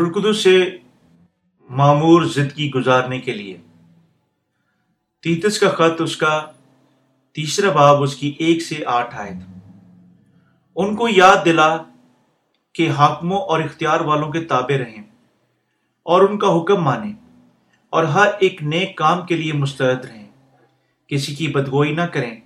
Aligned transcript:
رلقدس 0.00 0.42
سے 0.42 0.76
معمور 1.70 2.22
زندگی 2.22 2.70
گزارنے 2.70 3.20
کے 3.20 3.32
لیے۔ 3.32 3.56
تیتس 5.22 5.58
کا 5.58 5.70
خط 5.70 6.00
اس 6.00 6.16
کا 6.16 6.46
تیسرا 7.32 7.72
باب 7.72 8.02
اس 8.02 8.16
کی 8.16 8.34
ایک 8.38 8.62
سے 8.62 8.84
آٹھ 8.86 9.16
آئے 9.16 9.30
ان 10.76 10.96
کو 10.96 11.08
یاد 11.08 11.44
دلا 11.44 11.76
کہ 12.72 12.90
حاکموں 12.90 13.38
اور 13.38 13.60
اختیار 13.60 14.00
والوں 14.00 14.30
کے 14.30 14.44
تابع 14.44 14.78
رہیں 14.78 15.02
اور 16.02 16.22
ان 16.22 16.38
کا 16.38 16.56
حکم 16.56 16.82
مانیں 16.82 17.12
اور 17.90 18.04
ہر 18.04 18.28
ایک 18.40 18.62
نیک 18.62 18.96
کام 18.96 19.26
کے 19.26 19.36
لیے 19.36 19.52
مستعد 19.52 20.04
رہیں۔ 20.04 20.28
کسی 21.06 21.34
کی 21.34 21.48
بدگوئی 21.48 21.94
نہ 21.94 22.02
کریں، 22.02 22.40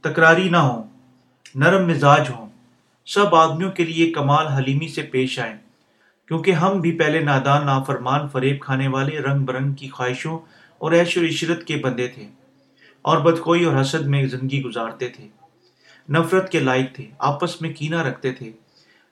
تکراری 0.00 0.48
نہ 0.48 0.56
ہوں، 0.56 0.82
نرم 1.54 1.88
مزاج 1.88 2.30
ہوں، 2.30 2.48
سب 3.06 3.34
آدمیوں 3.34 3.70
کے 3.70 3.84
لیے 3.84 4.12
کمال 4.12 4.46
حلیمی 4.46 4.88
سے 4.88 5.02
پیش 5.02 5.38
آئیں۔ 5.38 5.56
کیونکہ 6.32 6.52
ہم 6.52 6.80
بھی 6.80 6.92
پہلے 6.92 7.20
نادان، 7.20 7.66
نافرمان، 7.66 8.28
فریب 8.28 8.60
کھانے 8.60 8.88
والے 8.88 9.18
رنگ 9.18 9.44
برنگ 9.44 9.72
کی 9.72 9.88
خواہشوں 9.88 10.38
اور 10.78 10.92
عیش 10.92 11.16
و 11.16 11.20
عشرت 11.20 11.64
کے 11.64 11.76
بندے 11.76 12.08
تھے 12.08 12.26
اور 13.02 13.18
بدخوئی 13.18 13.64
اور 13.64 13.80
حسد 13.80 14.06
میں 14.06 14.26
زندگی 14.26 14.62
گزارتے 14.62 15.08
تھے۔ 15.08 15.28
نفرت 16.08 16.52
کے 16.52 16.58
لائق 16.58 16.94
تھے، 16.94 17.10
آپس 17.18 17.62
میں 17.62 17.72
کینہ 17.72 18.02
رکھتے 18.02 18.32
تھے۔ 18.32 18.52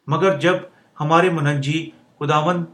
مگر 0.06 0.38
جب 0.38 0.54
ہمارے 1.00 1.30
منجی 1.30 1.90
خداون 2.20 2.64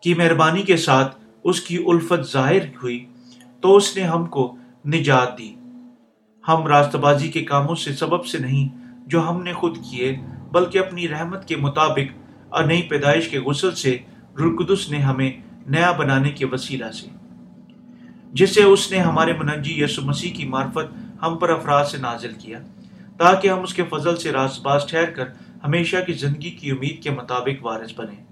کی 0.00 0.14
مہربانی 0.14 0.62
کے 0.62 0.76
ساتھ 0.76 1.16
اس 1.44 1.60
کی 1.60 1.84
الفت 1.86 2.32
ظاہر 2.32 2.76
ہوئی 2.82 3.06
تو 3.60 3.76
اس 3.76 3.96
نے 3.96 4.02
ہم 4.02 4.26
کو 4.26 4.56
نجات 4.86 5.38
دی۔ 5.38 5.54
ہم 6.48 6.66
راستہ 6.66 6.96
بازی 6.96 7.28
کے 7.28 7.44
کاموں 7.44 7.74
سے 7.74 7.92
سبب 7.92 8.26
سے 8.26 8.38
نہیں 8.38 8.68
جو 9.06 9.28
ہم 9.28 9.42
نے 9.42 9.52
خود 9.52 9.78
کیے، 9.90 10.16
بلکہ 10.52 10.78
اپنی 10.78 11.08
رحمت 11.08 11.48
کے 11.48 11.56
مطابق 11.56 12.23
اور 12.54 12.64
نئی 12.64 12.82
پیدائش 12.82 13.28
کے 13.28 13.38
غسل 13.40 13.74
سے 13.74 13.96
رلقدس 14.40 14.88
نے 14.90 14.98
ہمیں 14.98 15.30
نیا 15.66 15.90
بنانے 15.92 16.30
کے 16.30 16.46
وسیلہ 16.46 16.90
سے 16.90 17.06
جسے 18.32 18.62
اس 18.62 18.90
نے 18.92 18.98
ہمارے 18.98 19.32
منجی 19.32 19.80
یسو 19.82 20.02
مسیح 20.02 20.34
کی 20.34 20.44
معرفت 20.44 20.92
ہم 21.22 21.36
پر 21.38 21.50
افراد 21.50 21.84
سے 21.84 21.98
نازل 21.98 22.32
کیا، 22.38 22.58
تاکہ 23.18 23.48
ہم 23.48 23.62
اس 23.62 23.74
کے 23.74 23.82
فضل 23.90 24.16
سے 24.16 24.32
راست 24.32 24.60
باز 24.62 24.86
ٹھہر 24.88 25.10
کر 25.10 25.28
ہمیشہ 25.64 25.96
کی 26.06 26.12
زندگی 26.12 26.50
کی 26.50 26.70
امید 26.70 27.02
کے 27.02 27.10
مطابق 27.10 27.64
وارث 27.66 27.92
بنے 27.96 28.22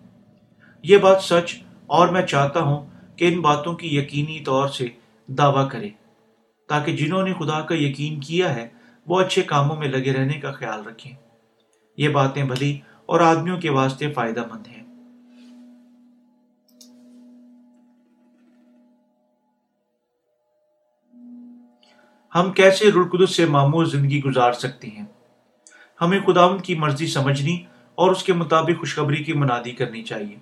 یہ 0.85 0.99
بات 0.99 1.23
سچ 1.23 1.55
اور 1.87 2.09
میں 2.09 2.27
چاہتا 2.27 2.61
ہوں 2.61 2.87
کہ 3.17 3.33
ان 3.33 3.41
باتوں 3.41 3.75
کی 3.75 3.97
یقینی 3.97 4.39
طور 4.45 4.69
سے 4.69 4.87
دعویٰ 5.29 5.69
کرے 5.71 5.89
تاکہ 6.69 6.97
جنہوں 6.97 7.23
نے 7.23 7.33
خدا 7.39 7.61
کا 7.61 7.75
یقین 7.75 8.21
کیا 8.21 8.55
ہے، 8.55 8.69
وہ 9.07 9.21
اچھے 9.21 9.43
کاموں 9.43 9.77
میں 9.77 9.89
لگے 9.89 10.13
رہنے 10.13 10.41
کا 10.41 10.53
خیال 10.53 10.87
رکھیں۔ 10.87 11.13
یہ 11.99 12.09
باتیں 12.09 12.43
بھلی 12.45 12.73
اور 13.13 13.21
آدمیوں 13.21 13.61
کے 13.61 13.71
واسطے 13.71 14.13
فائدہ 14.13 14.45
مند 14.51 14.67
ہیں۔ 14.67 14.83
ہم 22.35 22.53
کیسے 22.53 22.91
رلقدس 22.91 23.37
سے 23.37 23.47
معمول 23.47 23.91
زندگی 23.91 24.23
گزار 24.23 24.53
سکتے 24.53 24.89
ہیں؟ 24.89 25.05
ہمیں 26.01 26.21
خداون 26.27 26.61
کی 26.61 26.75
مرضی 26.75 27.07
سمجھنی 27.07 27.65
اور 27.95 28.11
اس 28.11 28.23
کے 28.23 28.33
مطابق 28.33 28.81
خوشخبری 28.81 29.25
کی 29.25 29.33
منادی 29.33 29.73
کرنی 29.73 30.03
چاہیے۔ 30.03 30.37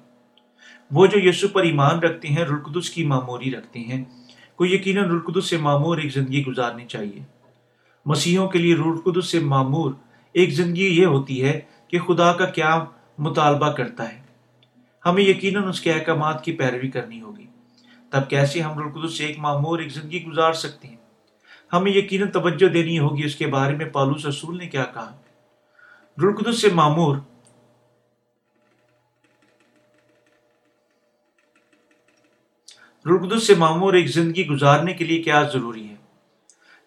وہ 0.91 1.07
جو 1.07 1.29
یسو 1.29 1.49
پر 1.49 1.63
ایمان 1.63 1.99
رکھتے 1.99 2.29
ہیں 2.29 2.45
رلقدس 2.45 2.91
کی 2.91 3.05
معموری 3.05 3.51
رکھتے 3.51 3.81
ہیں۔ 3.81 4.05
کو 4.57 4.67
یقیناً 4.67 5.11
رلقدس 5.11 5.45
سے 5.45 5.57
معمور 5.57 5.99
ایک 5.99 6.13
زندگی 6.13 6.45
گزارنی 6.45 6.87
چاہیے۔ 6.87 7.23
مسیحوں 8.07 8.49
کے 8.49 8.59
لیے 8.59 8.75
رلقدس 8.75 9.27
سے 9.27 9.41
معمور 9.41 9.95
ایک 10.33 10.51
زندگی 10.51 11.01
یہ 11.01 11.07
ہوتی 11.07 11.45
ہے 11.45 11.61
کہ 11.91 11.99
خدا 11.99 12.33
کا 12.33 12.47
کیا 12.47 12.85
مطالبہ 13.19 13.73
کرتا 13.73 14.13
ہے۔ 14.13 14.23
ہمیں 15.07 15.23
یقیناً 15.23 15.69
اس 15.69 15.81
کے 15.81 15.93
احکامات 15.93 16.45
کی 16.45 16.53
پیروی 16.53 16.91
کرنی 16.91 17.21
ہوگی۔ 17.21 17.47
تب 18.11 18.31
کیسے 18.31 18.61
ہم 18.61 18.79
رلقدس 18.79 19.19
سے 19.19 19.27
ایک 19.27 19.39
معمور، 19.39 19.79
ایک 19.79 19.93
زندگی 19.93 20.25
گزار 20.25 20.53
سکتے 20.53 20.89
ہیں؟ 20.89 20.97
ہمیں 21.73 21.93
یقیناً 21.93 22.31
توجہ 22.31 22.69
دینی 22.69 22.99
ہوگی 22.99 23.25
اس 23.25 23.37
کے 23.37 23.47
بارے 23.47 23.77
میں 23.77 23.87
پالوس 23.87 24.27
رسول 24.27 24.59
نے 24.59 24.69
کیا 24.69 24.85
کہا۔ 24.85 25.17
رلقدس 26.19 26.61
سے 26.61 26.69
معمور۔ 26.69 27.17
رلقدس 33.07 33.47
سے 33.47 33.55
معمور 33.55 33.93
ایک 33.93 34.07
زندگی 34.07 34.47
گزارنے 34.47 34.95
کے 34.95 35.05
لیے 35.05 35.23
کیا 35.23 35.43
ضروری 35.43 35.89
ہے؟ 35.89 35.95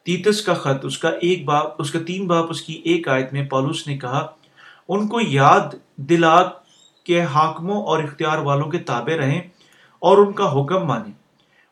تیتس 0.03 0.41
کا 0.41 0.53
خط، 0.53 0.85
اس 0.85 0.97
کا 0.97 1.09
ایک 1.09 1.45
باپ، 1.45 1.81
اس 1.81 1.91
کا 1.91 1.99
تین 2.07 2.27
باپ، 2.27 2.45
اس 2.49 2.61
کی 2.61 2.73
ایک 2.73 3.07
آیت 3.07 3.33
میں 3.33 3.45
پالوس 3.45 3.87
نے 3.87 3.97
کہا 3.97 4.35
ان 4.89 5.07
کو 5.07 5.21
یاد 5.21 5.75
دلا 5.95 6.43
کے 7.03 7.21
حاکموں 7.21 7.83
اور 7.83 8.03
اختیار 8.03 8.37
والوں 8.37 8.69
کے 8.69 8.77
تابع 8.77 9.17
رہیں 9.17 9.41
اور 9.99 10.17
ان 10.17 10.33
کا 10.33 10.61
حکم 10.61 10.85
مانیں 10.85 11.11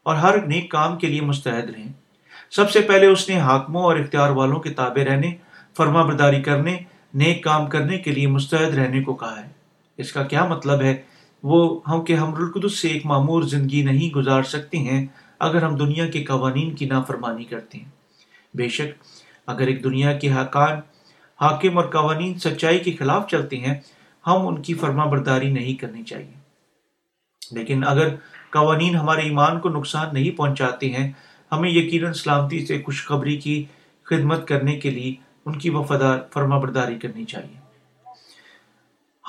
اور 0.03 0.15
ہر 0.15 0.45
نیک 0.45 0.71
کام 0.71 0.97
کے 0.97 1.07
لیے 1.07 1.21
مستعد 1.21 1.69
رہیں۔ 1.75 1.91
سب 2.51 2.71
سے 2.71 2.81
پہلے 2.81 3.05
اس 3.05 3.29
نے 3.29 3.39
حاکموں 3.39 3.83
اور 3.83 3.95
اختیار 3.95 4.29
والوں 4.29 4.59
کے 4.59 4.69
تابع 4.69 5.03
رہنے، 5.03 5.31
فرما 5.77 6.01
برداری 6.01 6.41
کرنے، 6.41 6.77
نیک 7.13 7.43
کام 7.43 7.67
کرنے 7.67 7.97
کے 7.97 8.11
لیے 8.11 8.27
مستعد 8.27 8.75
رہنے 8.75 9.03
کو 9.03 9.13
کہا 9.13 9.41
ہے۔ 9.43 9.49
اس 9.97 10.13
کا 10.13 10.23
کیا 10.23 10.45
مطلب 10.45 10.81
ہے؟ 10.81 11.01
وہ 11.43 11.79
ہم 11.87 12.01
کہ 12.01 12.13
ہم 12.13 12.35
رلقدس 12.35 12.79
سے 12.79 12.87
ایک 12.87 13.05
معمور 13.05 13.43
زندگی 13.43 13.81
نہیں 13.81 14.13
گزار 14.13 14.43
سکتے 14.43 14.77
ہیں 14.77 15.07
اگر 15.39 15.63
ہم 15.63 15.75
دنیا 15.75 16.07
کے 16.07 16.23
قوانین 16.23 16.75
کی 16.75 16.85
نافرمانی 16.85 17.43
کرتے 17.43 17.77
ہیں۔ 17.77 17.89
بے 18.53 18.69
شک، 18.69 19.03
اگر 19.47 19.67
ایک 19.67 19.83
دنیا 19.83 20.13
کے 20.13 20.31
حقان 20.31 20.77
حاکم 21.41 21.77
اور 21.77 21.85
قوانین 21.85 22.39
سچائی 22.39 22.79
کے 22.79 22.91
خلاف 22.91 23.27
چلتے 23.27 23.57
ہیں، 23.57 23.79
ہم 24.27 24.47
ان 24.47 24.61
کی 24.61 24.73
فرما 24.73 25.05
برداری 25.05 25.51
نہیں 25.51 25.73
کرنی 25.73 26.03
چاہیے۔ 26.03 26.41
لیکن 27.51 27.83
اگر 27.87 28.07
قوانین 28.49 28.95
ہمارے 28.95 29.21
ایمان 29.21 29.59
کو 29.59 29.69
نقصان 29.69 30.07
نہیں 30.13 30.37
پہنچاتے 30.37 30.89
ہیں، 30.89 31.11
ہمیں 31.51 31.69
یقیناً 31.69 32.13
سلامتی 32.13 32.65
سے 32.65 32.81
خوشخبری 32.85 33.37
کی 33.37 33.65
خدمت 34.03 34.47
کرنے 34.47 34.79
کے 34.79 34.91
لیے 34.91 35.15
ان 35.45 35.57
کی 35.57 35.69
وفادار 35.69 36.19
فرما 36.33 36.57
برداری 36.57 36.95
کرنی 36.95 37.25
چاہیے۔ 37.25 37.61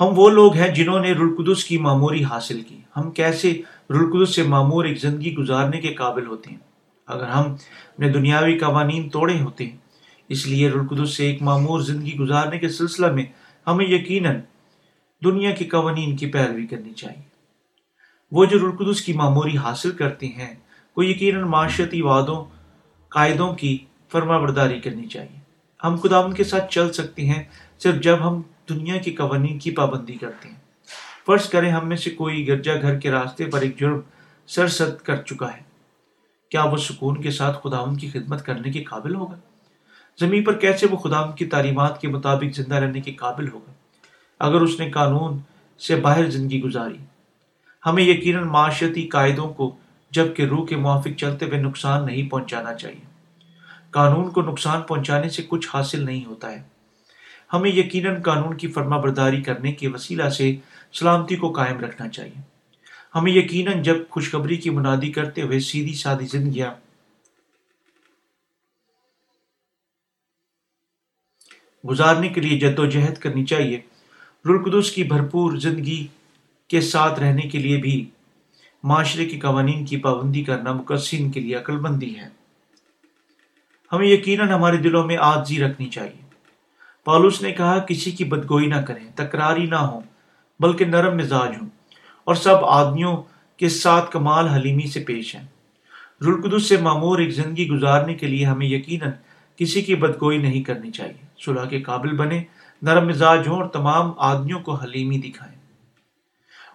ہم 0.01 0.07
وہ 0.11 0.31
لوگ 0.31 0.55
ہیں 0.55 0.75
جنہوں 0.75 1.01
نے 1.01 1.13
رلقدس 1.13 1.65
کی 1.65 1.79
معموری 1.79 2.25
حاصل 2.25 2.63
کی۔ 2.63 2.79
ہم 2.97 3.11
کیسے 3.11 3.61
رلقدس 3.91 4.35
سے 4.35 4.43
معمور 4.43 4.85
ایک 4.85 4.99
زندگی 4.99 5.35
گزارنے 5.35 5.81
کے 5.81 5.95
قابل 5.95 6.27
ہوتے 6.27 6.51
ہیں؟ 6.51 6.59
اگر 7.07 7.25
ہم 7.25 7.53
اپنے 7.53 8.09
دنیاوی 8.09 8.59
قوانین 8.59 9.09
توڑے 9.09 9.41
ہوتے 9.41 9.67
ہیں 9.67 9.77
اس 10.29 10.47
لیے 10.47 10.71
رلقدس 10.71 11.11
سے 11.11 11.27
ایک 11.27 11.43
معمور 11.43 11.81
زندگی 11.81 12.17
گزارنے 12.17 12.59
کے 12.59 12.69
سلسلہ 12.69 13.13
میں 13.13 13.25
ہمیں 13.67 13.85
یقیناً 13.85 14.41
دنیا 15.25 15.51
کے 15.51 15.65
قوانین 15.65 16.17
کی 16.17 16.27
پیروی 16.27 16.67
کرنی 16.67 16.93
چاہیے۔ 16.93 17.23
وہ 18.33 18.45
جو 18.45 18.59
رلقدس 18.59 19.03
کی 19.03 19.13
معموری 19.13 19.57
حاصل 19.57 19.91
کرتے 19.91 20.27
ہیں 20.27 20.55
کو 20.95 21.03
یقیناً 21.03 21.43
معاشرتی 21.43 22.03
وعدوں 22.03 22.45
قاعدوں 23.09 23.55
کی 23.55 23.79
فرما 24.13 24.39
برداری 24.39 24.81
کرنی 24.81 25.07
چاہیے۔ 25.07 25.41
ہم 25.85 25.97
خدا 26.03 26.19
ان 26.19 26.33
کے 26.33 26.45
ساتھ 26.45 26.73
چل 26.73 26.93
سکتے 26.93 27.27
ہیں 27.27 27.43
صرف 27.79 28.03
جب 28.03 28.17
ہم 28.21 28.43
دنیا 28.69 28.97
کی 28.97 29.13
قوانین 29.13 29.59
کی 29.59 29.71
پابندی 29.71 30.13
کرتے 30.13 30.49
ہیں۔ 30.49 30.57
فرض 31.27 31.49
کریں 31.49 31.71
ہم 31.71 31.89
میں 31.89 31.97
سے 31.97 32.11
کوئی 32.11 32.49
گرجا 32.49 32.81
گھر 32.81 32.99
کے 32.99 33.11
راستے 33.11 33.45
پر 33.45 33.61
ایک 33.61 33.81
جرم 33.81 34.01
سرسد 34.47 35.03
کر 35.03 35.23
چکا 35.23 35.53
ہے۔ 35.53 35.63
کیا 36.51 36.65
وہ 36.65 36.77
سکون 36.77 37.23
کے 37.23 37.31
ساتھ 37.31 37.59
خدا 37.63 37.79
ان 37.79 37.97
کی 37.97 38.11
خدمت 38.11 38.47
کرنے 38.47 38.71
کے 38.71 38.85
قابل 38.85 39.15
ہوگا؟ 39.15 39.37
زمین 40.21 40.45
پر 40.45 40.53
کیسے 40.53 40.87
وہ 40.91 40.97
خدا 40.97 41.31
کی 41.31 41.47
تعلیمات 41.47 42.01
کے 42.01 42.09
مطابق 42.09 42.57
زندہ 42.57 42.75
رہنے 42.75 43.01
کے 43.01 43.13
قابل 43.13 43.49
ہوگا 43.49 43.73
اگر 44.39 44.61
اس 44.61 44.81
نے 44.81 44.91
قانون 44.91 45.39
سے 45.79 45.97
باہر 45.97 46.31
زندگی 46.31 46.63
گزاری، 46.63 46.97
ہمیں 47.87 48.03
یقیناً 48.03 48.45
معاشرتی 48.45 49.09
قاعدوں 49.09 49.49
کو، 49.49 49.77
جبکہ 50.11 50.43
روح 50.43 50.67
کے 50.67 50.77
موافق 50.77 51.19
چلتے 51.19 51.47
ہوئے 51.47 51.59
نقصان 51.59 52.07
نہیں 52.07 52.29
پہنچانا 52.29 52.75
چاہیے۔ 52.75 53.05
قانون 53.91 54.31
کو 54.31 54.43
نقصان 54.43 54.83
پہنچانے 54.83 55.29
سے 55.29 55.43
کچھ 55.49 55.69
حاصل 55.75 56.05
نہیں 56.05 56.25
ہوتا 56.25 56.53
ہے۔ 56.53 56.63
ہمیں 57.53 57.71
یقیناً 57.71 58.23
قانون 58.23 58.57
کی 58.57 58.69
فرما 58.69 58.97
برداری 58.97 59.43
کرنے 59.43 59.73
کے 59.73 59.89
وسیلہ 59.89 60.29
سے 60.29 60.57
سلامتی 60.93 61.37
کو 61.37 61.53
قائم 61.53 61.81
رکھنا 61.81 62.09
چاہیے۔ 62.09 62.41
ہمیں 63.15 63.33
یقیناً 63.33 63.83
جب 63.83 63.97
خوشخبری 64.11 64.57
کی 64.57 64.71
منادی 64.71 65.13
کرتے 65.13 65.43
ہوئے 65.43 65.61
سیدھی 65.61 65.95
سادی 65.95 66.27
زندگیاں 66.27 66.75
گزارنے 71.91 72.29
کے 72.29 72.41
لیے 72.41 72.59
جد 72.59 72.79
و 72.79 72.87
جہد 72.87 73.15
کرنی 73.15 73.45
چاہیے۔ 73.45 73.81
رلقدس 74.47 74.91
کی 74.91 75.05
بھرپور 75.05 75.57
زندگی 75.57 76.07
کے 76.69 76.81
ساتھ 76.81 77.21
رہنے 77.21 77.43
کے 77.43 77.59
لیے 77.59 77.77
بھی 77.77 78.11
معاشرے 78.83 79.27
کے 79.27 79.39
قوانین 79.39 79.85
کی 79.85 79.97
پابندی 79.97 80.45
کرنا 80.45 80.73
مقصین 80.73 81.31
کے 81.31 81.41
لیے 81.41 81.55
عقل 81.55 81.77
بندی 81.77 82.17
ہے۔ 82.19 82.29
ہمیں 83.93 84.07
یقیناً 84.07 84.49
ہمارے 84.49 84.77
دلوں 84.77 85.05
میں 85.05 85.17
آجزی 85.21 85.61
رکھنی 85.61 85.89
چاہیے۔ 85.89 86.23
پالوس 87.05 87.43
نے 87.43 87.51
کہا، 87.51 87.79
کسی 87.79 88.11
کی 88.11 88.25
بدگوئی 88.25 88.67
نہ 88.67 88.77
کریں، 88.77 89.11
تکراری 89.15 89.67
نہ 89.67 89.75
ہو 89.75 90.01
بلکہ 90.61 90.85
نرم 90.85 91.17
مزاج 91.17 91.51
ہوں۔ 91.63 91.69
اور 92.25 92.35
سب 92.35 92.65
آدمیوں 92.65 93.17
کے 93.57 93.69
ساتھ 93.69 94.11
کمال 94.11 94.49
حلیمی 94.49 94.87
سے 94.87 95.01
پیش 95.01 95.35
ہیں۔ 95.35 95.47
رلقدس 96.21 96.65
سے 96.65 96.77
معمور 96.77 97.19
ایک 97.19 97.31
زندگی 97.31 97.69
گزارنے 97.69 98.15
کے 98.15 98.27
لیے 98.27 98.45
ہمیں 98.45 98.67
یقیناً 98.67 99.11
کسی 99.63 99.83
کی 99.83 99.95
بدگوئی 99.95 100.39
نہیں 100.39 100.63
کرنی 100.63 100.91
چاہیے۔ 100.91 101.27
صلح 101.39 101.65
کے 101.65 101.83
قابل 101.83 102.17
بنے، 102.17 102.43
نرم 102.83 103.09
مزاج 103.09 103.49
ہوں 103.49 103.57
اور 103.57 103.69
تمام 103.69 104.13
آدمیوں 104.19 104.61
کو 104.61 104.75
حلیمی 104.75 105.19
دکھائیں۔ 105.19 105.59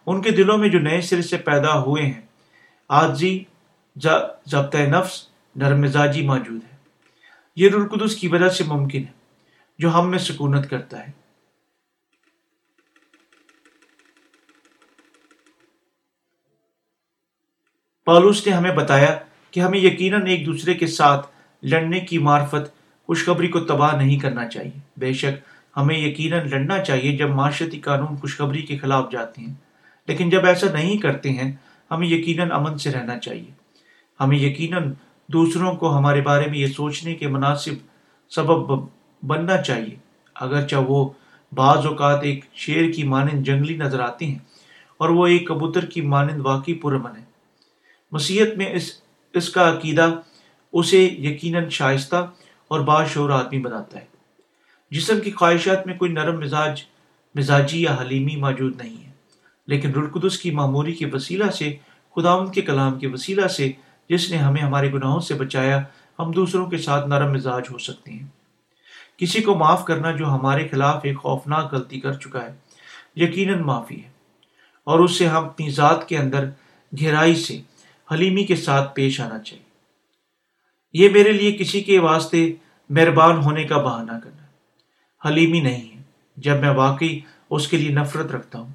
ان 0.06 0.22
کے 0.22 0.32
دلوں 0.32 0.58
میں 0.58 0.70
جو 0.70 0.80
نئے 0.80 1.02
سرے 1.02 1.22
سے 1.22 1.38
پیدا 1.38 1.82
ہوئے 1.82 2.04
ہیں 2.04 2.22
آجی 2.90 3.44
ضبطۂ 4.46 4.78
نفس، 4.78 5.28
نرم 5.56 5.82
مزاجی 5.82 6.22
موجود 6.28 6.64
ہے 6.72 6.76
یہ 7.56 7.70
رلقدس 7.70 8.16
کی 8.16 8.28
وجہ 8.28 8.50
سے 8.50 8.64
ممکن 8.64 9.02
ہے، 9.02 9.12
جو 9.80 9.94
ہم 9.94 10.12
میں 10.12 10.20
سکونت 10.20 10.70
کرتا 10.70 11.08
ہے۔ 11.08 11.12
پالوس 18.06 18.48
نے 18.48 18.54
ہمیں 18.54 18.72
بتایا 18.72 19.20
کہ 19.52 19.60
ہمیں 19.60 19.80
یقیناً 19.80 20.28
ایک 20.28 20.46
دوسرے 20.46 20.74
کے 20.74 20.88
ساتھ 20.88 21.28
لڑنے 21.64 22.00
کی 22.00 22.18
معرفت 22.18 22.77
خوشخبری 23.08 23.48
کو 23.48 23.60
تباہ 23.60 23.96
نہیں 23.96 24.20
کرنا 24.20 24.48
چاہیے۔ 24.48 24.80
بے 24.98 25.14
شک 25.14 25.50
ہمیں 25.78 25.98
یقیناً 25.98 26.50
لڑنا 26.50 26.84
چاہیے 26.84 27.18
جب 27.18 27.30
معاشرتی 27.30 27.80
قانون 27.80 28.18
خوشخبری 28.18 28.62
کے 28.62 28.78
خلاف 28.78 29.12
جاتے 29.12 29.42
ہیں۔ 29.42 29.54
لیکن 30.08 30.30
جب 30.30 30.46
ایسا 30.46 30.68
نہیں 30.74 30.98
کرتے 30.98 31.30
ہیں، 31.30 31.52
ہمیں 31.92 32.08
یقیناً 32.08 32.52
امن 32.52 32.78
سے 32.78 32.92
رہنا 32.92 33.20
چاہیے۔ 33.20 33.52
ہمیں 34.20 34.38
یقیناً 34.38 34.94
دوسروں 35.28 35.76
کو 35.76 35.98
ہمارے 35.98 36.22
بارے 36.22 36.50
میں 36.50 36.60
یہ 36.60 36.68
سوچنے 36.68 37.16
کے 37.16 37.28
مناسب 37.28 37.72
سبب 38.30 38.86
بننا 39.24 39.62
چاہیے۔ 39.62 39.96
اگرچہ 40.36 40.76
وہ 40.76 41.10
بعض 41.56 41.86
اوقات 41.86 42.20
ایک 42.24 42.46
شیر 42.54 42.92
کی 42.92 43.04
مانند 43.04 43.44
جنگلی 43.44 43.78
نظر 43.78 44.00
آتے 44.00 44.26
ہیں 44.26 44.40
اور 44.98 45.10
وہ 45.10 45.28
ایک 45.28 45.48
کبوتر 45.48 45.86
کی 45.86 46.02
مانند 46.02 46.42
واقعی 46.44 46.74
پرمن 46.74 47.18
ہے 47.18 47.24
مسیحت 48.12 48.58
میں 48.58 48.74
اس 48.74 48.92
اس 49.34 49.50
کا 49.50 49.70
عقیدہ، 49.70 50.16
اسے 50.74 51.04
یقیناً 51.04 51.70
شائستہ 51.70 52.32
اور 52.68 52.80
باشعور 52.80 53.30
آدمی 53.30 53.60
بناتا 53.60 54.00
ہے۔ 54.00 54.06
جسم 54.92 55.20
کی 55.20 55.32
خواہشات 55.32 55.88
میں 55.88 55.98
کوئی 55.98 56.12
نرم 56.12 56.40
مزاج، 56.40 56.84
مزاجی 57.36 57.82
یا 57.82 57.96
حلیمی 58.02 58.36
موجود 58.36 58.82
نہیں 58.82 59.06
ہے، 59.06 59.12
لیکن 59.68 59.92
رلقدس 59.92 60.38
کی 60.38 60.52
معمولی 60.52 60.94
کے 60.94 61.06
وسیلہ 61.06 61.52
سے 61.52 61.76
خداون 62.16 62.52
کے 62.52 62.62
کلام 62.62 63.00
کے 63.00 63.08
وسیلہ 63.08 63.48
سے، 63.48 63.72
جس 64.10 64.32
نے 64.32 64.38
ہمیں 64.38 64.62
ہمارے 64.62 64.94
گناہوں 64.94 65.20
سے 65.20 65.34
بچایا، 65.34 65.84
ہم 66.20 66.32
دوسروں 66.32 66.66
کے 66.66 66.78
ساتھ 66.78 67.08
نرم 67.08 67.34
مزاج 67.34 67.64
ہو 67.72 67.78
سکتے 67.78 68.12
ہیں۔ 68.12 68.28
کسی 69.18 69.42
کو 69.42 69.56
معاف 69.56 69.86
کرنا 69.86 70.12
جو 70.12 70.26
ہمارے 70.26 70.68
خلاف 70.68 71.00
ایک 71.04 71.18
خوفناک 71.18 71.74
غلطی 71.74 72.00
کر 72.00 72.14
چکا 72.14 72.46
ہے، 72.46 72.56
یقیناً 73.16 73.62
معافی 73.62 74.04
ہے۔ 74.04 74.10
اور 74.84 75.00
اس 75.00 75.12
سے 75.12 75.28
ہم 75.28 75.46
اپنی 75.46 75.70
ذات 75.70 76.10
کے 76.10 76.18
اندر 76.18 76.50
گہرائی 77.02 77.36
سے، 77.36 77.62
حلیمی 78.12 78.44
کے 78.44 78.56
ساتھ 78.56 78.96
پیش 78.96 79.22
آنا 79.22 79.40
چاہیے۔ 79.40 79.67
یہ 80.98 81.10
میرے 81.10 81.32
لیے 81.32 81.52
کسی 81.52 81.82
کے 81.82 82.00
واسطے 82.00 82.54
مہربان 82.90 83.38
ہونے 83.38 83.64
کا 83.64 83.78
بہانہ 83.78 84.12
کرنا 84.24 84.46
حلیمی 85.28 85.60
نہیں 85.60 85.98
ہے۔ 85.98 86.02
جب 86.38 86.60
میں 86.60 86.70
واقعی 86.70 87.20
اس 87.50 87.68
کے 87.68 87.78
لیے 87.78 87.90
نفرت 87.90 88.32
رکھتا 88.32 88.60
ہوں، 88.60 88.72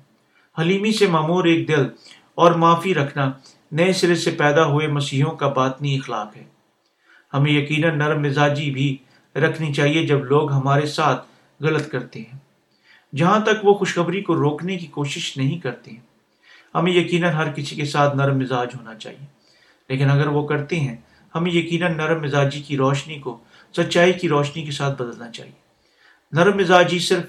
حلیمی 0.60 0.92
سے 0.92 1.06
معمور 1.06 1.44
ایک 1.44 1.68
دل 1.68 1.88
اور 2.34 2.52
معافی 2.52 2.94
رکھنا 2.94 3.32
نئے 3.72 3.92
سرے 3.92 4.14
سے 4.14 4.30
پیدا 4.30 4.64
ہوئے 4.66 4.86
مسیحوں 4.86 5.36
کا 5.36 5.48
باطنی 5.48 5.96
اخلاق 5.96 6.36
ہے۔ 6.36 6.44
ہمیں 7.34 7.50
یقیناً 7.50 7.98
نرم 7.98 8.22
مزاجی 8.22 8.70
بھی 8.70 8.96
رکھنی 9.36 9.72
چاہیے 9.72 10.06
جب 10.06 10.24
لوگ 10.24 10.52
ہمارے 10.52 10.86
ساتھ 10.86 11.26
غلط 11.60 11.88
کرتے 11.88 12.20
ہیں۔ 12.20 12.38
جہاں 13.16 13.40
تک 13.40 13.64
وہ 13.64 13.74
خوشخبری 13.74 14.22
کو 14.22 14.34
روکنے 14.34 14.76
کی 14.76 14.86
کوشش 14.86 15.36
نہیں 15.36 15.58
کرتے 15.58 15.90
ہیں، 15.90 16.04
ہمیں 16.74 16.92
یقیناً 16.92 17.34
ہر 17.34 17.52
کسی 17.52 17.76
کے 17.76 17.84
ساتھ 17.84 18.16
نرم 18.16 18.38
مزاج 18.38 18.68
ہونا 18.74 18.94
چاہیے۔ 18.94 19.26
لیکن 19.88 20.10
اگر 20.10 20.26
وہ 20.26 20.46
کرتے 20.46 20.80
ہیں 20.80 20.96
ہمیں 21.34 21.50
یقیناً 21.50 21.96
نرم 21.96 22.22
مزاجی 22.22 22.60
کی 22.60 22.76
روشنی 22.76 23.18
کو، 23.18 23.40
سچائی 23.76 24.12
کی 24.12 24.28
روشنی 24.28 24.62
کے 24.62 24.70
ساتھ 24.70 25.02
بدلنا 25.02 25.30
چاہیے۔ 25.30 25.52
نرم 26.32 26.56
مزاجی 26.56 26.98
صرف 26.98 27.24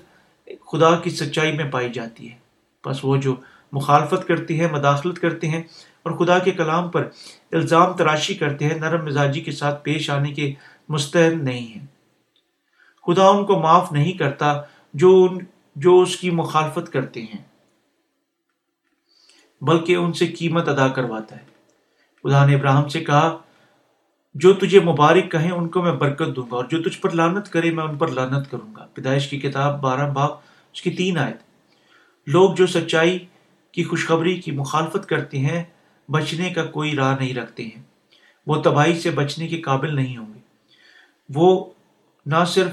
خدا 0.71 0.95
کی 0.95 1.09
سچائی 1.09 1.51
میں 1.51 1.71
پائی 1.71 1.89
جاتی 1.89 2.31
ہے۔ 2.31 2.37
بس 2.85 2.99
وہ 3.03 3.17
جو 3.17 3.35
مخالفت 3.71 4.27
کرتے 4.27 4.57
ہیں 4.57 4.67
مداخلت 4.67 5.19
کرتے 5.19 5.47
ہیں 5.47 5.63
اور 6.03 6.11
خدا 6.11 6.39
کے 6.39 6.51
کلام 6.51 6.89
پر 6.89 7.09
الزام 7.51 7.93
تراشی 7.93 8.33
کرتے 8.33 8.67
ہیں، 8.67 8.75
نرم 8.75 9.05
مزاجی 9.05 9.41
کے 9.41 9.51
ساتھ 9.51 9.83
پیش 9.83 10.09
آنے 10.09 10.31
کے 10.31 10.53
مستحد 10.89 11.43
نہیں 11.43 11.79
ہیں۔ 11.79 11.85
خدا 13.07 13.27
ان 13.27 13.45
کو 13.45 13.59
معاف 13.59 13.91
نہیں 13.91 14.11
کرتا 14.11 14.61
جو 14.93 15.27
ان، 15.31 15.37
جو 15.75 16.01
اس 16.01 16.17
کی 16.17 16.29
مخالفت 16.29 16.91
کرتے 16.91 17.21
ہیں۔ 17.21 17.43
بلکہ 19.61 19.95
ان 19.95 20.13
سے 20.13 20.27
قیمت 20.27 20.67
ادا 20.67 20.87
کرواتا 20.87 21.35
ہے۔ 21.35 21.45
خدا 22.23 22.45
نے 22.45 22.55
ابراہم 22.55 22.87
سے 22.87 22.99
کہا 22.99 23.37
جو 24.33 24.53
تجھے 24.53 24.79
مبارک 24.79 25.31
کہیں 25.31 25.51
ان 25.51 25.67
کو 25.67 25.81
میں 25.81 25.91
برکت 25.91 26.35
دوں 26.35 26.51
گا 26.51 26.55
اور 26.55 26.65
جو 26.65 26.83
تجھ 26.83 27.01
پر 27.01 27.11
لانت 27.11 27.49
کرے 27.49 27.71
میں 27.71 27.83
ان 27.83 27.97
پر 27.97 28.07
لانت 28.07 28.51
کروں 28.51 28.75
گا۔ 28.75 28.87
پیدائش 28.93 29.29
کی 29.29 29.39
کتاب 29.39 29.81
بارہ 29.81 30.11
باپ 30.11 30.31
اس 30.73 30.81
کی 30.81 30.91
تین 30.91 31.17
آیت۔ 31.17 31.37
لوگ 32.27 32.53
جو 32.53 32.67
سچائی 32.67 33.19
کی 33.71 33.83
خوشخبری 33.83 34.35
کی 34.35 34.51
مخالفت 34.51 35.09
کرتے 35.09 35.39
ہیں، 35.39 35.63
بچنے 36.11 36.49
کا 36.49 36.65
کوئی 36.65 36.95
راہ 36.95 37.15
نہیں 37.19 37.33
رکھتے 37.33 37.63
ہیں۔ 37.63 37.81
وہ 38.47 38.61
تباہی 38.61 38.99
سے 38.99 39.11
بچنے 39.11 39.47
کے 39.47 39.61
قابل 39.61 39.95
نہیں 39.95 40.17
ہوں 40.17 40.33
گے۔ 40.33 40.39
وہ 41.33 41.65
نہ 42.25 42.43
صرف 42.47 42.71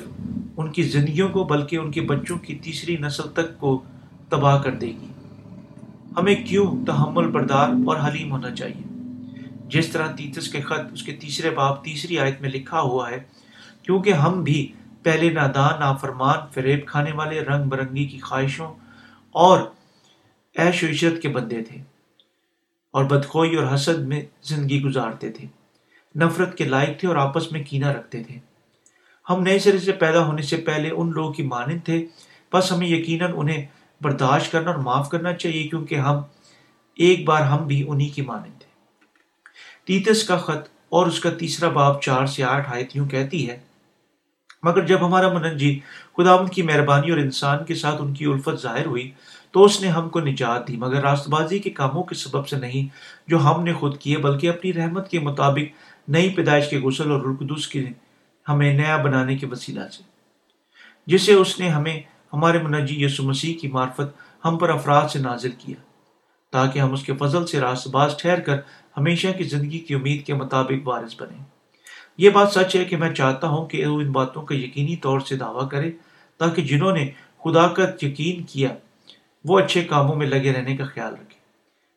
ان 0.56 0.72
کی 0.72 0.82
زندگیوں 0.82 1.28
کو، 1.28 1.44
بلکہ 1.44 1.76
ان 1.76 1.90
کے 1.90 2.00
بچوں 2.00 2.38
کی 2.38 2.54
تیسری 2.54 2.96
نسل 2.96 3.28
تک 3.34 3.58
کو 3.58 3.82
تباہ 4.28 4.62
کر 4.62 4.74
دے 4.74 4.86
گی۔ 4.86 5.12
ہمیں 6.16 6.46
کیوں 6.46 6.84
تحمل 6.86 7.30
بردار 7.30 7.68
اور 7.68 7.96
حلیم 8.08 8.32
ہونا 8.32 8.54
چاہیے؟ 8.54 8.89
جس 9.70 9.88
طرح 9.88 10.06
تیتس 10.12 10.48
کے 10.48 10.60
خط 10.60 10.92
اس 10.92 11.02
کے 11.02 11.12
تیسرے 11.12 11.50
باپ 11.50 11.84
تیسری 11.84 12.18
آیت 12.18 12.40
میں 12.40 12.50
لکھا 12.50 12.80
ہوا 12.80 13.10
ہے، 13.10 13.22
کیونکہ 13.82 14.12
ہم 14.12 14.42
بھی 14.42 14.72
پہلے 15.02 15.30
نادان، 15.30 15.80
نافرمان، 15.80 16.38
فریب 16.54 16.86
کھانے 16.86 17.12
والے، 17.12 17.40
رنگ 17.40 17.68
برنگی 17.68 18.04
کی 18.04 18.18
خواہشوں 18.18 18.74
اور 19.30 19.60
عیش 20.58 20.82
و 20.82 20.86
عشرت 20.86 21.22
کے 21.22 21.28
بندے 21.28 21.62
تھے 21.62 21.82
اور 22.90 23.04
بدخوئی 23.04 23.56
اور 23.56 23.74
حسد 23.74 23.98
میں 23.98 24.20
زندگی 24.42 24.82
گزارتے 24.82 25.30
تھے، 25.30 25.46
نفرت 26.18 26.56
کے 26.58 26.64
لائق 26.64 26.98
تھے 27.00 27.08
اور 27.08 27.16
آپس 27.16 27.52
میں 27.52 27.64
کینہ 27.64 27.86
رکھتے 27.86 28.22
تھے۔ 28.22 28.38
ہم 29.30 29.42
نئے 29.42 29.58
سرے 29.58 29.78
سے 29.78 29.92
پیدا 29.92 30.26
ہونے 30.26 30.42
سے 30.42 30.56
پہلے 30.56 30.90
ان 30.90 31.10
لوگوں 31.10 31.32
کی 31.32 31.42
مانند 31.42 31.80
تھے۔ 31.84 32.06
بس 32.52 32.72
ہمیں 32.72 32.86
یقیناً 32.86 33.32
انہیں 33.36 33.66
برداشت 34.00 34.52
کرنا 34.52 34.70
اور 34.70 34.78
معاف 34.78 35.10
کرنا 35.10 35.32
چاہیے، 35.32 35.68
کیونکہ 35.68 35.94
ہم 35.94 36.16
ایک 36.94 37.24
بار 37.24 37.42
ہم 37.42 37.66
بھی 37.66 37.84
انہی 37.88 38.08
کی 38.08 38.22
مانند 38.22 38.58
تھے۔ 38.58 38.69
تیتس 39.86 40.22
کا 40.24 40.36
خط 40.36 40.68
اور 40.88 41.06
اس 41.06 41.18
کا 41.20 41.30
تیسرا 41.38 41.68
باب 41.70 42.00
چار 42.02 42.26
سے 42.26 42.42
آٹھ 42.44 42.70
آیت 42.72 42.96
یوں 42.96 43.08
کہتی 43.08 43.48
ہے، 43.48 43.58
مگر 44.62 44.86
جب 44.86 45.06
ہمارا 45.06 45.28
منجی 45.32 45.78
خدا 46.16 46.34
ان 46.34 46.48
کی 46.48 46.62
مہربانی 46.62 47.10
اور 47.10 47.18
انسان 47.18 47.64
کے 47.64 47.74
ساتھ 47.74 48.02
ان 48.02 48.12
کی 48.14 48.24
الفت 48.24 48.60
ظاہر 48.62 48.86
ہوئی 48.86 49.10
تو 49.54 49.64
اس 49.64 49.80
نے 49.80 49.88
ہم 49.88 50.08
کو 50.08 50.20
نجات 50.20 50.66
دی، 50.68 50.76
مگر 50.76 51.00
راست 51.02 51.28
بازی 51.28 51.58
کے 51.58 51.70
کاموں 51.70 52.02
کے 52.02 52.14
سبب 52.14 52.48
سے 52.48 52.56
نہیں 52.56 52.88
جو 53.28 53.38
ہم 53.40 53.64
نے 53.64 53.72
خود 53.72 53.98
کیے، 53.98 54.16
بلکہ 54.18 54.48
اپنی 54.48 54.72
رحمت 54.72 55.10
کے 55.10 55.18
مطابق 55.20 56.08
نئی 56.08 56.28
پیدائش 56.34 56.68
کے 56.70 56.78
غسل 56.80 57.10
اور 57.10 57.20
رلقدس 57.20 57.66
کے 57.68 57.84
ہمیں 58.46 58.72
نیا 58.74 58.96
بنانے 58.96 59.36
کے 59.36 59.46
وسیلہ 59.46 59.88
سے، 59.92 60.02
جسے 61.08 61.34
اس 61.34 61.58
نے 61.60 61.68
ہمیں، 61.68 62.00
ہمارے 62.32 62.58
منجی 62.58 63.02
یسو 63.04 63.22
مسیح 63.22 63.54
کی 63.60 63.68
معرفت 63.68 64.44
ہم 64.44 64.58
پر 64.58 64.70
افراد 64.70 65.08
سے 65.08 65.18
نازل 65.18 65.50
کیا، 65.58 65.76
تاکہ 66.52 66.78
ہم 66.78 66.92
اس 66.92 67.02
کے 67.02 67.12
فضل 67.18 67.46
سے 67.46 67.60
راست 67.60 67.88
باز 67.88 68.16
ٹھہر 68.18 68.40
کر 68.40 68.60
ہمیشہ 68.96 69.28
کی 69.38 69.44
زندگی 69.44 69.78
کی 69.78 69.94
امید 69.94 70.24
کے 70.26 70.34
مطابق 70.34 70.88
وارث 70.88 71.20
بنے۔ 71.20 71.42
یہ 72.18 72.30
بات 72.30 72.52
سچ 72.52 72.76
ہے 72.76 72.84
کہ 72.84 72.96
میں 72.96 73.12
چاہتا 73.14 73.48
ہوں 73.48 73.66
کہ 73.66 73.86
وہ 73.86 74.00
ان 74.00 74.10
باتوں 74.12 74.42
کا 74.42 74.54
یقینی 74.54 74.96
طور 74.96 75.20
سے 75.20 75.36
دعویٰ 75.36 75.68
کرے 75.68 75.90
تاکہ 76.36 76.62
جنہوں 76.62 76.92
نے 76.92 77.10
خدا 77.38 77.66
کا 77.68 77.84
یقین 78.02 78.42
کیا، 78.42 78.74
وہ 79.44 79.58
اچھے 79.58 79.84
کاموں 79.84 80.16
میں 80.16 80.26
لگے 80.26 80.52
رہنے 80.52 80.76
کا 80.76 80.84
خیال 80.84 81.12
رکھے۔ 81.12 81.38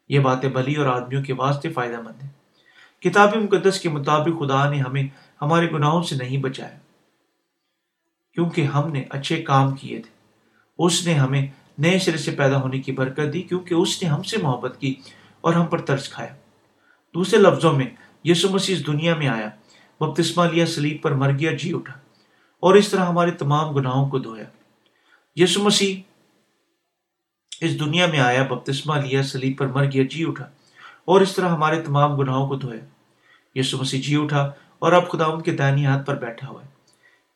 یہ 0.09 0.19
باتیں 0.19 0.49
بلی 0.49 0.75
اور 0.75 0.85
آدمیوں 0.85 1.23
کے 1.23 1.33
واسطے 1.33 1.69
فائدہ 1.69 2.01
مند 2.01 2.23
ہیں۔ 2.23 2.29
کتاب 3.01 3.35
مقدس 3.35 3.79
کے 3.79 3.89
مطابق 3.89 4.39
خدا 4.39 4.69
نے 4.69 4.77
ہمیں 4.77 5.03
ہمارے 5.41 5.71
گناہوں 5.71 6.03
سے 6.03 6.15
نہیں 6.15 6.37
بچایا، 6.37 6.77
کیونکہ 8.33 8.61
ہم 8.61 8.91
نے 8.91 9.03
اچھے 9.09 9.41
کام 9.41 9.75
کیے 9.75 9.99
تھے۔ 9.99 10.11
اس 10.79 11.05
نے 11.07 11.13
ہمیں 11.13 11.45
نئے 11.77 11.99
سرے 11.99 12.17
سے 12.17 12.31
پیدا 12.31 12.61
ہونے 12.61 12.79
کی 12.79 12.91
برکت 12.91 13.33
دی، 13.33 13.41
کیونکہ 13.41 13.73
اس 13.73 14.03
نے 14.03 14.09
ہم 14.09 14.23
سے 14.23 14.37
محبت 14.37 14.79
کی 14.79 14.95
اور 15.41 15.53
ہم 15.53 15.65
پر 15.65 15.81
ترس 15.81 16.09
کھایا۔ 16.09 16.35
دوسرے 17.15 17.39
لفظوں 17.39 17.73
میں 17.73 17.85
یسو 18.23 18.49
مسیح 18.49 18.75
اس 18.75 18.85
دنیا 18.87 19.15
میں 19.15 19.27
آیا، 19.27 19.49
بپتسمہ 19.99 20.43
لیا، 20.51 20.65
سلیب 20.65 21.01
پر 21.01 21.11
مر 21.11 21.31
گیا 21.39 21.51
جی 21.51 21.73
اٹھا، 21.73 21.93
اور 22.63 22.75
اس 22.75 22.87
طرح 22.89 23.05
ہمارے 23.05 23.31
تمام 23.31 23.73
گناہوں 23.75 24.09
کو 24.09 24.19
دھویا۔ 24.19 24.45
یسو 25.35 25.63
مسیح 25.63 26.01
اس 27.61 27.79
دنیا 27.79 28.05
میں 28.05 28.19
آیا، 28.19 28.43
بپتسمہ 28.43 28.95
لیا، 28.95 29.23
سلیب 29.23 29.57
پر 29.57 29.67
مر 29.67 29.91
گیا 29.91 30.03
جی 30.11 30.23
اٹھا، 30.27 30.47
اور 31.05 31.21
اس 31.21 31.35
طرح 31.35 31.49
ہمارے 31.49 31.81
تمام 31.81 32.15
گناہوں 32.15 32.47
کو 32.47 32.55
دھویا۔ 32.55 32.83
یسو 33.55 33.77
مسیح 33.77 34.01
جی 34.01 34.15
اٹھا، 34.15 34.51
اور 34.79 34.91
اب 34.91 35.09
خدا 35.11 35.25
ان 35.25 35.41
کے 35.41 35.51
دائنی 35.51 35.85
ہاتھ 35.85 36.05
پر 36.05 36.15
بیٹھا 36.15 36.47
ہوا 36.47 36.61
ہے۔ 36.61 36.67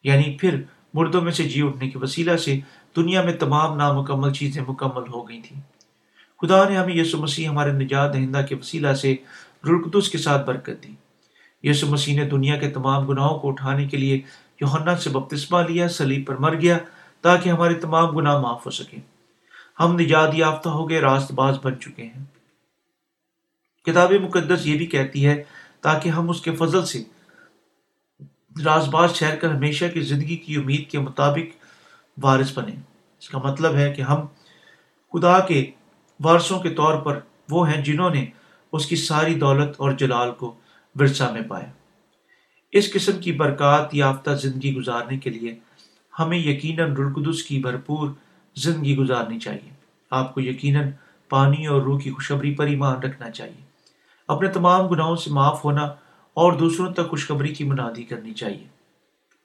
یعنی 0.03 0.38
پھر 0.38 0.62
مردوں 0.93 1.22
میں 1.22 1.31
سے 1.31 1.43
جی 1.43 1.62
اٹھنے 1.62 1.89
کے 1.89 2.00
وسیلہ 2.00 2.36
سے 2.38 2.60
دنیا 2.96 3.22
میں 3.22 3.34
تمام 3.34 3.77
نامکمل 3.77 4.34
چیزیں 4.34 4.62
مکمل 4.67 5.07
ہو 5.07 5.27
گئی 5.29 5.41
تھیں۔ 5.41 5.62
خدا 6.41 6.69
نے 6.69 6.77
ہمیں 6.77 6.96
یسو 6.96 7.17
مسیح 7.17 7.48
ہمارے 7.50 7.72
نجات 7.72 8.13
دہندہ 8.13 8.41
کے 8.50 8.55
وسیلہ 8.55 8.93
سے 8.93 9.15
رلقدس 9.64 10.10
کے 10.10 10.18
ساتھ 10.18 10.46
برکت 10.46 10.84
دی۔ 10.84 10.94
یسو 11.64 11.88
مسیح 11.88 12.24
نے 12.24 12.30
دنیا 12.30 12.56
کے 12.56 12.70
تمام 12.70 13.06
گناہوں 13.06 13.40
کو 13.40 13.50
اٹھانے 13.50 13.88
کے 13.88 13.98
لیے 13.98 14.16
یوحنا 14.62 14.98
سے 14.98 15.10
بپتسمہ 15.10 15.62
لیا 15.68 15.90
سلیب 15.90 16.28
پر 16.28 16.36
مر 16.36 16.56
گیا 16.62 16.78
تاکہ 17.22 17.50
ہمارے 17.50 17.74
تمام 17.74 18.10
گناہ 18.10 18.40
معاف 18.40 18.66
ہو 18.66 18.72
سکیں۔ 18.72 19.00
ہم 19.80 20.00
نجات 20.00 20.30
یافتہ 20.34 20.70
ہو 20.70 20.90
گئے، 20.90 21.00
راست 21.00 21.32
باز 21.32 21.58
بن 21.64 21.80
چکے 21.80 22.04
ہیں۔ 22.04 22.26
کتاب 23.86 24.12
مقدس 24.12 24.68
یہ 24.68 24.78
بھی 24.78 24.86
کہتی 24.86 25.26
ہے، 25.26 25.44
تاکہ 25.82 26.10
ہم 26.10 26.30
اس 26.30 26.42
کے 26.42 26.52
فضل 26.52 26.86
سے 26.86 27.04
راز 28.66 28.88
باز 28.88 29.18
ٹھہر 29.18 29.36
کر 29.36 29.50
ہمیشہ 29.50 29.86
کی 29.94 30.02
زندگی 30.02 30.38
کی 30.38 30.56
امید 30.56 30.90
کے 30.90 31.00
مطابق 31.00 31.56
وارث 32.24 32.58
بنے 32.58 32.76
اس 33.20 33.30
کا 33.30 33.38
مطلب 33.38 33.76
ہے 33.76 33.94
کہ 33.94 34.02
ہم 34.02 34.20
خدا 35.14 35.40
کے 35.40 35.72
وارثوں 36.24 36.60
کے 36.60 36.70
طور 36.70 36.98
پر 36.98 37.20
وہ 37.50 37.72
ہیں 37.72 37.82
جنہوں 37.82 38.10
نے 38.10 38.26
اس 38.77 38.86
کی 38.86 38.96
ساری 38.96 39.34
دولت 39.34 39.69
اور 39.77 39.91
جلال 39.91 40.31
کو 40.31 40.55
ورثہ 41.00 41.24
میں 41.24 41.41
پایا۔ 41.41 41.72
اس 42.72 42.93
قسم 42.93 43.19
کی 43.19 43.31
برکات 43.31 43.96
یافتہ 43.96 44.29
زندگی 44.29 44.75
گزارنے 44.75 45.17
کے 45.17 45.29
لیے 45.29 45.60
ہمیں 46.19 46.38
یقیناً 46.38 46.96
رلقدس 46.96 47.43
کی 47.43 47.60
بھرپور 47.60 48.10
زندگی 48.55 48.98
گزارنی 48.98 49.39
چاہیے۔ 49.39 49.69
آپ 50.12 50.34
کو 50.34 50.41
یقیناً 50.41 50.89
پانی 51.29 51.67
اور 51.67 51.81
روح 51.81 52.00
کی 52.00 52.12
خوشخبری 52.12 52.55
پر 52.55 52.65
ایمان 52.65 53.00
رکھنا 53.00 53.31
چاہیے۔ 53.31 53.65
اپنے 54.27 54.50
تمام 54.50 54.88
گناہوں 54.88 55.15
سے 55.15 55.31
معاف 55.31 55.65
ہونا 55.65 55.84
اور 56.34 56.53
دوسروں 56.53 56.93
تک 56.93 57.10
خوشخبری 57.10 57.53
کی 57.53 57.63
منادی 57.63 58.03
کرنی 58.03 58.34
چاہیے۔ 58.34 58.67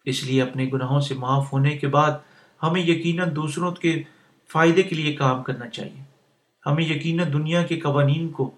اس 0.05 0.25
لیے 0.25 0.43
اپنے 0.43 0.71
گناہوں 0.73 1.01
سے 1.01 1.15
معاف 1.15 1.53
ہونے 1.53 1.77
کے 1.77 1.87
بعد 1.87 2.11
ہمیں 2.63 2.81
یقیناً 2.81 3.37
دوسروں 3.37 3.73
کے 3.73 4.03
فائدے 4.53 4.83
کے 4.83 4.97
لیے 4.97 5.13
کام 5.13 5.43
کرنا 5.43 5.69
چاہیے۔ 5.69 6.03
ہمیں 6.67 6.85
یقیناً 6.85 7.33
دنیا 7.33 7.63
کے 7.63 7.81
قوانین 7.81 8.29
کو 8.29 8.51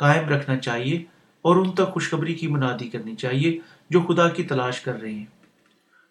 قائم 0.00 0.28
رکھنا 0.28 0.56
چاہیے 0.56 0.96
اور 1.42 1.56
ان 1.56 1.70
تک 1.70 1.92
خوشخبری 1.92 2.34
کی 2.34 2.46
منادی 2.46 2.88
کرنی 2.88 3.16
چاہیے 3.16 3.58
جو 3.90 4.00
خدا 4.00 4.28
کی 4.28 4.42
تلاش 4.42 4.80
کر 4.80 5.00
رہے 5.00 5.12
ہیں۔ 5.12 5.24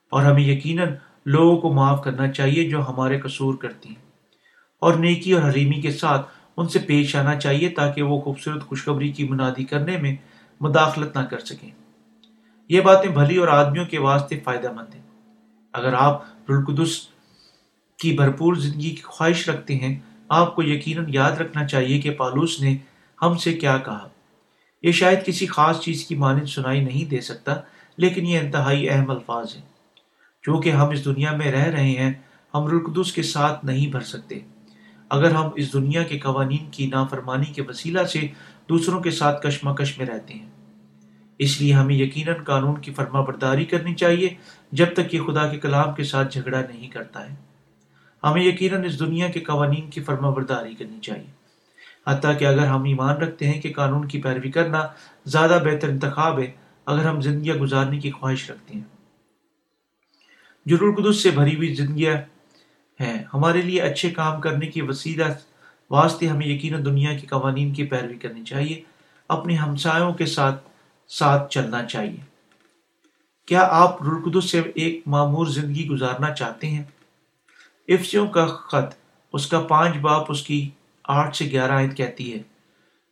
اور 0.09 0.25
ہمیں 0.25 0.41
یقیناً 0.41 0.87
لوگوں 1.25 1.57
کو 1.57 1.73
معاف 1.73 2.03
کرنا 2.03 2.31
چاہیے 2.31 2.69
جو 2.69 2.89
ہمارے 2.89 3.19
قصور 3.19 3.53
کرتی 3.53 3.89
ہیں۔ 3.89 4.09
اور 4.79 4.93
نیکی 4.93 5.33
اور 5.33 5.49
حریمی 5.49 5.81
کے 5.81 5.91
ساتھ 5.91 6.31
ان 6.57 6.67
سے 6.67 6.79
پیش 6.79 7.15
آنا 7.15 7.35
چاہیے 7.35 7.69
تاکہ 7.69 8.01
وہ 8.01 8.21
خوبصورت 8.21 8.63
خوشخبری 8.63 9.11
کی 9.11 9.27
منادی 9.27 9.63
کرنے 9.63 9.97
میں 9.97 10.15
مداخلت 10.61 11.17
نہ 11.17 11.21
کر 11.21 11.39
سکیں۔ 11.39 11.69
یہ 12.69 12.81
باتیں 12.81 13.11
بھلی 13.11 13.37
اور 13.37 13.47
آدمیوں 13.47 13.85
کے 13.85 13.99
واسطے 13.99 14.39
فائدہ 14.43 14.71
مند 14.71 14.95
ہیں۔ 14.95 15.01
اگر 15.73 15.93
آپ 15.93 16.23
رلقدس 16.51 17.07
کی 17.99 18.13
بھرپور 18.13 18.55
زندگی 18.55 18.89
کی 18.89 19.01
خواہش 19.03 19.49
رکھتے 19.49 19.75
ہیں، 19.75 19.99
آپ 20.29 20.55
کو 20.55 20.63
یقیناً 20.63 21.05
یاد 21.07 21.31
رکھنا 21.31 21.67
چاہیے 21.67 22.01
کہ 22.01 22.11
پالوس 22.11 22.61
نے 22.61 22.77
ہم 23.21 23.37
سے 23.37 23.53
کیا 23.53 23.77
کہا؟ 23.77 24.07
یہ 24.83 24.91
شاید 24.91 25.25
کسی 25.25 25.45
خاص 25.45 25.79
چیز 25.79 26.05
کی 26.05 26.15
مانند 26.15 26.45
سنائی 26.45 26.81
نہیں 26.81 27.09
دے 27.09 27.21
سکتا، 27.21 27.55
لیکن 27.97 28.25
یہ 28.25 28.39
انتہائی 28.39 28.89
اہم 28.89 29.11
الفاظ 29.11 29.55
ہیں۔ 29.55 29.65
چونکہ 30.43 30.71
ہم 30.71 30.89
اس 30.89 31.05
دنیا 31.05 31.31
میں 31.31 31.51
رہ 31.51 31.63
رہے 31.63 31.89
ہیں، 31.89 32.13
ہم 32.53 32.67
رلقدس 32.67 33.13
کے 33.13 33.23
ساتھ 33.23 33.65
نہیں 33.65 33.87
بھر 33.87 34.01
سکتے۔ 34.01 34.39
اگر 35.09 35.31
ہم 35.31 35.49
اس 35.55 35.73
دنیا 35.73 36.03
کے 36.03 36.19
قوانین 36.19 36.69
کی 36.71 36.87
نافرمانی 36.87 37.45
کے 37.45 37.61
وسیلہ 37.61 38.03
سے 38.03 38.27
دوسروں 38.69 39.01
کے 39.01 39.11
ساتھ 39.11 39.47
کشمکش 39.47 39.97
میں 39.97 40.05
رہتے 40.05 40.33
ہیں۔ 40.33 40.49
اس 41.39 41.61
لیے 41.61 41.73
ہمیں 41.73 41.95
یقیناً 41.95 42.43
قانون 42.43 42.81
کی 42.81 42.93
فرما 42.93 43.21
برداری 43.21 43.65
کرنی 43.65 43.95
چاہیے، 43.95 44.29
جب 44.71 44.85
تک 44.93 45.09
کہ 45.09 45.21
خدا 45.21 45.47
کے 45.47 45.57
کلام 45.57 45.93
کے 45.93 46.03
ساتھ 46.03 46.33
جھگڑا 46.33 46.61
نہیں 46.61 46.87
کرتا 46.87 47.29
ہے۔ 47.29 47.35
ہمیں 48.23 48.43
یقیناً 48.43 48.85
اس 48.85 48.99
دنیا 48.99 49.27
کے 49.27 49.39
قوانین 49.39 49.89
کی 49.89 50.03
فرما 50.03 50.29
برداری 50.29 50.75
کرنی 50.75 50.99
چاہیے۔ 50.99 51.38
حتیٰ 52.09 52.39
کہ 52.39 52.45
اگر 52.45 52.65
ہم 52.65 52.83
ایمان 52.83 53.15
رکھتے 53.17 53.47
ہیں 53.47 53.61
کہ 53.61 53.73
قانون 53.73 54.07
کی 54.07 54.21
پیروی 54.21 54.51
کرنا 54.51 54.87
زیادہ 55.25 55.59
بہتر 55.65 55.89
انتخاب 55.89 56.39
ہے، 56.39 56.51
اگر 56.85 57.05
ہم 57.05 57.21
زندگیاں 57.21 57.55
گزارنے 57.55 57.99
کی 57.99 58.11
خواہش 58.11 58.51
رکھتے 58.51 58.73
ہیں۔ 58.73 58.83
جرور 60.65 60.93
قدس 60.95 61.23
سے 61.23 61.29
بھری 61.29 61.55
ہوئی 61.55 61.73
زندگیاں 61.73 62.13
ہیں۔ 62.99 63.23
ہمارے 63.33 63.61
لیے 63.61 63.81
اچھے 63.81 64.09
کام 64.09 64.41
کرنے 64.41 64.67
کی 64.67 64.81
وسیلہ 64.81 65.23
واسطے 65.91 66.27
ہمیں 66.27 66.47
یقیناً 66.47 66.85
دنیا 66.85 67.17
کے 67.17 67.27
قوانین 67.27 67.73
کی 67.73 67.83
پیروی 67.83 68.15
کرنی 68.15 68.43
چاہیے۔ 68.43 68.81
اپنے 69.27 69.55
ہمسایوں 69.55 70.13
کے 70.13 70.25
ساتھ 70.25 70.63
ساتھ 71.07 71.51
چلنا 71.51 71.85
چاہیے۔ 71.85 72.17
کیا 73.45 73.67
آپ 73.71 74.03
رلقدس 74.03 74.49
سے 74.49 74.61
ایک 74.75 75.01
معمور 75.05 75.45
زندگی 75.45 75.87
گزارنا 75.87 76.33
چاہتے 76.33 76.67
ہیں؟ 76.67 76.83
افسیوں 77.87 78.27
کا 78.27 78.45
خط، 78.45 78.95
اس 79.33 79.47
کا 79.47 79.59
پانچ 79.59 79.97
باپ، 79.97 80.25
اس 80.29 80.43
کی 80.43 80.69
آٹھ 81.09 81.35
سے 81.35 81.45
گیارہ 81.45 81.71
آیت 81.71 81.97
کہتی 81.97 82.33
ہے، 82.33 82.39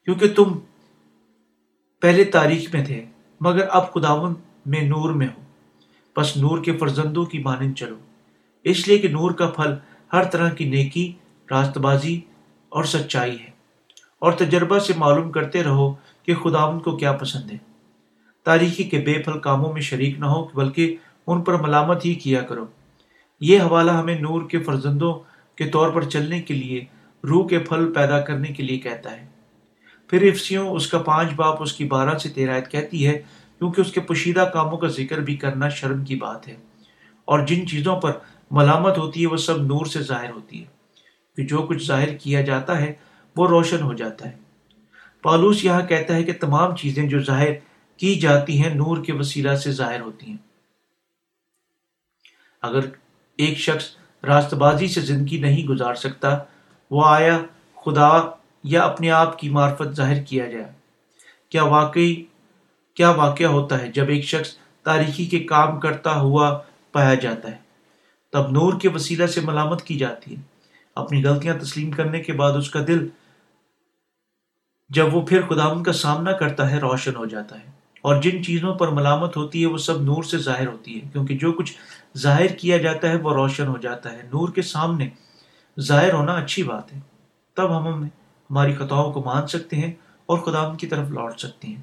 کیونکہ 0.05 0.33
تم 0.33 0.59
پہلے 2.01 2.23
تاریخ 2.23 2.75
میں 2.75 2.85
تھے، 2.85 3.05
مگر 3.41 3.67
اب 3.69 3.93
خداون 3.93 4.33
میں 4.65 4.81
نور 4.81 5.09
میں 5.09 5.27
ہو۔ 5.27 5.41
بس 6.17 6.37
نور 6.37 6.63
کے 6.63 6.77
فرزندوں 6.77 7.25
کی 7.25 7.39
مانند 7.39 7.73
چلو۔ 7.73 7.95
اس 8.63 8.87
لیے 8.87 8.97
کہ 8.97 9.07
نور 9.07 9.31
کا 9.31 9.49
پھل 9.49 9.73
ہر 10.13 10.23
طرح 10.23 10.49
کی 10.49 10.69
نیکی 10.69 11.11
راست 11.51 11.77
بازی 11.77 12.19
اور 12.69 12.83
سچائی 12.83 13.39
ہے۔ 13.39 13.49
اور 14.19 14.31
تجربہ 14.31 14.79
سے 14.79 14.93
معلوم 14.97 15.31
کرتے 15.31 15.63
رہو 15.63 15.93
کہ 16.23 16.35
خداون 16.35 16.79
کو 16.79 16.97
کیا 16.97 17.11
پسند 17.11 17.51
ہے۔ 17.51 17.57
تاریخی 18.43 18.83
کے 18.83 18.99
بے 18.99 19.13
پھل 19.13 19.39
کاموں 19.39 19.73
میں 19.73 19.81
شریک 19.81 20.19
نہ 20.19 20.25
ہو، 20.25 20.45
بلکہ 20.45 20.95
ان 21.27 21.41
پر 21.41 21.53
ملامت 21.53 22.05
ہی 22.05 22.13
کیا 22.13 22.41
کرو۔ 22.41 22.65
یہ 23.39 23.59
حوالہ 23.59 23.91
ہمیں 23.91 24.19
نور 24.19 24.49
کے 24.49 24.59
فرزندوں 24.59 25.13
کے 25.55 25.69
طور 25.69 25.89
پر 25.89 26.03
چلنے 26.03 26.41
کے 26.41 26.53
لیے 26.53 26.85
روح 27.29 27.47
کے 27.47 27.59
پھل 27.59 27.93
پیدا 27.93 28.21
کرنے 28.21 28.47
کے 28.47 28.63
لیے 28.63 28.77
کہتا 28.77 29.11
ہے۔ 29.11 29.27
پھر 30.09 30.21
افسیوں 30.21 30.69
اس 30.69 30.87
کا 30.87 30.99
پانچ 30.99 31.33
باپ 31.35 31.61
اس 31.61 31.73
کی 31.73 31.85
بارہ 31.85 32.17
سے 32.17 32.29
تیرائت 32.29 32.71
کہتی 32.71 33.07
ہے، 33.07 33.21
کیونکہ 33.57 33.81
اس 33.81 33.91
کے 33.91 34.01
پوشیدہ 34.01 34.49
کاموں 34.53 34.77
کا 34.77 34.87
ذکر 34.87 35.17
بھی 35.17 35.35
کرنا 35.35 35.69
شرم 35.69 36.03
کی 36.03 36.15
بات 36.15 36.47
ہے۔ 36.47 36.55
اور 37.25 37.39
جن 37.39 37.67
چیزوں 37.67 38.01
پر 38.01 38.11
ملامت 38.51 38.97
ہوتی 38.97 39.21
ہے، 39.21 39.27
وہ 39.27 39.37
سب 39.37 39.61
نور 39.61 39.85
سے 39.85 40.01
ظاہر 40.01 40.29
ہوتی 40.29 40.59
ہے۔ 40.59 40.77
کہ 41.37 41.45
جو 41.45 41.57
کچھ 41.57 41.83
ظاہر 41.83 42.15
کیا 42.15 42.41
جاتا 42.41 42.81
ہے، 42.81 42.93
وہ 43.35 43.47
روشن 43.47 43.81
ہو 43.81 43.93
جاتا 43.93 44.29
ہے۔ 44.29 44.37
پالوس 45.21 45.65
یہاں 45.65 45.81
کہتا 45.81 46.15
ہے 46.15 46.23
کہ 46.23 46.33
تمام 46.33 46.75
چیزیں 46.75 47.09
جو 47.09 47.19
ظاہر 47.19 47.51
کی 47.97 48.15
جاتی 48.15 48.63
ہیں، 48.63 48.73
نور 48.73 49.03
کے 49.03 49.13
وسیلہ 49.13 49.55
سے 49.55 49.71
ظاہر 49.71 49.99
ہوتی 49.99 50.25
ہیں۔ 50.25 50.37
اگر 52.61 52.79
ایک 53.37 53.57
شخص 53.57 53.85
راست 54.25 54.53
بازی 54.53 54.87
سے 54.87 55.01
زندگی 55.01 55.39
نہیں 55.39 55.67
گزار 55.67 55.95
سکتا 55.95 56.37
وہ 56.91 57.05
آیا، 57.05 57.39
خدا 57.85 58.21
یا 58.63 58.83
اپنے 58.83 59.11
آپ 59.11 59.39
کی 59.39 59.49
معرفت 59.49 59.95
ظاہر 59.95 60.23
کیا 60.23 60.45
جائے۔ 60.47 60.71
کیا 61.49 61.63
واقعی، 61.63 62.23
کیا 62.93 63.09
واقعہ 63.09 63.45
ہوتا 63.45 63.81
ہے 63.81 63.91
جب 63.91 64.09
ایک 64.09 64.23
شخص 64.23 64.57
تاریخی 64.83 65.25
کے 65.25 65.39
کام 65.39 65.79
کرتا 65.79 66.19
ہوا 66.19 66.59
پایا 66.91 67.13
جاتا 67.13 67.51
ہے؟ 67.51 67.57
تب 68.31 68.51
نور 68.51 68.73
کے 68.79 68.89
وسیلہ 68.89 69.25
سے 69.25 69.41
ملامت 69.41 69.83
کی 69.83 69.97
جاتی 69.97 70.35
ہے۔ 70.35 70.41
اپنی 70.95 71.25
غلطیاں 71.25 71.57
تسلیم 71.61 71.91
کرنے 71.91 72.19
کے 72.19 72.33
بعد 72.33 72.51
اس 72.51 72.69
کا 72.69 72.79
دل، 72.87 73.07
جب 74.89 75.15
وہ 75.15 75.21
پھر 75.21 75.41
خدا 75.41 75.83
کا 75.83 75.93
سامنا 75.93 76.31
کرتا 76.31 76.71
ہے، 76.71 76.79
روشن 76.79 77.15
ہو 77.15 77.25
جاتا 77.25 77.59
ہے۔ 77.59 77.65
اور 78.01 78.21
جن 78.21 78.43
چیزوں 78.43 78.75
پر 78.75 78.87
ملامت 78.87 79.37
ہوتی 79.37 79.61
ہے، 79.61 79.65
وہ 79.65 79.77
سب 79.77 80.01
نور 80.01 80.23
سے 80.23 80.37
ظاہر 80.37 80.67
ہوتی 80.67 80.95
ہے 80.95 81.09
کیونکہ 81.11 81.37
جو 81.37 81.51
کچھ 81.51 81.73
ظاہر 82.17 82.47
کیا 82.47 82.77
جاتا 82.77 83.09
ہے، 83.09 83.15
وہ 83.15 83.33
روشن 83.33 83.67
ہو 83.67 83.77
جاتا 83.77 84.11
ہے۔ 84.11 84.21
نور 84.23 84.49
کے 84.49 84.61
سامنے 84.61 85.09
ظاہر 85.79 86.13
ہونا 86.13 86.33
اچھی 86.33 86.63
بات 86.63 86.93
ہے۔ 86.93 86.99
تب 87.55 87.77
ہم 87.77 88.03
ہماری 88.03 88.75
خطاؤں 88.75 89.11
کو 89.11 89.23
مان 89.23 89.47
سکتے 89.47 89.75
ہیں 89.75 89.93
اور 90.25 90.37
خدا 90.37 90.73
کی 90.75 90.87
طرف 90.87 91.09
لوٹ 91.09 91.39
سکتے 91.39 91.67
ہیں۔ 91.67 91.81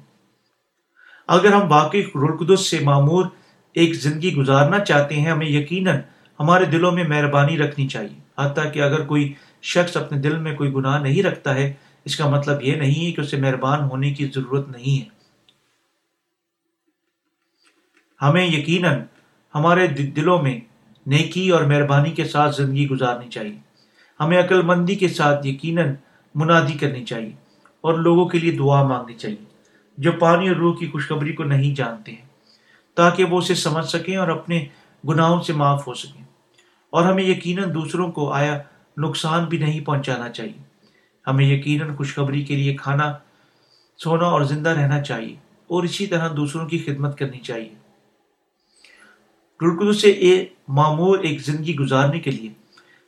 اگر 1.27 1.53
ہم 1.53 1.71
واقعی 1.71 2.03
رلقدس 2.03 2.67
سے 2.67 2.79
معمور 2.83 3.25
ایک 3.73 3.93
زندگی 3.93 4.35
گزارنا 4.35 4.79
چاہتے 4.79 5.15
ہیں، 5.15 5.31
ہمیں 5.31 5.47
یقیناً 5.47 5.99
ہمارے 6.39 6.65
دلوں 6.65 6.91
میں 6.91 7.03
مہربانی 7.03 7.57
رکھنی 7.57 7.87
چاہیے۔ 7.87 8.41
حتیٰ 8.41 8.73
کہ 8.73 8.81
اگر 8.81 9.05
کوئی 9.05 9.33
شخص 9.61 9.97
اپنے 9.97 10.17
دل 10.17 10.37
میں 10.37 10.55
کوئی 10.55 10.73
گناہ 10.73 11.01
نہیں 11.01 11.23
رکھتا 11.23 11.55
ہے، 11.55 11.73
اس 12.05 12.15
کا 12.15 12.29
مطلب 12.29 12.61
یہ 12.61 12.75
نہیں 12.75 13.05
ہے 13.05 13.11
کہ 13.11 13.21
اسے 13.21 13.37
مہربان 13.37 13.83
ہونے 13.83 14.13
کی 14.13 14.27
ضرورت 14.35 14.69
نہیں 14.69 15.03
ہے۔ 15.03 15.09
ہمیں 18.21 18.45
یقیناً 18.45 18.99
ہمارے 19.55 19.87
دلوں 19.87 20.41
میں 20.41 20.59
نیکی 21.05 21.49
اور 21.49 21.61
مہربانی 21.61 22.11
کے 22.11 22.25
ساتھ 22.25 22.55
زندگی 22.55 22.89
گزارنی 22.89 23.29
چاہیے۔ 23.29 23.64
ہمیں 24.19 24.43
عقل 24.43 24.61
مندی 24.61 24.95
کے 24.95 25.07
ساتھ 25.07 25.47
یقیناً 25.47 25.95
منادی 26.35 26.77
کرنی 26.77 27.05
چاہیے 27.05 27.31
اور 27.81 27.93
لوگوں 27.93 28.25
کے 28.25 28.39
لیے 28.39 28.51
دعا 28.51 28.83
مانگنی 28.83 29.13
چاہیے 29.13 29.45
جو 29.97 30.11
پانی 30.11 30.47
اور 30.47 30.55
روح 30.55 30.77
کی 30.77 30.87
خوشخبری 30.87 31.33
کو 31.33 31.43
نہیں 31.43 31.75
جانتے 31.75 32.11
ہیں، 32.11 32.25
تاکہ 32.95 33.23
وہ 33.23 33.37
اسے 33.37 33.55
سمجھ 33.55 33.85
سکیں 33.85 34.17
اور 34.17 34.27
اپنے 34.27 34.65
گناہوں 35.09 35.41
سے 35.41 35.53
معاف 35.53 35.87
ہو 35.87 35.93
سکیں۔ 35.93 36.23
اور 36.89 37.05
ہمیں 37.05 37.23
یقیناً 37.23 37.73
دوسروں 37.73 38.11
کو 38.11 38.31
آیا 38.31 38.59
نقصان 38.97 39.45
بھی 39.45 39.57
نہیں 39.57 39.79
پہنچانا 39.79 40.29
چاہیے۔ 40.29 40.63
ہمیں 41.27 41.45
یقیناً 41.45 41.95
خوشخبری 41.95 42.43
کے 42.43 42.55
لیے 42.55 42.73
کھانا، 42.73 43.13
سونا 43.97 44.25
اور 44.25 44.41
زندہ 44.41 44.69
رہنا 44.69 45.01
چاہیے 45.01 45.35
اور 45.67 45.83
اسی 45.83 46.07
طرح 46.07 46.29
دوسروں 46.37 46.65
کی 46.65 46.79
خدمت 46.79 47.17
کرنی 47.17 47.39
چاہیے۔ 47.39 47.69
سے 49.93 50.09
ایک 50.09 50.53
معمور 50.67 51.19
ایک 51.19 51.41
زندگی 51.41 51.75
گزارنے 51.75 52.19
کے 52.19 52.31
لیے 52.31 52.49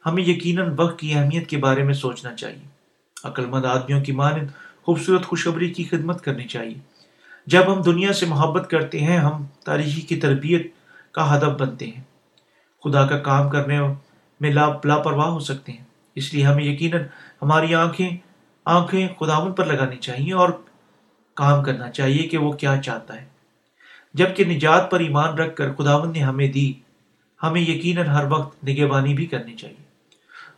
ہمیں 0.07 0.23
یقیناً 0.23 0.73
وقت 0.77 0.99
کی 0.99 1.13
اہمیت 1.13 1.49
کے 1.49 1.57
بارے 1.57 1.83
میں 1.83 1.93
سوچنا 1.93 2.35
چاہیے۔ 2.35 2.67
عقل 3.23 3.45
مند 3.45 3.65
آدمیوں 3.65 4.01
کی 4.01 4.11
مانند 4.11 4.47
خوبصورت 4.83 5.25
خوشخبری 5.25 5.69
کی 5.69 5.83
خدمت 5.83 6.23
کرنی 6.23 6.43
چاہیے۔ 6.43 6.73
جب 7.47 7.73
ہم 7.73 7.81
دنیا 7.81 8.13
سے 8.13 8.25
محبت 8.25 8.69
کرتے 8.69 8.99
ہیں، 8.99 9.17
ہم 9.17 9.45
تاریخی 9.65 10.01
کی 10.01 10.15
تربیت 10.15 10.67
کا 11.11 11.37
ہدف 11.37 11.61
بنتے 11.61 11.85
ہیں۔ 11.85 12.03
خدا 12.83 13.07
کا 13.07 13.17
کام 13.17 13.49
کرنے 13.49 13.79
میں 14.39 14.49
لاپرواہ 14.49 15.27
ہو 15.27 15.39
سکتے 15.39 15.71
ہیں۔ 15.71 15.83
اس 16.15 16.33
لیے 16.33 16.43
ہمیں 16.43 16.63
یقیناً 16.63 17.01
ہماری 17.41 17.75
آنکھیں 17.75 18.17
آنکھیں 18.65 19.07
خداون 19.19 19.51
پر 19.51 19.65
لگانی 19.65 19.95
چاہیے 19.95 20.33
اور 20.33 20.49
کام 21.33 21.63
کرنا 21.63 21.91
چاہیے 21.91 22.23
کہ 22.23 22.37
وہ 22.37 22.51
کیا 22.51 22.81
چاہتا 22.81 23.21
ہے۔ 23.21 23.25
جبکہ 24.13 24.45
نجات 24.45 24.91
پر 24.91 24.99
ایمان 24.99 25.37
رکھ 25.37 25.55
کر 25.55 25.73
خداون 25.73 26.11
نے 26.11 26.19
ہمیں 26.19 26.47
دی، 26.47 26.73
ہمیں 27.43 27.61
یقیناً 27.61 28.07
ہر 28.07 28.25
وقت 28.29 28.63
نگہبانی 28.63 29.13
بھی 29.13 29.25
کرنی 29.25 29.55
چاہیے۔ 29.55 29.86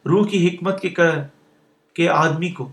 روح 0.05 0.27
کی 0.27 0.47
حکمت 0.47 0.81
کے 0.81 0.89
کہ 1.93 2.09
آدمی 2.09 2.49
کو 2.49 2.71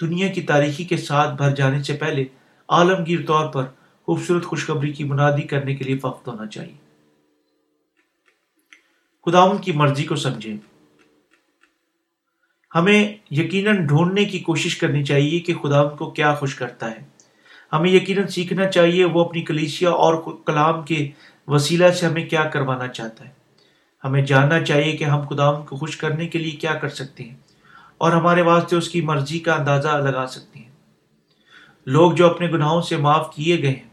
دنیا 0.00 0.28
کی 0.28 0.42
تاریخی 0.42 0.84
کے 0.84 0.96
ساتھ 0.96 1.36
بھر 1.36 1.50
جانے 1.50 1.82
سے 1.82 1.92
پہلے 1.92 2.24
عالمگیر 2.68 3.26
طور 3.26 3.46
پر 3.46 3.64
خوبصورت 4.06 4.44
خوشخبری 4.44 4.92
کی 4.92 5.04
منادی 5.04 5.42
کرنے 5.42 5.74
کے 5.74 5.84
لیے 5.84 5.96
وقت 6.02 6.28
ہونا 6.28 6.46
چاہیے۔ 6.46 6.74
خداون 9.26 9.58
کی 9.58 9.72
مرضی 9.72 10.04
کو 10.04 10.16
سمجھیں۔ 10.16 10.56
ہمیں 12.74 13.14
یقیناً 13.30 13.86
ڈھونڈنے 13.86 14.24
کی 14.24 14.38
کوشش 14.38 14.76
کرنی 14.76 15.04
چاہیے 15.04 15.40
کہ 15.40 15.54
خداون 15.54 15.96
کو 15.96 16.10
کیا 16.10 16.34
خوش 16.34 16.54
کرتا 16.54 16.90
ہے۔ 16.90 17.04
ہمیں 17.72 17.90
یقیناً 17.90 18.26
سیکھنا 18.26 18.70
چاہیے 18.70 19.04
وہ 19.04 19.24
اپنی 19.24 19.42
کلیسیا 19.42 19.90
اور 19.90 20.14
کلام 20.46 20.82
کے 20.82 21.10
وسیلہ 21.48 21.88
سے 21.88 22.06
ہمیں 22.06 22.28
کیا 22.28 22.44
کروانا 22.44 22.88
چاہتا 22.88 23.28
ہے۔ 23.28 23.41
ہمیں 24.04 24.22
جاننا 24.22 24.64
چاہیے 24.64 24.96
کہ 24.96 25.04
ہم 25.04 25.28
خداون 25.28 25.66
کو 25.66 25.76
خوش 25.76 25.96
کرنے 25.96 26.28
کے 26.28 26.38
لیے 26.38 26.50
کیا 26.50 26.74
کر 26.74 26.88
سکتے 26.88 27.24
ہیں 27.24 27.36
اور 27.98 28.12
ہمارے 28.12 28.42
واسطے 28.42 28.76
اس 28.76 28.88
کی 28.88 29.00
مرضی 29.00 29.38
کا 29.38 29.54
اندازہ 29.54 29.88
لگا 29.88 30.26
سکتے 30.26 30.58
ہیں۔ 30.58 30.70
لوگ 31.86 32.12
جو 32.12 32.30
اپنے 32.30 32.46
گناہوں 32.50 32.82
سے 32.82 32.96
معاف 32.96 33.34
کیے 33.34 33.62
گئے 33.62 33.70
ہیں، 33.70 33.88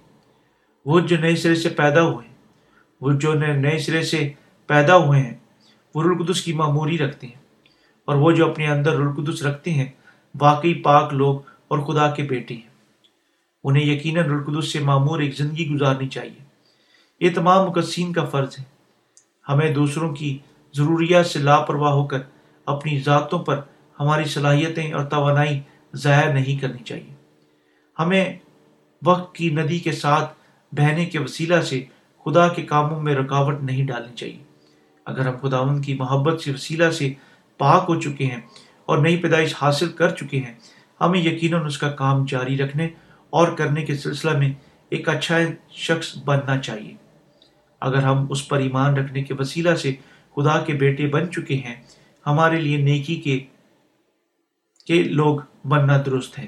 وہ 0.85 0.99
جو 0.99 1.17
نئے 1.17 1.35
سرے 1.35 1.55
سے 1.55 1.69
پیدا 1.69 2.01
ہوئے 2.01 2.27
ہیں، 2.27 2.35
وہ 3.01 3.11
جو 3.11 3.33
نئے 3.33 3.77
سرے 3.77 4.01
سے 4.01 4.31
پیدا 4.67 4.97
ہوئے 4.97 5.21
ہیں، 5.21 5.37
وہ 5.95 6.03
رلقدس 6.03 6.41
کی 6.41 6.53
معموری 6.53 6.97
رکھتے 6.97 7.27
ہیں۔ 7.27 7.41
اور 8.05 8.15
وہ 8.15 8.31
جو 8.31 8.51
اپنے 8.51 8.67
اندر 8.67 8.91
رلقدس 8.91 9.43
رکھتے 9.43 9.71
ہیں، 9.71 9.91
واقعی 10.41 10.73
پاک 10.73 11.13
لوگ 11.13 11.39
اور 11.67 11.79
خدا 11.79 12.11
کے 12.11 12.23
بیٹے 12.23 12.53
ہیں۔ 12.53 12.69
انہیں 13.63 13.85
یقیناً 13.85 14.25
رلقدس 14.25 14.73
سے 14.73 14.79
معمور 14.79 15.19
ایک 15.19 15.35
زندگی 15.35 15.69
گزارنی 15.69 16.07
چاہیے۔ 16.07 16.45
یہ 17.19 17.29
تمام 17.35 17.65
مقصین 17.65 18.13
کا 18.13 18.25
فرض 18.25 18.59
ہے۔ 18.59 18.78
ہمیں 19.49 19.73
دوسروں 19.73 20.15
کی 20.15 20.37
ضروریات 20.73 21.25
سے 21.25 21.39
لاپرواہ 21.39 21.91
ہو 21.91 22.07
کر 22.07 22.19
اپنی 22.65 22.99
ذاتوں 22.99 23.39
پر 23.39 23.61
ہماری 23.99 24.23
صلاحیتیں 24.23 24.93
اور 24.93 25.03
توانائی 25.03 25.59
ضائع 25.93 26.33
نہیں 26.33 26.61
کرنی 26.61 26.83
چاہیے۔ 26.83 27.13
ہمیں 27.99 28.37
وقت 29.05 29.35
کی 29.35 29.49
ندی 29.49 29.79
کے 29.79 29.91
ساتھ 29.91 30.33
بہنے 30.71 31.05
کے 31.05 31.19
وسیلہ 31.19 31.61
سے 31.61 31.83
خدا 32.25 32.47
کے 32.47 32.61
کاموں 32.61 33.01
میں 33.01 33.15
رکاوٹ 33.15 33.61
نہیں 33.61 33.85
ڈالنی 33.85 34.15
چاہیے۔ 34.15 34.43
اگر 35.05 35.27
ہم 35.27 35.35
خدا 35.41 35.57
ان 35.57 35.81
کی 35.81 35.93
محبت 35.93 36.41
سے 36.41 36.51
وسیلہ 36.51 36.89
سے 36.89 37.13
پاک 37.57 37.85
ہو 37.89 38.01
چکے 38.01 38.25
ہیں 38.25 38.41
اور 38.85 38.97
نئی 38.97 39.17
پیدائش 39.17 39.55
حاصل 39.61 39.89
کر 39.89 40.09
چکے 40.09 40.39
ہیں، 40.39 40.53
ہمیں 41.01 41.19
یقیناً 41.19 41.65
اس 41.65 41.77
کا 41.77 41.91
کام 41.91 42.25
جاری 42.25 42.57
رکھنے 42.57 42.87
اور 43.29 43.47
کرنے 43.47 43.81
کے 43.85 43.95
سلسلہ 43.95 44.37
میں 44.37 44.51
ایک 44.89 45.09
اچھا 45.09 45.37
شخص 45.71 46.17
بننا 46.25 46.57
چاہیے۔ 46.57 47.08
اگر 47.79 48.03
ہم 48.03 48.25
اس 48.29 48.47
پر 48.47 48.57
ایمان 48.57 48.97
رکھنے 48.97 49.23
کے 49.23 49.33
وسیلہ 49.33 49.75
سے 49.75 49.95
خدا 50.35 50.63
کے 50.63 50.73
بیٹے 50.73 51.07
بن 51.07 51.31
چکے 51.31 51.55
ہیں، 51.55 51.75
ہمارے 52.27 52.61
لیے 52.61 52.77
نیکی 52.77 53.15
کے 53.15 53.39
کہ 54.85 55.03
لوگ 55.03 55.39
بننا 55.67 56.01
درست 56.05 56.39
ہے 56.39 56.47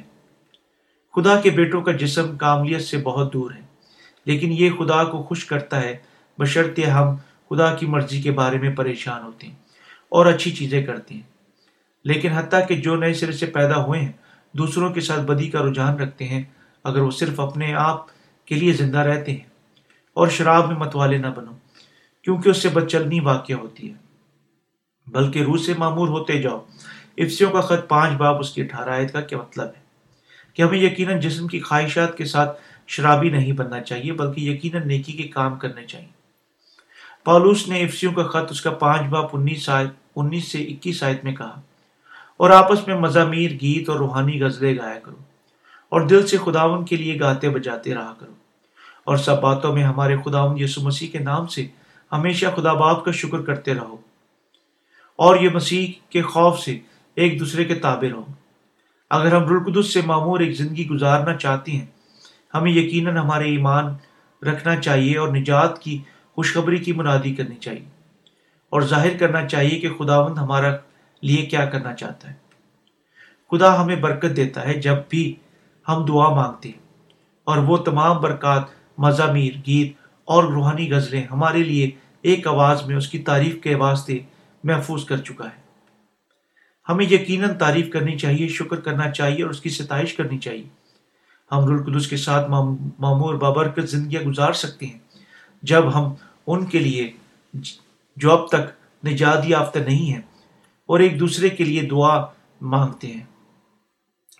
خدا 1.15 1.41
کے 1.41 1.49
بیٹوں 1.49 1.81
کا 1.81 1.91
جسم 1.91 2.37
کاملیت 2.37 2.81
سے 2.81 2.97
بہت 2.97 3.33
دور 3.33 3.51
ہے، 3.51 3.61
لیکن 4.25 4.51
یہ 4.51 4.69
خدا 4.69 5.03
کو 5.03 5.23
خوش 5.23 5.45
کرتا 5.45 5.81
ہے۔ 5.81 5.97
بشرطے 6.39 6.83
ہم 6.83 7.15
خدا 7.49 7.75
کی 7.75 7.85
مرضی 7.85 8.21
کے 8.21 8.31
بارے 8.31 8.57
میں 8.57 8.75
پریشان 8.75 9.23
ہوتے 9.23 9.47
ہیں 9.47 9.55
اور 10.09 10.25
اچھی 10.25 10.51
چیزیں 10.51 10.85
کرتے 10.85 11.15
ہیں۔ 11.15 11.21
لیکن 12.05 12.31
حتیٰ 12.31 12.67
کہ 12.67 12.75
جو 12.75 12.95
نئے 12.95 13.13
سرے 13.13 13.31
سے 13.31 13.45
پیدا 13.45 13.85
ہوئے 13.85 13.99
ہیں، 13.99 14.11
دوسروں 14.51 14.93
کے 14.93 15.01
ساتھ 15.01 15.21
بدی 15.21 15.49
کا 15.49 15.59
رجحان 15.59 15.95
رکھتے 15.95 16.27
ہیں، 16.27 16.43
اگر 16.83 16.99
وہ 16.99 17.11
صرف 17.11 17.39
اپنے 17.39 17.73
آپ 17.73 18.05
کے 18.45 18.55
لیے 18.55 18.73
زندہ 18.73 18.97
رہتے 18.97 19.31
ہیں۔ 19.31 19.50
اور 20.13 20.27
شراب 20.27 20.67
میں 20.67 20.75
متوالے 20.75 21.17
نہ 21.17 21.27
بنو، 21.35 21.51
کیونکہ 22.21 22.49
اس 22.49 22.57
سے 22.57 22.69
بدچلنی 22.69 23.19
واقع 23.19 23.53
ہوتی 23.53 23.89
ہے۔ 23.89 24.11
بلکہ 25.07 25.39
روح 25.39 25.57
سے 25.57 25.73
معمور 25.77 26.07
ہوتے 26.07 26.41
جاؤ۔ 26.41 26.65
افسیوں 27.17 27.51
کا 27.51 27.61
خط 27.61 27.87
پانچ 27.87 28.13
باب 28.13 28.39
اس 28.39 28.49
کی 28.49 28.61
اٹھارہ 28.61 28.89
آیت 28.89 29.13
کا 29.13 29.21
کیا 29.21 29.37
مطلب 29.37 29.67
ہے؟ 29.67 29.81
کہ 30.53 30.61
ہمیں 30.61 30.79
یقیناً 30.79 31.19
جسم 31.19 31.47
کی 31.47 31.59
خواہشات 31.59 32.17
کے 32.17 32.25
ساتھ 32.25 32.61
شرابی 32.87 33.29
نہیں 33.29 33.51
بننا 33.51 33.81
چاہیے، 33.81 34.13
بلکہ 34.13 34.41
یقیناً 34.41 34.87
نیکی 34.87 35.13
کے 35.13 35.23
کام 35.23 35.55
کرنے 35.55 35.85
چاہیے۔ 35.85 36.07
پالوس 37.23 37.67
نے 37.67 37.81
افسیوں 37.81 38.13
کا 38.13 38.23
خط 38.23 38.51
اس 38.51 38.61
کا 38.61 38.71
پانچ 38.71 39.01
باپ 39.01 39.29
انیس 39.33 39.69
آیت، 39.69 39.89
انیس 40.15 40.47
سے 40.47 40.63
اکیس 40.63 41.03
آیت 41.03 41.23
میں 41.23 41.35
کہا، 41.35 41.61
اور 42.37 42.49
آپس 42.49 42.87
میں 42.87 42.95
مضامیر 42.95 43.51
گیت 43.51 43.89
اور 43.89 43.97
روحانی 43.97 44.43
غزلیں 44.43 44.77
گایا 44.77 44.99
کرو، 44.99 45.15
اور 45.89 46.01
دل 46.01 46.27
سے 46.27 46.37
خداون 46.37 46.85
کے 46.85 46.95
لیے 46.95 47.19
گاتے 47.19 47.49
بجاتے 47.49 47.93
رہا 47.93 48.13
کرو۔ 48.19 48.33
اور 49.11 49.19
سب 49.19 49.41
باتوں 49.41 49.73
میں 49.73 49.83
ہمارے 49.83 50.15
خداون 50.25 50.59
یسو 50.59 50.81
مسیح 50.81 51.07
کے 51.07 51.19
نام 51.19 51.47
سے 51.47 51.67
ہمیشہ 52.11 52.45
خدا 52.55 52.73
باپ 52.73 53.05
کا 53.05 53.11
شکر 53.11 53.41
کرتے 53.41 53.73
رہو۔ 53.73 53.97
اور 55.15 55.39
یہ 55.39 55.49
مسیح 55.49 55.87
کے 56.09 56.21
خوف 56.21 56.59
سے 56.59 56.79
ایک 57.15 57.39
دوسرے 57.39 57.65
کے 57.65 57.75
تابع 57.75 58.07
رہو۔ 58.09 58.25
اگر 59.09 59.35
ہم 59.35 59.43
رلقدس 59.43 59.93
سے 59.93 60.01
معمور 60.05 60.39
ایک 60.39 60.51
زندگی 60.51 60.87
گزارنا 60.87 61.37
چاہتے 61.37 61.71
ہیں، 61.71 61.85
ہمیں 62.53 62.71
یقیناً 62.71 63.17
ہمارے 63.17 63.43
ایمان 63.43 63.85
رکھنا 64.45 64.75
چاہیے 64.75 65.17
اور 65.17 65.27
نجات 65.27 65.79
کی 65.79 66.01
خوشخبری 66.35 66.77
کی 66.77 66.93
منادی 66.93 67.35
کرنی 67.35 67.55
چاہیے۔ 67.55 67.89
اور 68.69 68.81
ظاہر 68.81 69.17
کرنا 69.17 69.47
چاہیے 69.47 69.79
کہ 69.79 69.89
خداوند 69.93 70.37
ہمارا 70.37 70.75
لیے 71.21 71.45
کیا 71.45 71.65
کرنا 71.65 71.93
چاہتا 71.93 72.31
ہے۔ 72.31 72.35
خدا 73.51 73.83
ہمیں 73.83 73.95
برکت 73.95 74.35
دیتا 74.35 74.67
ہے 74.67 74.73
جب 74.73 74.95
بھی 75.09 75.35
ہم 75.89 76.05
دعا 76.05 76.29
مانگتے 76.29 76.69
ہیں 76.69 76.79
اور 77.43 77.57
وہ 77.57 77.77
تمام 77.77 78.21
برکات 78.21 78.80
مضامیر، 78.97 79.53
گیت 79.67 79.93
اور 80.25 80.43
روحانی 80.43 80.91
غزلیں 80.91 81.23
ہمارے 81.31 81.63
لیے 81.63 81.91
ایک 82.21 82.47
آواز 82.47 82.85
میں 82.85 82.95
اس 82.95 83.07
کی 83.07 83.19
تعریف 83.19 83.63
کے 83.63 83.75
واسطے 83.75 84.19
محفوظ 84.63 85.05
کر 85.05 85.17
چکا 85.17 85.45
ہے۔ 85.45 85.61
ہمیں 86.89 87.05
یقیناً 87.05 87.57
تعریف 87.57 87.89
کرنی 87.89 88.17
چاہیے، 88.17 88.47
شکر 88.47 88.79
کرنا 88.79 89.11
چاہیے 89.11 89.43
اور 89.43 89.51
اس 89.51 89.61
کی 89.61 89.69
ستائش 89.69 90.13
کرنی 90.13 90.37
چاہیے۔ 90.37 90.67
ہم 91.51 91.65
رلقدس 91.65 92.07
کے 92.07 92.17
ساتھ 92.17 92.49
معمور 92.99 93.35
بابرکت 93.35 93.89
زندگیاں 93.89 94.21
گزار 94.21 94.53
سکتے 94.53 94.85
ہیں۔ 94.85 94.99
جب 95.61 95.95
ہم 95.95 96.13
ان 96.47 96.65
کے 96.65 96.79
لیے 96.79 97.11
جو 98.17 98.31
اب 98.31 98.47
تک 98.47 99.05
نجات 99.05 99.45
یافتہ 99.45 99.79
نہیں 99.79 100.13
ہیں 100.13 100.21
اور 100.85 100.99
ایک 100.99 101.19
دوسرے 101.19 101.49
کے 101.49 101.63
لیے 101.63 101.81
دعا 101.81 102.25
مانگتے 102.61 103.07
ہیں۔ 103.07 103.25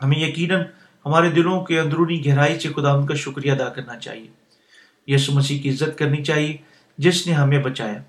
ہمیں 0.03 0.19
یقیناً 0.19 0.61
ہمارے 1.05 1.29
دلوں 1.29 1.65
کے 1.65 1.79
اندرونی 1.79 2.25
گہرائی 2.25 2.59
سے 2.59 2.69
خدا 2.69 2.91
ان 2.91 3.05
کا 3.05 3.15
شکریہ 3.15 3.51
ادا 3.51 3.69
کرنا 3.69 3.97
چاہیے۔ 3.99 4.40
یسو 5.07 5.31
مسیح 5.31 5.61
کی 5.61 5.69
عزت 5.69 5.97
کرنی 5.97 6.23
چاہیے، 6.23 6.57
جس 6.97 7.27
نے 7.27 7.33
ہمیں 7.33 7.59
بچایا۔ 7.59 8.03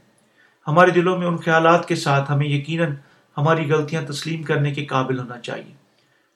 ہمارے 0.66 0.90
دلوں 0.90 1.18
میں 1.18 1.26
ان 1.26 1.36
خیالات 1.36 1.88
کے 1.88 1.94
ساتھ 1.94 2.32
ہمیں 2.32 2.46
یقیناً 2.46 2.94
ہماری 3.36 3.72
غلطیاں 3.72 4.02
تسلیم 4.02 4.42
کرنے 4.42 4.74
کے 4.74 4.84
قابل 4.84 5.18
ہونا 5.18 5.38
چاہیے 5.38 5.74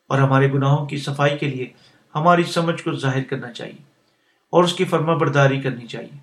اور 0.07 0.19
ہمارے 0.19 0.53
گناہوں 0.53 0.87
کی 0.87 0.97
صفائی 0.97 1.39
کے 1.39 1.47
لیے 1.47 1.67
ہماری 2.15 2.43
سمجھ 2.43 2.83
کو 2.83 2.93
ظاہر 2.93 3.23
کرنا 3.23 3.53
چاہیے 3.53 3.83
اور 4.51 4.65
اس 4.65 4.73
کی 4.73 4.85
فرما 4.85 5.15
برداری 5.15 5.61
کرنی 5.61 5.87
چاہیے۔ 5.87 6.19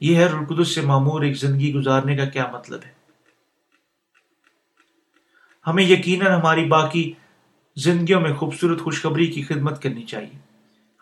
یہ 0.00 0.16
ہے 0.16 0.24
رلقدس 0.24 0.74
سے 0.74 0.80
معمور 0.80 1.22
ایک 1.22 1.36
زندگی 1.36 1.74
گزارنے 1.74 2.16
کا 2.16 2.24
کیا 2.24 2.46
مطلب 2.52 2.80
ہے۔ 2.86 2.90
ہمیں 5.66 5.84
یقیناً 5.84 6.40
ہماری 6.40 6.64
باقی 6.64 7.12
زندگیوں 7.76 8.20
میں 8.20 8.34
خوبصورت 8.34 8.80
خوشخبری 8.80 9.26
کی 9.26 9.42
خدمت 9.42 9.82
کرنی 9.82 10.02
چاہیے۔ 10.02 10.51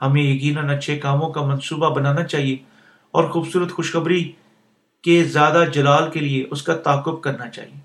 ہمیں 0.02 0.22
یقیناً 0.22 0.70
اچھے 0.70 0.98
کاموں 0.98 1.28
کا 1.28 1.42
منصوبہ 1.42 1.94
بنانا 1.94 2.24
چاہیے 2.24 2.56
اور 3.10 3.30
خوبصورت 3.30 3.72
خوشخبری 3.72 4.32
کے 5.02 5.24
زیادہ 5.24 5.64
جلال 5.72 6.10
کے 6.10 6.20
لیے 6.20 6.46
اس 6.50 6.62
کا 6.62 6.74
تعقب 6.74 7.20
کرنا 7.20 7.48
چاہیے۔ 7.48 7.80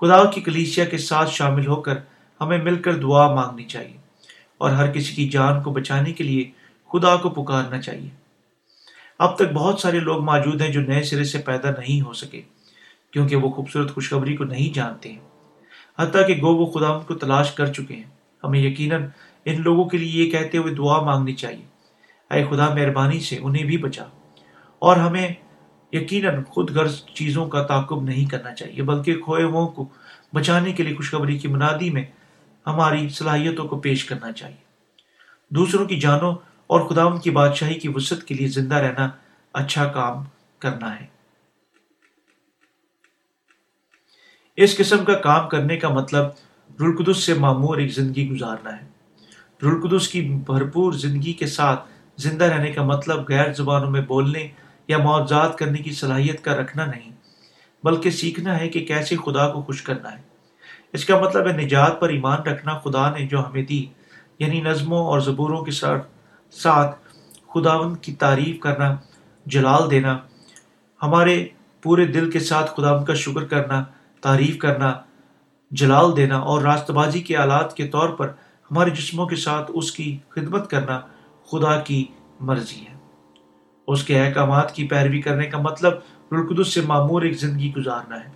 خدا 0.00 0.24
کی 0.24 0.40
کلیسیا 0.40 0.84
کے 0.84 0.98
ساتھ 0.98 1.30
شامل 1.30 1.66
ہو 1.66 1.76
کر 1.76 1.98
ہمیں 2.40 2.58
مل 2.58 2.82
کر 2.82 2.96
دعا 2.96 3.34
مانگنی 3.34 3.64
چاہیے 3.64 3.96
اور 4.58 4.70
ہر 4.70 4.90
کسی 4.90 5.14
کی 5.14 5.28
جان 5.28 5.62
کو 5.62 5.70
بچانے 5.70 6.12
کے 6.12 6.24
لیے 6.24 6.50
خدا 6.92 7.16
کو 7.16 7.30
پکارنا 7.30 7.80
چاہیے۔ 7.80 8.10
اب 9.18 9.36
تک 9.36 9.52
بہت 9.54 9.80
سارے 9.80 10.00
لوگ 10.00 10.24
موجود 10.24 10.60
ہیں 10.60 10.72
جو 10.72 10.80
نئے 10.80 11.02
سرے 11.02 11.24
سے 11.24 11.38
پیدا 11.38 11.70
نہیں 11.70 12.00
ہو 12.00 12.12
سکے 12.12 12.42
کیونکہ 13.10 13.36
وہ 13.36 13.50
خوبصورت 13.50 13.94
خوشخبری 13.94 14.36
کو 14.36 14.44
نہیں 14.44 14.74
جانتے۔ 14.74 15.12
ہیں 15.12 15.20
حتیٰ 15.98 16.26
کہ 16.26 16.34
گو 16.34 16.56
وہ 16.56 16.66
خدا 16.66 16.98
کو 16.98 17.14
تلاش 17.14 17.52
کر 17.52 17.72
چکے 17.72 17.96
ہیں۔ 17.96 18.10
ہمیں 18.44 18.60
یقیناً 18.60 19.02
ان 19.48 19.62
لوگوں 19.62 19.84
کے 19.84 19.98
لیے 19.98 20.24
یہ 20.24 20.30
کہتے 20.30 20.58
ہوئے 20.58 20.74
دعا 20.74 21.00
مانگنی 21.00 21.34
چاہیے۔ 21.34 21.66
اے 22.30 22.44
خدا، 22.44 22.74
مہربانی 22.74 23.20
سے 23.20 23.38
انہیں 23.42 23.64
بھی 23.64 23.76
بچا۔ 23.76 24.04
اور 24.78 24.96
ہمیں 24.96 25.28
یقیناً 25.92 26.44
خود 26.44 26.70
غرض 26.70 27.04
چیزوں 27.04 27.48
کا 27.48 27.62
تعقب 27.62 28.02
نہیں 28.02 28.30
کرنا 28.30 28.54
چاہیے، 28.54 28.82
بلکہ 28.82 29.14
کھوئے 29.14 29.44
وہ 29.44 29.66
کو 29.66 29.88
بچانے 30.34 30.72
کے 30.72 30.82
لیے 30.82 30.96
خوشخبری 30.96 31.38
کی 31.38 31.48
منادی 31.48 31.90
میں 31.90 32.04
ہماری 32.66 33.08
صلاحیتوں 33.08 33.68
کو 33.68 33.80
پیش 33.80 34.04
کرنا 34.04 34.32
چاہیے۔ 34.32 34.68
دوسروں 35.48 35.86
کی 35.86 36.00
جانوں 36.00 36.34
اور 36.66 36.80
خدا 36.80 37.04
ان 37.04 37.20
کی 37.20 37.30
بادشاہی 37.30 37.74
کی 37.74 37.88
وسعت 37.94 38.24
کے 38.24 38.34
لیے 38.34 38.48
زندہ 38.48 38.74
رہنا 38.74 39.10
اچھا 39.52 39.88
کام 39.88 40.24
کرنا 40.58 41.00
ہے۔ 41.00 41.06
اس 44.56 44.76
قسم 44.76 45.04
کا 45.04 45.14
کام 45.14 45.48
کرنے 45.48 45.76
کا 45.76 45.88
مطلب 45.88 46.26
رلقدس 46.80 47.24
سے 47.24 47.34
معمور 47.34 47.76
ایک 47.76 47.92
زندگی 47.92 48.30
گزارنا 48.30 48.82
ہے۔ 48.82 48.97
رلقدس 49.62 50.08
کی 50.08 50.20
بھرپور 50.46 50.92
زندگی 50.92 51.32
کے 51.32 51.46
ساتھ 51.46 51.80
زندہ 52.16 52.44
رہنے 52.44 52.70
کا 52.72 52.82
مطلب 52.82 53.28
غیر 53.28 53.52
زبانوں 53.52 53.90
میں 53.90 54.00
بولنے 54.00 54.46
یا 54.88 54.98
معاوضات 54.98 55.58
کرنے 55.58 55.78
کی 55.78 55.92
صلاحیت 55.92 56.44
کا 56.44 56.56
رکھنا 56.56 56.84
نہیں، 56.86 57.10
بلکہ 57.84 58.10
سیکھنا 58.10 58.58
ہے 58.60 58.68
کہ 58.68 58.84
کیسے 58.84 59.16
خدا 59.16 59.48
کو 59.48 59.62
خوش 59.62 59.82
کرنا 59.82 60.12
ہے۔ 60.12 60.22
اس 60.92 61.04
کا 61.04 61.18
مطلب 61.20 61.46
ہے 61.46 61.52
نجات 61.52 62.00
پر 62.00 62.08
ایمان 62.08 62.42
رکھنا 62.42 62.78
خدا 62.78 63.10
نے 63.10 63.26
جو 63.26 63.46
ہمیں 63.46 63.62
دی 63.62 63.86
یعنی 64.38 64.60
نظموں 64.60 65.04
اور 65.06 65.20
زبوروں 65.20 65.64
کے 65.64 65.70
ساتھ 65.70 66.06
ساتھ 66.52 66.96
خداون 67.54 67.94
کی 67.96 68.12
تعریف 68.14 68.58
کرنا، 68.60 68.96
جلال 69.46 69.90
دینا، 69.90 70.18
ہمارے 71.02 71.46
پورے 71.82 72.06
دل 72.06 72.30
کے 72.30 72.40
ساتھ 72.40 72.70
خداون 72.76 73.04
کا 73.04 73.14
شکر 73.14 73.44
کرنا، 73.44 73.84
تعریف 74.20 74.58
کرنا، 74.58 74.92
جلال 75.70 76.16
دینا 76.16 76.38
اور 76.38 76.62
راست 76.62 76.90
بازی 76.90 77.20
کے 77.20 77.36
آلات 77.36 77.76
کے 77.76 77.86
طور 77.86 78.08
پر 78.08 78.32
ہمارے 78.70 78.90
جسموں 78.90 79.26
کے 79.26 79.36
ساتھ 79.36 79.70
اس 79.74 79.92
کی 79.92 80.18
خدمت 80.28 80.70
کرنا 80.70 81.00
خدا 81.50 81.80
کی 81.80 82.04
مرضی 82.40 82.80
ہے۔ 82.80 82.98
اس 83.86 84.04
کے 84.04 84.26
احکامات 84.26 84.74
کی 84.74 84.88
پیروی 84.88 85.20
کرنے 85.20 85.46
کا 85.46 85.58
مطلب 85.58 85.92
رلقدس 86.32 86.74
سے 86.74 86.80
معمور 86.80 87.22
ایک 87.22 87.38
زندگی 87.38 87.72
گزارنا 87.76 88.24
ہے۔ 88.24 88.30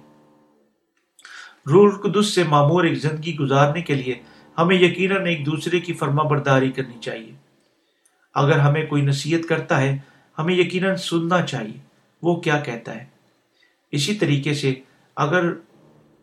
رلقدس 1.67 2.27
سے 2.27 2.45
معمور 2.45 2.85
ایک 2.85 2.95
زندگی 2.95 3.37
گزارنے 3.37 3.83
کے 3.83 3.95
لیے 3.95 4.15
ہمیں 4.59 4.77
یقیناً 4.77 5.27
ایک 5.27 5.47
دوسرے 5.47 5.81
کی 5.81 5.93
فرما 5.93 6.23
برداری 6.23 6.73
کرنی 6.73 6.99
چاہیے۔ 7.01 7.33
اگر 8.35 8.59
ہمیں 8.59 8.87
کوئی 8.87 9.03
نصیحت 9.03 9.49
کرتا 9.49 9.81
ہے، 9.81 9.99
ہمیں 10.39 10.55
یقیناً 10.55 10.97
سننا 10.97 11.43
چاہیے۔ 11.43 11.79
وہ 12.23 12.41
کیا 12.41 12.61
کہتا 12.61 12.95
ہے؟ 12.95 13.05
اسی 13.91 14.15
طریقے 14.15 14.55
سے 14.55 14.75
اگر 15.17 15.53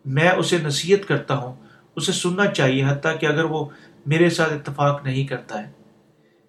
میں 0.04 0.30
اسے 0.30 0.58
نصیحت 0.58 1.08
کرتا 1.08 1.36
ہوں، 1.36 1.54
اسے 1.96 2.12
سننا 2.12 2.46
چاہیے، 2.46 2.84
حتیٰ 2.88 3.20
کہ 3.20 3.26
اگر 3.26 3.44
وہ 3.44 3.64
میرے 4.06 4.30
ساتھ 4.30 4.52
اتفاق 4.52 5.04
نہیں 5.04 5.24
کرتا 5.24 5.66
ہے۔ 5.66 5.72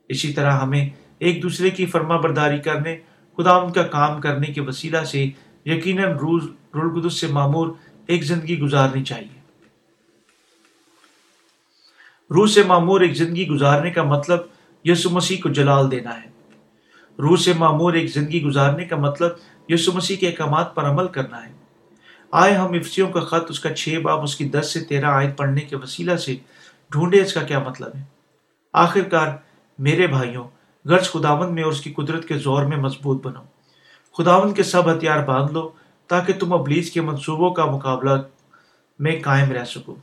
اسی 0.10 0.34
طرح 0.34 0.52
ہمیں 0.52 0.90
ایک 1.20 1.44
دوسرے 1.44 1.70
کی 1.70 1.86
فرما 1.86 2.18
برداری 2.18 2.60
کرنے، 2.60 2.98
خدا 3.38 3.52
ان 3.52 3.72
کا 3.72 3.84
کام 3.84 4.22
کرنے 4.22 4.48
کے 4.48 4.62
وسیلہ 4.62 5.04
سے 5.04 5.30
یقیناً 5.66 6.12
روز 6.12 6.44
رلقدس 6.76 7.20
سے 7.20 7.28
معمور 7.28 7.74
ایک 8.08 8.24
زندگی 8.24 8.60
گزارنی 8.60 9.04
چاہیے۔ 9.04 9.42
روح 12.30 12.48
سے 12.48 12.64
معمور 12.64 13.02
ایک 13.02 13.14
زندگی 13.14 13.48
گزارنے 13.48 13.92
کا 13.92 14.04
مطلب 14.04 14.40
یسو 14.84 15.10
مسیح 15.10 15.38
کو 15.44 15.50
جلال 15.50 15.92
دینا 15.92 16.22
ہے۔ 16.22 16.30
روح 17.20 17.38
سے 17.38 17.54
معمور 17.54 17.94
ایک 17.94 18.14
زندگی 18.14 18.44
گزارنے 18.44 18.86
کا 18.86 18.96
مطلب 18.96 19.32
یسو 19.70 19.92
مسیح 19.92 20.16
کے 20.16 20.28
احکامات 20.28 20.76
پر 20.76 20.84
عمل 20.84 21.08
کرنا 21.08 21.46
ہے۔ 21.46 21.52
آئے 22.32 22.54
ہم 22.54 22.74
افسیوں 22.74 23.10
کا 23.10 23.20
خط 23.20 23.46
اس 23.50 23.60
کا 23.60 23.74
چھ 23.74 24.00
باپ 24.04 24.20
اس 24.24 24.36
کی 24.36 24.50
دس 24.50 24.74
سے 24.74 24.80
تیرہ 24.80 25.06
آیت 25.06 25.38
پڑھنے 25.38 25.62
کے 25.62 25.76
وسیلہ 25.76 26.16
سے 26.16 26.36
ڈھونڈے 26.92 27.22
اس 27.22 27.34
کا 27.34 27.42
کیا 27.42 27.60
مطلب 27.60 27.96
ہے؟ 27.96 28.04
آخر 28.74 29.02
کار 29.02 29.28
میرے 29.80 30.08
بھائیوں، 30.08 30.48
غرض 30.86 31.10
خداون 31.10 31.56
میں 31.56 31.64
اور 31.64 31.72
اس 31.72 31.82
کی 31.82 31.94
قدرت 31.94 32.28
کے 32.28 32.38
زور 32.38 32.66
میں 32.66 32.78
مضبوط 32.78 33.26
بنو۔ 33.26 33.44
خداون 34.18 34.54
کے 34.54 34.64
سب 34.64 34.92
ہتھیار 34.92 35.24
باندھ 35.24 35.54
لو 35.54 35.70
تاکہ 36.08 36.34
تم 36.34 36.54
ابلیس 36.54 36.92
کے 36.92 37.02
منصوبوں 37.02 37.52
کا 37.52 37.66
مقابلہ 37.66 38.10
میں 39.00 39.22
قائم 39.24 39.52
رہ 39.52 39.64
سکو۔ 39.64 39.96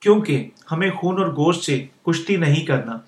کیونکہ 0.00 0.48
ہمیں 0.72 0.90
خون 0.90 1.18
اور 1.18 1.32
گوشت 1.32 1.64
سے 1.64 1.86
کشتی 2.06 2.36
نہیں 2.36 2.66
کرنا، 2.66 2.98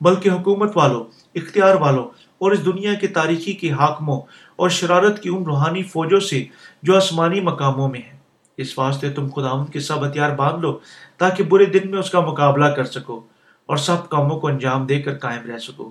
بلکہ 0.00 0.28
حکومت 0.28 0.76
والوں، 0.76 1.04
اختیار 1.34 1.74
والوں 1.74 2.04
اور 2.38 2.52
اس 2.52 2.64
دنیا 2.64 2.94
کے 2.94 3.06
تاریخی 3.06 3.52
کے 3.52 3.70
حاکموں 3.70 4.20
اور 4.56 4.68
شرارت 4.68 5.22
کی 5.22 5.28
ان 5.28 5.42
روحانی 5.42 5.82
فوجوں 5.82 6.20
سے 6.20 6.44
جو 6.82 6.96
آسمانی 6.96 7.40
مقاموں 7.40 7.88
میں 7.88 8.00
ہیں۔ 8.00 8.21
اس 8.56 8.78
واسطے 8.78 9.10
تم 9.10 9.28
خداون 9.28 9.66
کے 9.66 9.80
سب 9.80 10.06
ہتھیار 10.06 10.30
باندھ 10.30 10.60
لو 10.60 10.78
تاکہ 11.18 11.44
برے 11.44 11.64
دن 11.64 11.90
میں 11.90 11.98
اس 11.98 12.10
کا 12.10 12.20
مقابلہ 12.20 12.66
کر 12.66 12.84
سکو 12.84 13.20
اور 13.66 13.76
سب 13.76 14.08
کاموں 14.08 14.40
کو 14.40 14.48
انجام 14.48 14.86
دے 14.86 15.02
کر 15.02 15.18
قائم 15.18 15.50
رہ 15.50 15.58
سکو۔ 15.58 15.90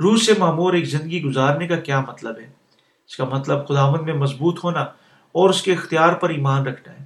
روح 0.00 0.16
سے 0.16 0.32
معمور 0.38 0.72
ایک 0.72 0.84
زندگی 0.84 1.22
گزارنے 1.22 1.68
کا 1.68 1.76
کیا 1.76 2.00
مطلب 2.00 2.38
ہے؟ 2.38 2.50
اس 3.08 3.16
کا 3.16 3.24
مطلب 3.24 3.68
خداون 3.68 4.04
میں 4.04 4.14
مضبوط 4.14 4.64
ہونا 4.64 4.80
اور 5.32 5.50
اس 5.50 5.62
کے 5.62 5.72
اختیار 5.72 6.12
پر 6.12 6.30
ایمان 6.30 6.66
رکھنا 6.66 6.94
ہے۔ 6.94 7.04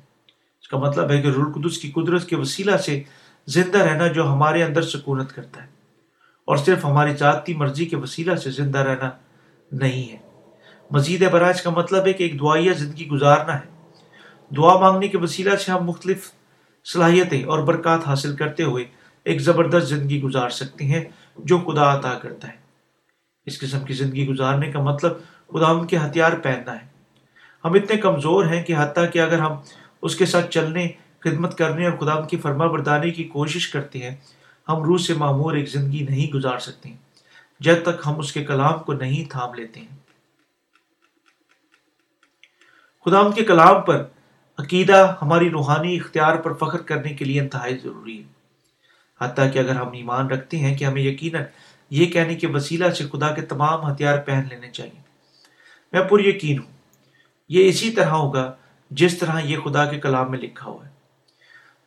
اس 0.61 0.69
کا 0.69 0.79
مطلب 0.79 1.11
ہے 1.11 1.23
کہ 1.23 1.27
رلقدس 1.27 1.79
کی 1.79 1.91
قدرت 1.91 2.27
کے 2.27 2.37
وسیلہ 2.37 2.77
سے 2.77 3.03
زندہ 3.47 3.79
رہنا 3.79 4.07
جو 4.07 4.29
ہمارے 4.29 4.63
اندر 4.63 4.83
سکونت 4.83 5.33
کرتا 5.33 5.63
ہے۔ 5.63 5.69
اور 6.45 6.57
صرف 6.57 6.85
ہماری 6.85 7.17
ذاتی 7.17 7.55
مرضی 7.55 7.87
کے 7.87 7.97
وسیلہ 7.97 8.35
سے 8.35 8.51
زندہ 8.51 8.79
رہنا 8.79 9.11
نہیں 9.73 10.13
ہے۔ 10.13 10.19
مزید 10.91 11.31
برائے 11.31 11.51
اس 11.51 11.63
کا 11.63 11.71
مطلب 11.71 12.07
ہے 12.07 12.13
کہ 12.13 12.23
ایک 12.23 12.41
دعائیا 12.41 12.73
زندگی 12.73 13.09
گزارنا 13.09 13.59
ہے۔ 13.59 13.74
دعا 14.57 14.79
مانگنے 14.79 15.09
کے 15.09 15.19
وسیلہ 15.19 15.57
سے 15.57 15.73
ہم 15.73 15.85
مختلف 15.85 16.33
صلاحیتیں 16.85 17.45
اور 17.45 17.59
برکات 17.59 18.07
حاصل 18.07 18.37
کرتے 18.37 18.63
ہوئے 18.63 18.85
ایک 19.25 19.41
زبردست 19.41 19.89
زندگی 19.89 20.23
گزار 20.23 20.49
سکتے 20.49 20.85
ہیں 20.85 21.05
جو 21.39 21.59
خدا 21.59 21.99
عطا 21.99 22.19
کرتا 22.19 22.49
ہے۔ 22.49 22.57
اس 23.47 23.61
قسم 23.61 23.81
کی 23.81 23.95
زندگی 23.95 24.29
گزارنے 24.29 24.73
کا 24.73 24.81
مطلب 24.81 25.13
خدا 25.53 25.67
ان 25.67 25.87
کے 25.87 25.97
ہتھیار 25.97 26.33
پہننا 26.33 26.73
ہے۔ 26.73 26.87
ہم 27.65 27.73
اتنے 27.73 27.97
کمزور 27.97 28.47
ہیں 28.47 28.63
کہ 28.63 28.75
حتیٰ 28.79 29.05
کہ 29.13 29.19
اگر 29.19 29.39
ہم 29.39 29.53
اس 30.03 30.17
کے 30.17 30.27
ساتھ 30.27 30.51
چلنے، 30.51 30.89
خدمت 31.21 31.59
کرنے 31.59 31.89
اور 31.89 31.99
خدا 31.99 32.21
کی 32.21 32.37
فرما 32.37 32.67
بردانے 32.67 33.11
کی 33.11 33.25
کوشش 33.25 33.69
کرتے 33.69 33.99
ہیں، 33.99 34.17
ہم 34.69 34.83
روح 34.83 34.99
سے 34.99 35.15
معمور 35.15 35.55
ایک 35.55 35.69
زندگی 35.69 36.07
نہیں 36.09 36.33
گزار 36.33 36.59
سکتے۔ 36.59 36.89
ہیں 36.89 36.97
جب 37.61 37.75
تک 37.83 38.07
ہم 38.07 38.19
اس 38.19 38.33
کے 38.33 38.45
کلام 38.45 38.79
کو 38.79 38.93
نہیں 38.93 39.31
تھام 39.31 39.55
لیتے 39.55 39.81
ہیں۔ 39.81 39.97
خدا 43.05 43.19
ان 43.19 43.33
کے 43.33 43.45
کلام 43.45 43.83
پر 43.83 44.05
عقیدہ 44.59 45.15
ہماری 45.23 45.51
روحانی 45.51 45.97
اختیار 45.97 46.37
پر 46.37 46.53
فخر 46.53 46.79
کرنے 46.79 47.15
کے 47.15 47.25
لیے 47.25 47.41
انتہائی 47.41 47.79
ضروری 47.79 48.19
ہے۔ 48.19 48.29
حتیٰ 49.21 49.53
کہ 49.53 49.59
اگر 49.59 49.77
ہم 49.77 49.93
ایمان 49.93 50.27
رکھتے 50.27 50.57
ہیں 50.57 50.79
کہ 50.79 50.85
ہمیں 50.85 51.03
یقیناً 51.03 51.43
یہ 51.91 52.07
کہنے 52.07 52.35
کے 52.35 52.47
وسیلہ 52.47 52.91
سے 52.91 53.05
خدا 53.13 53.35
کے 53.35 53.41
تمام 53.41 53.93
ہتھیار 53.93 54.19
پہن 54.19 54.43
لینے 54.49 54.71
چاہیے۔ 54.71 55.01
میں 55.93 56.03
پر 56.03 56.21
یقین 56.21 56.59
ہوں، 56.59 56.73
یہ 57.49 57.69
اسی 57.69 57.91
طرح 57.91 58.11
ہوگا 58.11 58.55
جس 58.91 59.19
طرح 59.19 59.41
یہ 59.41 59.59
خدا 59.59 59.85
کے 59.85 60.01
کلام 60.01 60.31
میں 60.31 60.39
لکھا 60.39 60.67
ہوا 60.67 60.87
ہے۔ 60.87 60.93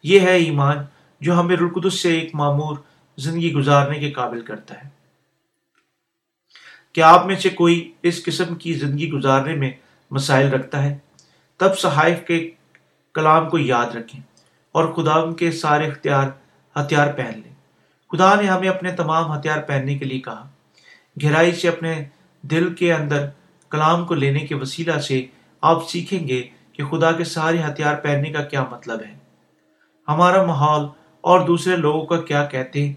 یہ 0.04 0.20
ہے 0.20 0.36
ایمان 0.36 0.78
جو 1.22 1.40
ہمیں 1.40 1.56
رلقدس 1.56 2.00
سے 2.00 2.20
ایک 2.20 2.36
معمور 2.36 2.78
زندگی 3.18 3.54
گزارنے 3.54 4.00
کے 4.00 4.12
قابل 4.12 4.42
کرتا 4.42 4.84
ہے۔ 4.84 4.90
کیا 6.94 7.10
آپ 7.10 7.26
میں 7.26 7.36
سے 7.36 7.50
کوئی 7.50 7.94
اس 8.02 8.26
قسم 8.26 8.56
کی 8.56 8.74
زندگی 8.74 9.10
گزارنے 9.10 9.56
میں 9.56 9.72
مسائل 10.12 10.50
رکھتا 10.50 10.84
ہے؟ 10.84 10.98
تب 11.58 11.80
صحائف 11.80 12.28
کے 12.28 12.52
کلام 13.18 13.50
کو 13.50 13.58
یاد 13.58 13.96
رکھیں 13.96 14.22
اور 14.72 14.86
خدا 14.94 15.34
کے 15.34 15.52
سارے 15.52 15.88
اختیار، 15.88 16.28
ہتھیار 16.80 17.14
پہن 17.14 17.40
لیں۔ 17.40 17.54
خدا 18.12 18.36
نے 18.42 18.48
ہمیں 18.48 18.70
اپنے 18.70 18.92
تمام 18.92 19.38
ہتھیار 19.38 19.60
پہننے 19.60 19.98
کے 19.98 20.06
لیے 20.06 20.20
کہا۔ 20.20 20.48
گہرائی 21.24 21.52
سے 21.52 21.68
اپنے 21.68 22.04
دل 22.42 22.74
کے 22.74 22.94
اندر 22.94 23.28
کلام 23.70 24.06
کو 24.06 24.16
لینے 24.16 24.40
کے 24.40 24.56
وسیلہ 24.56 24.98
سے 25.00 25.26
آپ 25.62 25.90
سیکھیں 25.90 26.28
گے 26.28 26.42
کہ 26.74 26.86
خدا 26.86 27.12
کے 27.12 27.24
سارے 27.24 27.58
ہتھیار 27.58 27.96
پہننے 27.96 28.30
کا 28.30 28.44
کیا 28.44 28.64
مطلب 28.72 29.02
ہے۔ 29.02 29.18
ہمارا 30.08 30.44
ماحول 30.44 30.88
اور 31.22 31.40
دوسرے 31.48 31.76
لوگوں 31.76 32.06
کا 32.06 32.22
کیا 32.22 32.46
کہتے 32.46 32.94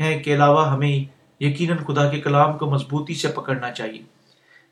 ہیں 0.00 0.24
کے 0.24 0.34
علاوہ 0.34 0.70
ہمیں 0.70 0.96
یقیناً 1.42 1.76
خدا 1.76 2.10
کے 2.10 2.20
کلام 2.20 2.58
کو 2.58 2.70
مضبوطی 2.70 3.14
سے 3.14 3.28
پکڑنا 3.28 3.70
چاہیے۔ 3.70 4.02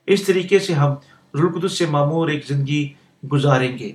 اس 0.06 0.22
طریقے 0.22 0.58
سے 0.58 0.72
ہم 0.72 0.92
رلقدس 1.34 1.78
سے 1.78 1.86
معمور 1.86 2.28
ایک 2.28 2.46
زندگی 2.46 2.92
گزاریں 3.32 3.78
گے۔ 3.78 3.92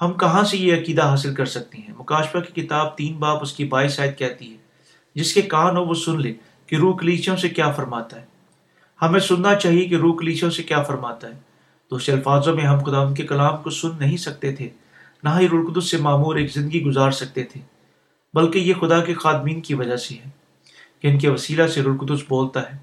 ہم 0.00 0.12
کہاں 0.12 0.44
سے 0.44 0.56
یہ 0.56 0.74
عقیدہ 0.74 1.02
حاصل 1.02 1.34
کر 1.34 1.46
سکتے 1.46 1.78
ہیں؟ 1.78 1.94
مکاشفہ 1.98 2.38
کی 2.38 2.62
کتاب 2.62 2.96
تین 2.96 3.16
باپ 3.16 3.42
اس 3.42 3.52
کی 3.52 3.64
بائیس 3.64 3.96
شاید 3.96 4.18
کہتی 4.18 4.52
ہے، 4.52 4.56
جس 5.14 5.34
کے 5.34 5.42
کان 5.42 5.76
ہو 5.76 5.84
وہ 5.84 5.94
سن 5.94 6.20
لے 6.20 6.34
کہ 6.66 6.76
روح 6.76 6.96
کلیچوں 6.96 7.36
سے 7.36 7.48
کیا 7.48 7.70
فرماتا 7.70 8.20
ہے۔ 8.20 8.26
ہمیں 9.02 9.20
سننا 9.20 9.54
چاہیے 9.54 9.84
کہ 9.84 9.94
روح 9.94 10.16
کلیچوں 10.18 10.50
سے 10.50 10.62
کیا 10.62 10.82
فرماتا 10.82 11.28
ہے۔ 11.28 11.50
تو 11.88 11.96
اس 11.96 12.08
الفاظوں 12.08 12.56
میں 12.56 12.64
ہم 12.64 12.78
خدا 12.78 12.98
ان 12.98 13.14
کے 13.14 13.22
کلام 13.22 13.56
کو 13.56 13.70
سن 13.70 13.88
نہیں 13.98 14.16
سکتے 14.16 14.52
تھے، 14.52 14.68
نہ 15.22 15.28
ہی 15.40 15.48
رلقدس 15.48 15.90
سے 15.90 15.96
معمور 15.96 16.36
ایک 16.36 16.52
زندگی 16.52 16.82
گزار 16.82 17.10
سکتے 17.10 17.44
تھے، 17.44 17.60
بلکہ 18.34 18.58
یہ 18.58 18.74
خدا 18.74 19.04
کے 19.04 19.14
خادمین 19.14 19.60
کی 19.60 19.74
وجہ 19.74 19.96
سے 19.96 20.14
ہے 20.14 20.30
کہ 21.02 21.06
ان 21.06 21.18
کے 21.18 21.30
وسیلہ 21.30 21.66
سے 21.66 21.82
رلقدس 21.82 22.20
بولتا 22.28 22.72
ہے۔ 22.72 22.78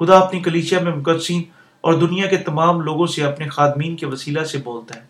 خدا 0.00 0.18
اپنی 0.18 0.40
کلیچیا 0.40 0.80
میں 0.80 0.92
مقدسین 0.92 1.42
اور 1.80 1.94
دنیا 1.94 2.26
کے 2.26 2.36
تمام 2.36 2.80
لوگوں 2.80 3.06
سے 3.06 3.24
اپنے 3.24 3.48
خادمین 3.48 3.96
کے 3.96 4.06
وسیلہ 4.06 4.44
سے 4.44 4.58
بولتا 4.58 5.00
ہے۔ 5.00 5.07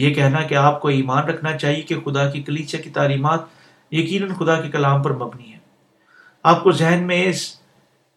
یہ 0.00 0.14
کہنا 0.14 0.42
کہ 0.42 0.54
آپ 0.54 0.80
کو 0.80 0.88
ایمان 0.88 1.24
رکھنا 1.24 1.58
چاہیے 1.58 1.82
کہ 1.82 2.00
خدا 2.00 2.30
کی 2.30 2.42
کلیچہ 2.42 2.76
کی 2.76 2.90
تعلیمات 2.90 3.40
یقیناً 3.90 4.28
خدا 4.34 4.60
کے 4.60 4.68
کلام 4.68 5.02
پر 5.02 5.12
مبنی 5.12 5.52
ہے 5.52 5.58
آپ 6.42 6.62
کو 6.62 6.72
ذہن 6.72 7.04
میں 7.06 7.26
اس 7.26 7.56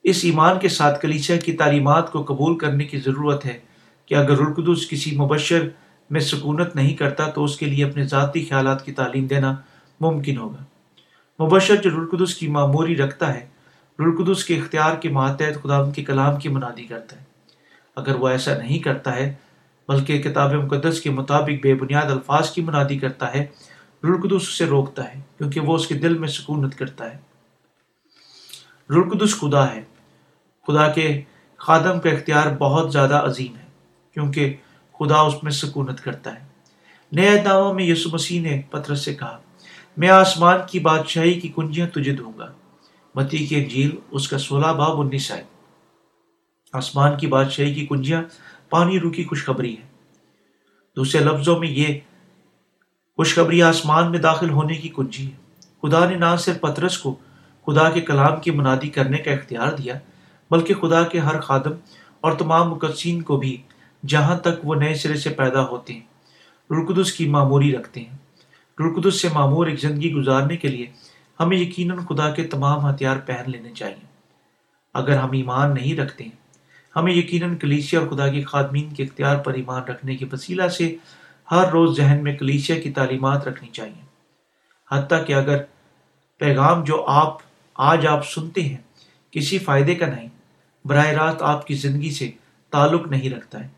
اس 0.04 0.19
ایمان 0.24 0.60
کے 0.60 0.69
ساتھ 0.69 1.02
کلیچہ 1.02 1.34
کی 1.46 1.54
تعلیمات 1.54 2.12
کو 2.12 2.24
قبول 2.24 2.58
کرنے 2.58 2.84
کی 2.84 2.98
ضرورت 2.98 3.46
ہے 3.46 3.60
کہ 4.06 4.15
اگر 4.15 4.38
رلقدس 4.38 4.89
کسی 4.89 5.15
مبشر 5.15 5.69
میں 6.10 6.22
سکونت 6.22 6.76
نہیں 6.76 6.96
کرتا 6.96 7.30
تو 7.30 7.43
اس 7.43 7.58
کے 7.58 7.65
لیے 7.65 7.86
اپنے 7.86 8.04
ذاتی 8.04 8.46
خیالات 8.46 8.86
کی 8.86 8.91
تعلیم 8.91 9.26
دینا 9.26 9.56
ممکن 10.00 10.38
ہوگا۔ 10.38 10.63
مبشر 11.43 11.76
جو 11.76 11.89
رلقدس 11.89 12.36
کی 12.36 12.48
معموری 12.48 12.96
رکھتا 12.96 13.34
ہے 13.34 13.48
رلقدس 14.00 14.46
کے 14.46 14.58
اختیار 14.58 14.96
کے 14.96 15.10
ماتحت 15.10 15.63
خدا 15.63 15.89
کے 15.89 16.04
کلام 16.04 16.39
کی 16.39 16.50
منادی 16.50 16.84
کرتا 16.84 17.15
ہے۔ 17.15 17.24
اگر 17.96 18.15
وہ 18.15 18.28
ایسا 18.28 18.58
نہیں 18.58 18.80
کرتا 18.80 19.15
ہے 19.15 19.34
بلکہ 19.88 20.22
کتاب 20.22 20.54
مقدس 20.54 21.02
کے 21.02 21.10
مطابق 21.10 21.63
بے 21.63 21.76
بنیاد 21.76 22.06
الفاظ 22.06 22.52
کی 22.52 22.62
منادی 22.62 23.00
کرتا 23.00 23.34
ہے 23.34 23.46
رلقدس 24.04 24.48
اسے 24.48 24.65
روکتا 24.65 25.13
ہے، 25.13 25.22
کیونکہ 25.38 25.60
وہ 25.60 25.76
اس 25.76 25.88
کے 25.88 25.96
دل 25.96 26.17
میں 26.17 26.28
سکونت 26.28 26.76
کرتا 26.76 27.13
ہے۔ 27.13 27.19
رلقدس 28.89 29.39
خدا 29.39 29.74
ہے۔ 29.74 29.82
خدا 30.67 30.91
کے 30.91 31.22
خادم 31.58 32.00
کا 32.02 32.10
اختیار 32.10 32.58
بہت 32.60 32.91
زیادہ 32.91 33.15
عظیم 33.15 33.56
ہے، 33.56 33.65
کیونکہ 34.13 34.56
خدا 35.00 35.19
اس 35.19 35.43
میں 35.43 35.52
سکونت 35.52 36.02
کرتا 36.02 36.36
ہے۔ 36.36 36.46
نئے 37.12 37.41
دعووں 37.46 37.74
میں 37.74 37.84
یسو 37.84 38.10
مسیح 38.13 38.41
نے 38.41 38.62
پترس 38.69 39.06
سے 39.06 39.15
کہا، 39.15 39.39
میں 39.98 40.10
آسمان 40.10 40.58
کی 40.72 40.80
بادشاہی 40.80 41.39
کی 41.39 41.48
کنجیاں 41.56 41.88
تجھے 41.88 42.13
دوں 42.13 42.32
گا۔ 42.38 42.52
متی 43.15 43.38
کی 43.38 43.56
انجیل 43.56 43.96
اس 44.12 44.28
کا 44.28 44.38
سولہ 44.38 44.67
باب 44.67 45.02
انیس 45.02 45.32
آئے۔ 45.32 45.43
آسمان 46.74 47.17
کی 47.17 47.28
بادشاہی 47.28 47.74
کی 47.74 47.86
کنجیاں 47.86 48.24
پانی 48.74 49.00
رو 49.00 49.10
کی 49.10 49.24
خوشخبری 49.24 49.78
ہے۔ 49.78 49.88
دوسرے 50.96 51.22
لفظوں 51.22 51.60
میں 51.60 51.68
یہ 51.68 52.00
خوشخبری 53.16 53.62
آسمان 53.62 54.12
میں 54.12 54.20
داخل 54.20 54.50
ہونے 54.50 54.76
کی 54.76 54.90
کنجی 54.96 55.32
ہے۔ 55.32 55.62
خدا 55.82 56.10
نے 56.10 56.16
نہ 56.16 56.36
صرف 56.40 56.62
پترس 56.62 56.98
کو 56.98 57.16
خدا 57.66 57.90
کے 57.90 58.02
کلام 58.02 58.40
کی 58.40 58.52
منادی 58.52 58.90
کرنے 58.90 59.18
کا 59.18 59.32
اختیار 59.32 59.74
دیا، 59.74 60.00
بلکہ 60.52 60.74
خدا 60.74 61.04
کے 61.04 61.20
ہر 61.20 61.40
خادم 61.40 61.72
اور 62.22 62.32
تمام 62.32 62.70
مقدسین 62.70 63.22
کو 63.22 63.38
بھی 63.38 63.62
جہاں 64.08 64.38
تک 64.38 64.60
وہ 64.64 64.76
نئے 64.76 64.96
سرے 64.96 65.16
سے 65.16 65.30
پیدا 65.30 65.66
ہوتے 65.66 65.94
ہیں 65.94 66.02
رقدس 66.72 67.14
کی 67.14 67.30
معموری 67.30 67.76
رکھتے 67.76 68.00
ہیں۔ 68.00 68.18
رقدس 68.80 69.22
سے 69.22 69.28
معمور 69.34 69.68
ایک 69.68 69.80
زندگی 69.80 70.14
گزارنے 70.14 70.58
کے 70.58 70.68
لیے 70.68 70.86
ہمیں 71.40 71.58
یقیناً 71.58 71.98
خدا 71.98 72.30
کے 72.30 72.44
تمام 72.44 72.90
ہتھیار 72.90 73.18
پہن 73.18 73.52
لینے 73.52 73.72
چاہیے۔ 73.72 74.06
اگر 74.94 75.18
ہم 75.18 75.32
ایمان 75.32 75.74
نہیں 75.74 75.98
رکھتے 75.98 76.24
ہیں 76.24 76.42
ہمیں 76.95 77.13
یقیناً 77.13 77.58
کلیسیا 77.58 77.99
اور 77.99 78.08
خدا 78.08 78.27
کی 78.27 78.43
خادمین 78.43 78.93
کے 78.93 79.03
اختیار 79.03 79.36
پر 79.36 79.53
ایمان 79.53 79.84
رکھنے 79.84 80.15
کے 80.15 80.25
وسیلہ 80.32 80.67
سے 80.67 80.95
ہر 81.51 81.69
روز 81.69 81.97
ذہن 81.97 82.23
میں 82.23 82.38
کلیسیا 82.38 82.79
کی 82.79 82.91
تعلیمات 82.91 83.47
رکھنی 83.47 83.69
چاہیے۔ 83.69 84.06
حتیٰ 84.91 85.25
کہ 85.25 85.34
اگر 85.34 85.58
پیغام 86.39 86.84
جو 86.84 87.06
آپ، 87.06 87.38
آج 87.75 88.08
آپ 88.08 88.29
سنتے 88.29 88.62
ہیں 88.62 88.77
کسی 89.32 89.58
فائدے 89.58 89.95
کا 89.95 90.06
نہیں، 90.06 90.27
براہ 90.86 91.08
راست 91.08 91.41
آپ 91.41 91.67
کی 91.67 91.73
زندگی 91.73 92.12
سے 92.12 92.32
تعلق 92.71 93.08
نہیں 93.08 93.29
رکھتا 93.29 93.63
ہے۔ 93.63 93.69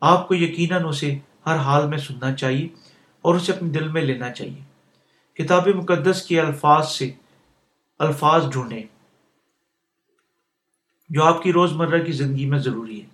آپ 0.00 0.28
کو 0.28 0.34
یقیناً 0.34 0.84
اسے 0.84 1.18
ہر 1.46 1.56
حال 1.56 1.88
میں 1.88 1.98
سننا 1.98 2.32
چاہیے 2.32 2.68
اور 3.22 3.34
اسے 3.34 3.52
اپنے 3.52 3.68
دل 3.68 3.88
میں 3.88 4.02
لینا 4.02 4.30
چاہیے۔ 4.30 4.62
کتاب 5.34 5.68
مقدس 5.68 6.22
کے 6.22 6.40
الفاظ 6.40 6.88
سے 6.88 7.10
الفاظ 7.98 8.50
ڈھونڈیں۔ 8.50 8.82
جو 11.08 11.24
آپ 11.24 11.42
کی 11.42 11.52
روزمرہ 11.52 12.04
کی 12.04 12.12
زندگی 12.12 12.46
میں 12.46 12.58
ضروری 12.58 13.00
ہے، 13.00 13.06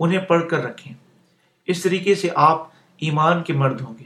انہیں 0.00 0.20
پڑھ 0.20 0.48
کر 0.48 0.64
رکھیں۔ 0.64 0.94
اس 1.66 1.82
طریقے 1.82 2.14
سے 2.14 2.28
آپ 2.34 2.68
ایمان 2.98 3.42
کے 3.42 3.52
مرد 3.52 3.80
ہوں 3.80 3.94
گے۔ 3.98 4.04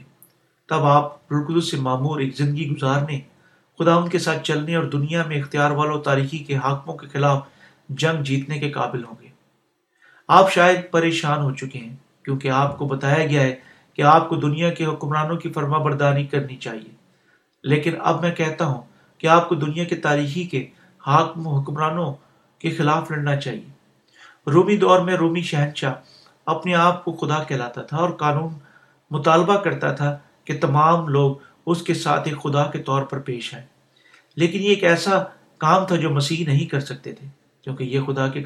تب 0.69 0.83
آپ 0.83 1.33
رکدو 1.33 1.61
سے 1.61 1.77
معمور 1.77 2.19
ایک 2.19 2.35
زندگی 2.35 2.69
گزارنے 2.69 3.19
خدا 3.79 3.95
ان 3.95 4.09
کے 4.09 4.19
ساتھ 4.19 4.43
چلنے 4.43 4.75
اور 4.75 4.83
دنیا 4.83 5.23
میں 5.27 5.39
اختیار 5.39 5.71
والوں 5.71 6.01
تاریخی 6.01 6.37
کے 6.37 6.55
حاکموں 6.55 6.97
کے 6.97 7.07
خلاف 7.07 7.41
جنگ 7.89 8.23
جیتنے 8.23 8.59
کے 8.59 8.71
قابل 8.71 9.03
ہوں 9.03 9.15
گے۔ 9.21 9.27
آپ 10.27 10.51
شاید 10.51 10.91
پریشان 10.91 11.41
ہو 11.41 11.51
چکے 11.51 11.79
ہیں، 11.79 11.95
کیونکہ 12.23 12.49
آپ 12.49 12.77
کو 12.77 12.85
بتایا 12.85 13.25
گیا 13.25 13.41
ہے 13.41 13.55
کہ 13.93 14.01
آپ 14.01 14.29
کو 14.29 14.35
دنیا 14.35 14.73
کے 14.73 14.85
حکمرانوں 14.85 15.37
کی 15.37 15.49
فرما 15.49 15.77
برداری 15.77 16.25
کرنی 16.25 16.55
چاہیے۔ 16.55 16.95
لیکن 17.63 17.91
اب 17.99 18.21
میں 18.21 18.31
کہتا 18.31 18.65
ہوں 18.65 18.81
کہ 19.17 19.27
آپ 19.27 19.49
کو 19.49 19.55
دنیا 19.55 19.83
کے 19.83 19.95
تاریخی 19.95 20.43
کے 20.43 20.67
حاکم 21.07 21.47
حکمرانوں 21.47 22.13
کے 22.63 22.69
خلاف 22.69 23.11
لڑنا 23.11 23.35
چاہیے۔ 23.35 23.71
رومی 24.47 24.77
دور 24.77 24.99
میں 24.99 25.15
رومی 25.15 25.41
شہنشاہ 25.41 25.93
اپنے 26.45 26.75
آپ 26.75 27.05
کو 27.05 27.11
خدا 27.11 27.43
کہلاتا 27.43 27.81
تھا 27.81 27.97
اور 27.97 28.09
قانون 28.09 28.53
مطالبہ 29.11 29.57
کرتا 29.57 29.93
تھا 29.93 30.17
کہ 30.45 30.57
تمام 30.61 31.07
لوگ 31.07 31.35
اس 31.65 31.81
کے 31.81 31.93
ساتھ 31.93 32.27
ایک 32.27 32.41
خدا 32.43 32.63
کے 32.63 32.79
طور 32.79 33.03
پر 33.03 33.19
پیش 33.19 33.53
آئے 33.53 33.65
لیکن 34.35 34.59
یہ 34.59 34.69
ایک 34.69 34.83
ایسا 34.83 35.23
کام 35.57 35.85
تھا 35.85 35.95
جو 35.95 36.09
مسیح 36.09 36.45
نہیں 36.47 36.65
کر 36.65 36.79
سکتے 36.79 37.13
تھے، 37.13 37.27
کیونکہ 37.61 37.83
یہ 37.83 37.99
خدا 38.01 38.27
کے 38.27 38.43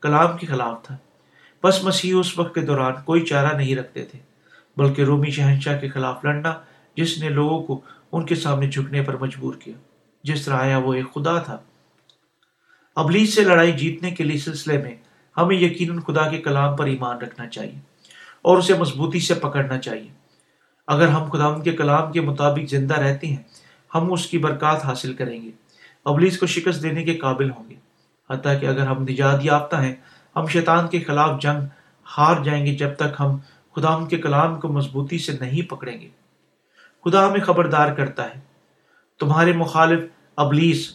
کلام 0.00 0.36
کے 0.36 0.46
خلاف 0.46 0.82
تھا۔ 0.82 0.96
بس 1.64 1.84
مسیح 1.84 2.14
اس 2.18 2.38
وقت 2.38 2.54
کے 2.54 2.60
دوران 2.60 2.92
کوئی 3.04 3.20
چارہ 3.20 3.56
نہیں 3.56 3.76
رکھتے 3.76 4.04
تھے، 4.04 4.18
بلکہ 4.76 5.02
رومی 5.02 5.30
شہنشاہ 5.30 5.78
کے 5.80 5.88
خلاف 5.88 6.24
لڑنا 6.24 6.54
جس 6.96 7.18
نے 7.18 7.28
لوگوں 7.28 7.62
کو 7.62 7.80
ان 8.12 8.26
کے 8.26 8.34
سامنے 8.34 8.70
جھکنے 8.70 9.02
پر 9.02 9.16
مجبور 9.16 9.54
کیا، 9.54 9.74
جس 10.24 10.44
طرح 10.44 10.56
آیا 10.56 10.78
وہ 10.78 10.94
ایک 10.94 11.14
خدا 11.14 11.38
تھا۔ 11.38 11.58
ابلیس 12.96 13.34
سے 13.34 13.42
لڑائی 13.42 13.72
جیتنے 13.72 14.10
کے 14.10 14.24
لیے 14.24 14.38
سلسلے 14.38 14.78
میں 14.78 14.94
ہمیں 15.36 15.56
یقیناً 15.56 16.00
خدا 16.00 16.28
کے 16.28 16.38
کلام 16.38 16.76
پر 16.76 16.86
ایمان 16.86 17.18
رکھنا 17.18 17.48
چاہیے 17.48 17.80
اور 18.42 18.58
اسے 18.58 18.74
مضبوطی 18.74 19.20
سے 19.20 19.34
پکڑنا 19.34 19.78
چاہیے۔ 19.78 20.08
اگر 20.86 21.08
ہم 21.08 21.30
خدا 21.30 21.58
کے 21.58 21.72
کلام 21.72 22.12
کے 22.12 22.20
مطابق 22.20 22.70
زندہ 22.70 22.94
رہتے 22.94 23.26
ہیں، 23.26 23.42
ہم 23.94 24.12
اس 24.12 24.26
کی 24.26 24.38
برکات 24.38 24.84
حاصل 24.84 25.14
کریں 25.14 25.42
گے۔ 25.42 25.50
ابلیس 26.04 26.38
کو 26.38 26.46
شکست 26.46 26.82
دینے 26.82 27.04
کے 27.04 27.14
قابل 27.14 27.50
ہوں 27.50 27.70
گے۔ 27.70 27.74
حتیٰ 28.30 28.60
کہ 28.60 28.66
اگر 28.66 28.86
ہم 28.86 29.02
نجات 29.02 29.38
یافتہ 29.42 29.76
ہیں، 29.76 29.94
ہم 30.36 30.46
شیطان 30.46 30.88
کے 30.88 31.00
خلاف 31.00 31.42
جنگ 31.42 31.60
ہار 32.18 32.42
جائیں 32.42 32.66
گے 32.66 32.74
جب 32.74 32.94
تک 32.94 33.20
ہم 33.20 33.36
خدا 33.76 33.88
ان 33.88 34.06
کے 34.06 34.16
کلام 34.16 34.60
کو 34.60 34.68
مضبوطی 34.68 35.18
سے 35.18 35.32
نہیں 35.40 35.70
پکڑیں 35.70 36.00
گے۔ 36.00 36.08
خدا 37.04 37.28
ہمیں 37.28 37.40
خبردار 37.40 37.94
کرتا 37.94 38.24
ہے۔ 38.24 38.40
تمہارے 39.18 39.52
مخالف 39.52 40.00
ابلیس 40.36 40.92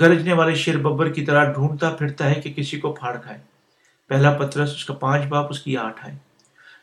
گرجنے 0.00 0.32
والے 0.32 0.54
شیر 0.54 0.76
ببر 0.76 1.08
کی 1.08 1.24
طرح 1.24 1.52
ڈھونڈتا 1.52 1.90
پھرتا 1.90 2.30
ہے 2.30 2.34
کہ 2.34 2.52
کسی 2.52 2.80
کو 2.80 2.92
پھاڑ 2.92 3.16
کھائے۔ 3.16 3.38
پہلا 4.08 4.30
پترس 4.30 4.70
اس 4.70 4.84
کا 4.84 4.94
پانچ 4.94 5.24
باپ، 5.24 5.46
اس 5.50 5.60
کی 5.60 5.76
آٹھ 5.76 6.06
ہے 6.06 6.18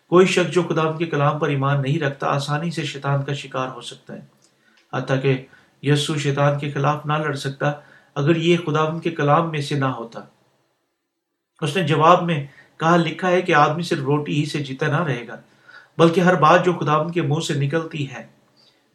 کوئی 0.09 0.25
شخص 0.25 0.51
جو 0.51 0.63
خدا 0.63 0.91
کے 0.91 1.05
کلام 1.05 1.39
پر 1.39 1.49
ایمان 1.49 1.81
نہیں 1.81 1.99
رکھتا، 1.99 2.27
آسانی 2.27 2.71
سے 2.71 2.83
شیطان 2.83 3.23
کا 3.23 3.33
شکار 3.33 3.67
ہو 3.67 3.81
سکتا 3.81 4.13
ہے۔ 4.13 4.21
حتیٰ 4.93 5.21
کہ 5.21 5.45
یسو 5.81 6.17
شیطان 6.17 6.59
کے 6.59 6.71
خلاف 6.71 7.05
نہ 7.05 7.13
لڑ 7.13 7.35
سکتا، 7.35 7.71
اگر 8.15 8.35
یہ 8.35 8.57
خدا 8.65 8.99
کے 8.99 9.11
کلام 9.11 9.51
میں 9.51 9.61
سے 9.61 9.75
نہ 9.75 9.85
ہوتا۔ 9.85 10.19
اس 11.61 11.77
نے 11.77 11.83
جواب 11.83 12.23
میں 12.23 12.47
کہا، 12.77 12.95
لکھا 12.95 13.29
ہے 13.29 13.41
کہ 13.41 13.55
آدمی 13.55 13.83
صرف 13.83 13.99
روٹی 13.99 14.39
ہی 14.39 14.45
سے 14.45 14.59
جیتا 14.59 14.87
نہ 14.87 15.03
رہے 15.03 15.27
گا، 15.27 15.35
بلکہ 15.97 16.21
ہر 16.21 16.35
بات 16.35 16.65
جو 16.65 16.73
خدا 16.73 17.09
کے 17.09 17.21
منہ 17.21 17.39
سے 17.39 17.53
نکلتی 17.53 18.11
ہے۔ 18.11 18.27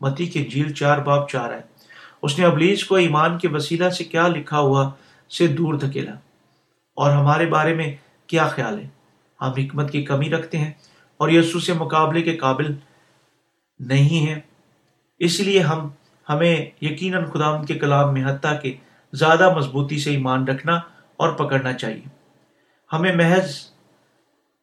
متی 0.01 0.27
کے 0.27 0.45
جیل 0.45 0.73
چار 0.73 0.99
باپ 0.99 1.31
چار 1.31 1.53
ہے 1.53 1.78
اس 2.23 2.39
نے 2.39 2.45
ابلیس 2.45 2.85
کو 2.85 2.95
ایمان 2.95 3.39
کے 3.39 3.49
وسیلہ 3.49 3.89
سے 3.89 4.05
کیا 4.05 4.29
لکھا 4.29 4.59
ہوا 4.59 4.91
سے 5.39 5.47
دور 5.47 5.75
دھکیلا۔ 5.75 6.13
اور 6.95 7.11
ہمارے 7.11 7.47
بارے 7.47 7.75
میں 7.75 7.97
کیا 8.27 8.49
خیال 8.49 8.79
ہے؟ 8.79 8.89
ہم 9.41 9.51
حکمت 9.51 9.93
کی 9.93 10.03
کمی 10.03 10.31
رکھتے 10.31 10.59
ہیں 10.59 10.71
اور 11.17 11.29
یسو 11.29 11.61
سے 11.61 11.73
مقابلے 11.73 12.23
کے 12.23 12.37
قابل 12.37 12.75
نہیں 13.79 14.27
ہیں۔ 14.27 14.41
اس 15.19 15.41
لیے 15.41 15.61
ہم، 15.61 15.89
ہمیں 16.29 16.67
یقیناً 16.81 17.25
خدا 17.25 17.47
ان 17.47 17.67
کے 17.67 17.75
کلام 17.75 18.13
میں 18.13 18.25
حتیٰ 18.25 18.61
کہ 18.63 18.77
زیادہ 19.13 19.57
مضبوطی 19.57 19.99
سے 19.99 20.11
ایمان 20.11 20.49
رکھنا 20.49 20.77
اور 21.17 21.33
پکڑنا 21.33 21.73
چاہیے۔ 21.73 22.09
ہمیں 22.93 23.17
محض 23.17 23.57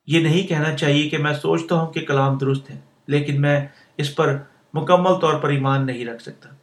یہ 0.08 0.20
نہیں 0.20 0.48
کہنا 0.48 0.78
چاہیے 0.78 1.10
کہ 1.10 1.18
میں 1.18 1.34
سوچتا 1.34 1.76
ہوں 1.76 1.94
کہ 1.94 2.06
کلام 2.06 2.38
درست 2.38 2.70
ہے، 2.70 2.80
لیکن 3.08 3.42
میں 3.42 3.68
اس 3.98 4.16
پر 4.16 4.38
مکمل 4.74 5.14
طور 5.16 5.34
پر 5.34 5.50
ایمان 5.50 5.86
نہیں 5.86 6.06
رکھ 6.06 6.22
سکتا۔ 6.22 6.55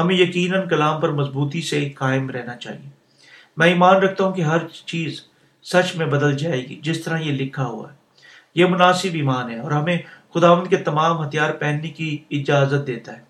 ہمیں 0.00 0.14
یقیناً 0.14 0.68
کلام 0.68 1.00
پر 1.00 1.08
مضبوطی 1.08 1.62
سے 1.62 1.90
قائم 1.90 2.30
رہنا 2.30 2.56
چاہیے۔ 2.56 2.88
میں 3.56 3.68
ایمان 3.68 3.96
رکھتا 3.96 4.24
ہوں 4.24 4.32
کہ 4.32 4.42
ہر 4.42 4.68
چیز 4.68 5.24
سچ 5.62 5.96
میں 5.96 6.06
بدل 6.06 6.36
جائے 6.36 6.60
گی، 6.68 6.80
جس 6.82 7.04
طرح 7.04 7.18
یہ 7.18 7.32
لکھا 7.32 7.64
ہوا 7.64 7.92
ہے۔ 7.92 7.96
یہ 8.54 8.66
مناسب 8.66 9.08
ایمان 9.12 9.50
ہے 9.50 9.58
اور 9.58 9.70
ہمیں 9.70 9.98
خداون 10.34 10.68
کے 10.68 10.76
تمام 10.76 11.28
ہتھیار 11.28 11.50
پہننے 11.50 11.88
کی 11.88 12.18
اجازت 12.30 12.86
دیتا 12.86 13.18
ہے۔ 13.18 13.22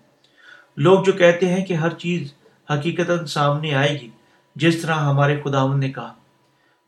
لوگ 0.77 1.03
جو 1.03 1.11
کہتے 1.11 1.49
ہیں 1.49 1.65
کہ 1.65 1.73
ہر 1.73 1.93
چیز 1.93 2.33
حقیقت 2.73 3.29
سامنے 3.29 3.73
آئے 3.73 4.01
گی، 4.01 4.09
جس 4.55 4.81
طرح 4.81 4.93
ہمارے 4.93 5.41
خداون 5.43 5.79
نے 5.79 5.91
کہا، 5.91 6.15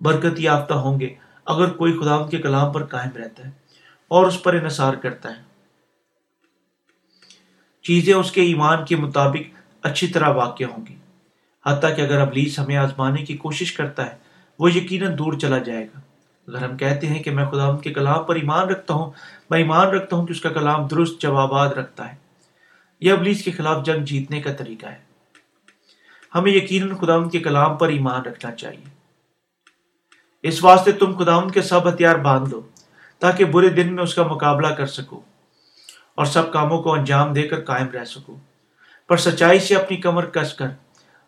برکت 0.02 0.40
یافتہ 0.40 0.74
ہوں 0.74 1.00
گے 1.00 1.16
اگر 1.46 1.70
کوئی 1.70 2.00
خداون 2.00 2.30
کے 2.30 2.38
کلام 2.38 2.72
پر 2.72 2.86
قائم 2.86 3.18
رہتا 3.18 3.46
ہے 3.46 3.52
اور 4.08 4.28
اس 4.28 4.44
پر 4.44 4.54
انحصار 4.54 4.94
کرتا 4.94 5.30
ہے۔ 5.30 5.54
چیزیں 7.82 8.14
اس 8.14 8.32
کے 8.32 8.42
ایمان 8.42 8.86
کے 8.86 8.96
مطابق 8.96 9.63
اچھی 9.84 10.08
طرح 10.08 10.30
واقع 10.30 10.64
ہوں 10.64 10.86
گی۔ 10.90 10.96
حتیٰ 11.66 11.96
کہ 11.96 12.02
اگر 12.02 12.22
ابلیس 12.22 12.60
ہمیں 12.60 12.78
آزمانے 12.78 13.26
کی 13.26 13.38
کوشش 13.38 13.74
کرتا 13.74 14.06
ہے، 14.06 14.18
وہ 14.60 14.72
یقیناً 14.72 15.18
دور 15.18 15.34
چلا 15.34 15.58
جائے 15.58 15.86
گا۔ 15.86 16.00
اگر 16.48 16.64
ہم 16.64 16.78
کہتے 16.78 17.08
ہیں 17.08 17.24
کہ 17.24 17.32
میں 17.32 17.46
خدا 17.46 17.64
ان 17.64 17.78
کے 17.78 17.94
کلام 17.94 18.24
پر 18.24 18.36
ایمان 18.36 18.70
رکھتا 18.70 18.94
ہوں، 18.94 19.12
میں 19.50 19.60
ایمان 19.60 19.88
رکھتا 19.88 20.16
ہوں 20.16 20.28
کہ 20.28 20.32
اس 20.32 20.42
کا 20.42 20.50
کلام 20.50 20.88
درست 20.88 21.22
جوابات 21.22 21.74
رکھتا 21.74 22.12
ہے۔ 22.12 22.18
یہ 23.00 23.12
ابلیس 23.12 23.44
کے 23.44 23.52
خلاف 23.52 23.86
جنگ 23.86 24.06
جیتنے 24.06 24.42
کا 24.42 24.54
طریقہ 24.54 24.86
ہے۔ 24.86 24.98
ہمیں 26.36 26.52
یقیناً 26.52 26.98
خدا 26.98 27.16
ان 27.16 27.30
کے 27.30 27.40
کلام 27.40 27.78
پر 27.78 27.88
ایمان 27.88 28.22
رکھنا 28.22 28.52
چاہیے۔ 28.52 28.90
اس 30.44 30.64
واسطے 30.64 30.92
تم 30.92 31.18
خدا 31.18 31.36
ان 31.36 31.52
کے 31.52 31.62
سب 31.62 31.90
ہتھیار 31.90 32.16
باندھ 32.16 32.50
دو 32.50 32.62
تاکہ 33.20 33.46
برے 33.46 33.70
دن 33.70 33.96
میں 33.96 34.04
اس 34.04 34.16
کا 34.16 34.24
مقابلہ 34.24 34.68
کر 34.68 34.86
سکو 34.86 35.22
اور 36.16 36.26
سب 36.26 36.54
کاموں 36.54 36.84
کو 36.84 36.94
انجام 36.94 37.34
دے 37.34 37.44
کر 37.44 37.64
قائم 37.64 37.88
رہ 37.90 38.06
سکو۔ 38.06 38.38
پر 39.10 39.18
سچائی 39.18 39.60
سے 39.60 39.76
اپنی 39.76 39.98
کمر 39.98 40.26
کس 40.26 40.54
کر 40.54 40.68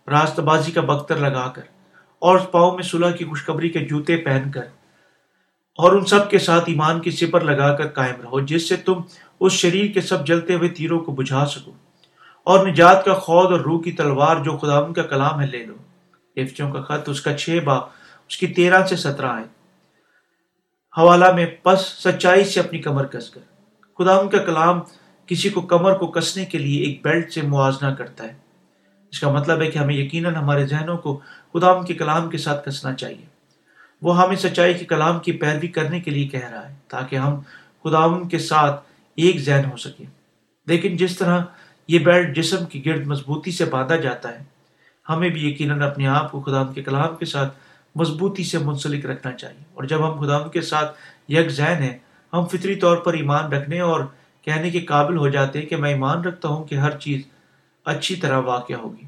راست 0.08 0.40
بازی 0.40 0.72
کا 0.72 0.82
بختر 0.84 1.18
لگا 1.18 1.48
کر، 1.48 1.62
اور 2.22 2.40
پاؤں 2.52 2.76
میں 2.76 2.84
صلح 2.84 3.12
کی 3.12 3.26
خوشخبری 3.26 3.70
کے 3.70 3.80
جوتے 3.86 4.18
پہن 4.18 4.52
کر، 4.52 4.68
اور 5.80 5.92
ان 5.92 6.06
سب 6.06 6.30
کے 6.30 6.40
ساتھ 6.40 6.66
ایمان 6.68 7.00
کی 7.00 7.12
سپر 7.12 7.42
لگا 7.42 7.76
کر 7.78 7.88
قائم 7.88 8.22
رہو، 8.22 8.40
جس 8.42 8.68
سے 8.70 8.76
تم 8.86 9.02
اس 9.40 9.54
شریر 9.54 9.92
کے 9.92 10.02
سب 10.02 10.26
جلتے 10.28 10.56
ہوئے 10.56 10.70
تیروں 10.70 11.00
کو 11.00 11.12
بجھا 11.12 11.46
سکو، 11.46 11.72
اور 12.48 12.68
نجات 12.68 13.04
کا 13.06 13.14
خود 13.16 13.52
اور 13.52 13.60
روح 13.60 13.82
کی 13.84 13.92
تلوار 13.92 14.44
جو 14.44 14.58
خدا 14.58 14.82
کا 14.92 15.04
کلام 15.04 15.42
ہے 15.42 15.48
لے 15.48 15.66
لو۔ 15.66 15.76
افچوں 16.38 16.72
کا 16.72 16.82
خط، 16.82 17.10
اس 17.10 17.22
کا 17.22 17.34
چھ 17.34 17.60
با 17.66 17.76
اس 18.30 18.38
کی 18.38 18.48
تیرہ 18.50 18.86
سے 18.86 18.96
سترہ 18.96 19.26
آئے۔ 19.28 19.44
حوالہ 20.94 21.32
میں، 21.36 21.46
پس 21.64 21.82
سچائی 22.00 22.44
سے 22.44 22.60
اپنی 22.60 22.80
کمر 22.82 23.06
کس 23.08 23.30
کر۔ 23.30 23.42
خدا 24.00 24.16
کا 24.24 24.38
کلام 24.44 24.80
کسی 25.28 25.50
کو 25.50 25.62
کمر 25.62 25.94
کو 25.94 26.08
کسنے 26.08 26.46
کے 26.46 26.58
لیے 26.58 26.84
ایک 26.84 27.02
بیلٹ 27.04 27.34
سے 27.34 27.42
موازنہ 27.42 27.90
کرتا 27.90 28.24
ہے۔ 28.24 28.34
اس 29.12 29.20
کا 29.20 29.32
مطلب 29.32 29.62
ہے 29.62 29.72
کہ 29.72 29.78
ہمیں 29.78 29.96
یقیناً 29.96 30.36
ہمارے 30.36 30.66
ذہنوں 30.66 30.98
کو 30.98 31.20
خدا 31.54 31.84
کے 31.84 31.94
کلام 31.94 32.30
کے 32.30 32.38
ساتھ 32.38 32.70
کسنا 32.70 32.94
چاہیے۔ 32.94 33.26
وہ 34.02 34.24
ہمیں 34.24 34.36
سچائی 34.36 34.74
کے 34.74 34.86
کلام 34.86 35.20
کی 35.20 35.32
پیروی 35.32 35.68
کرنے 35.68 36.00
کے 36.00 36.12
لیے 36.12 36.28
کہہ 36.28 36.50
رہا 36.50 36.70
ہے 36.70 36.76
تاکہ 36.88 37.16
ہم 37.16 37.40
خدا 37.84 38.28
کے 38.28 38.40
ساتھ 38.40 38.84
ایک 39.16 39.40
ذہن 39.40 39.64
ہو 39.72 39.78
سکے 39.78 40.04
لیکن 40.68 40.98
جس 40.98 41.18
طرح 41.18 41.44
یہ 41.88 42.00
بیلٹ 42.00 42.36
جسم 42.36 42.66
کی 42.66 42.86
گرد 42.86 43.08
مضبوطی 43.08 43.52
سے 43.52 43.66
باندھا 43.66 43.96
جاتا 43.96 44.30
ہے، 44.30 44.44
ہمیں 45.10 45.30
بھی 45.30 45.50
یقیناً 45.50 45.82
اپنے 45.82 46.08
آپ 46.08 46.32
کو 46.32 46.42
خدا 46.42 46.64
کے 46.64 46.84
کلام 46.84 47.16
کے 47.16 47.26
ساتھ 47.26 47.58
مضبوطی 47.96 48.44
سے 48.44 48.58
منسلک 48.58 49.06
رکھنا 49.06 49.34
چاہیے۔ 49.34 49.64
اور 49.74 49.84
جب 49.84 50.08
ہم 50.08 50.26
خدا 50.26 50.48
کے 50.48 50.62
ساتھ 50.62 50.98
یک 51.30 51.50
ذہن 51.50 51.84
ہیں، 51.84 51.98
ہم 52.34 52.46
فطری 52.46 52.76
طور 52.76 52.98
پر 52.98 53.14
ایمان 53.14 53.54
رکھنے 53.54 53.80
اور 53.80 54.00
کہنے 54.46 54.70
کے 54.70 54.80
قابل 54.80 55.18
ہو 55.18 55.30
جاتے 55.30 55.62
کہ 55.62 55.76
میں 55.76 55.90
ایمان 55.90 56.22
رکھتا 56.22 56.48
ہوں 56.48 56.64
کہ 56.64 56.76
ہر 56.76 56.98
چیز 56.98 57.22
اچھی 57.86 58.16
طرح 58.16 58.38
واقع 58.38 58.74
ہوگی۔ 58.74 59.08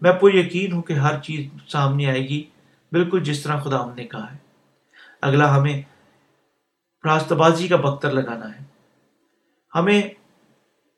میں 0.00 0.12
پر 0.12 0.34
یقین 0.34 0.72
ہوں 0.72 0.82
کہ 0.82 0.92
ہر 0.92 1.20
چیز 1.20 1.68
سامنے 1.68 2.06
آئے 2.06 2.28
گی، 2.28 2.44
بالکل 2.92 3.22
جس 3.22 3.42
طرح 3.42 3.60
خدا 3.60 3.84
ہم 3.84 3.90
نے 3.94 4.04
کہا 4.04 4.32
ہے۔ 4.32 4.36
اگلا، 5.22 5.56
ہمیں 5.56 5.82
راست 7.04 7.32
بازی 7.32 7.68
کا 7.68 7.76
بختر 7.76 8.12
لگانا 8.12 8.48
ہے۔ 8.48 8.64
ہمیں 9.74 10.02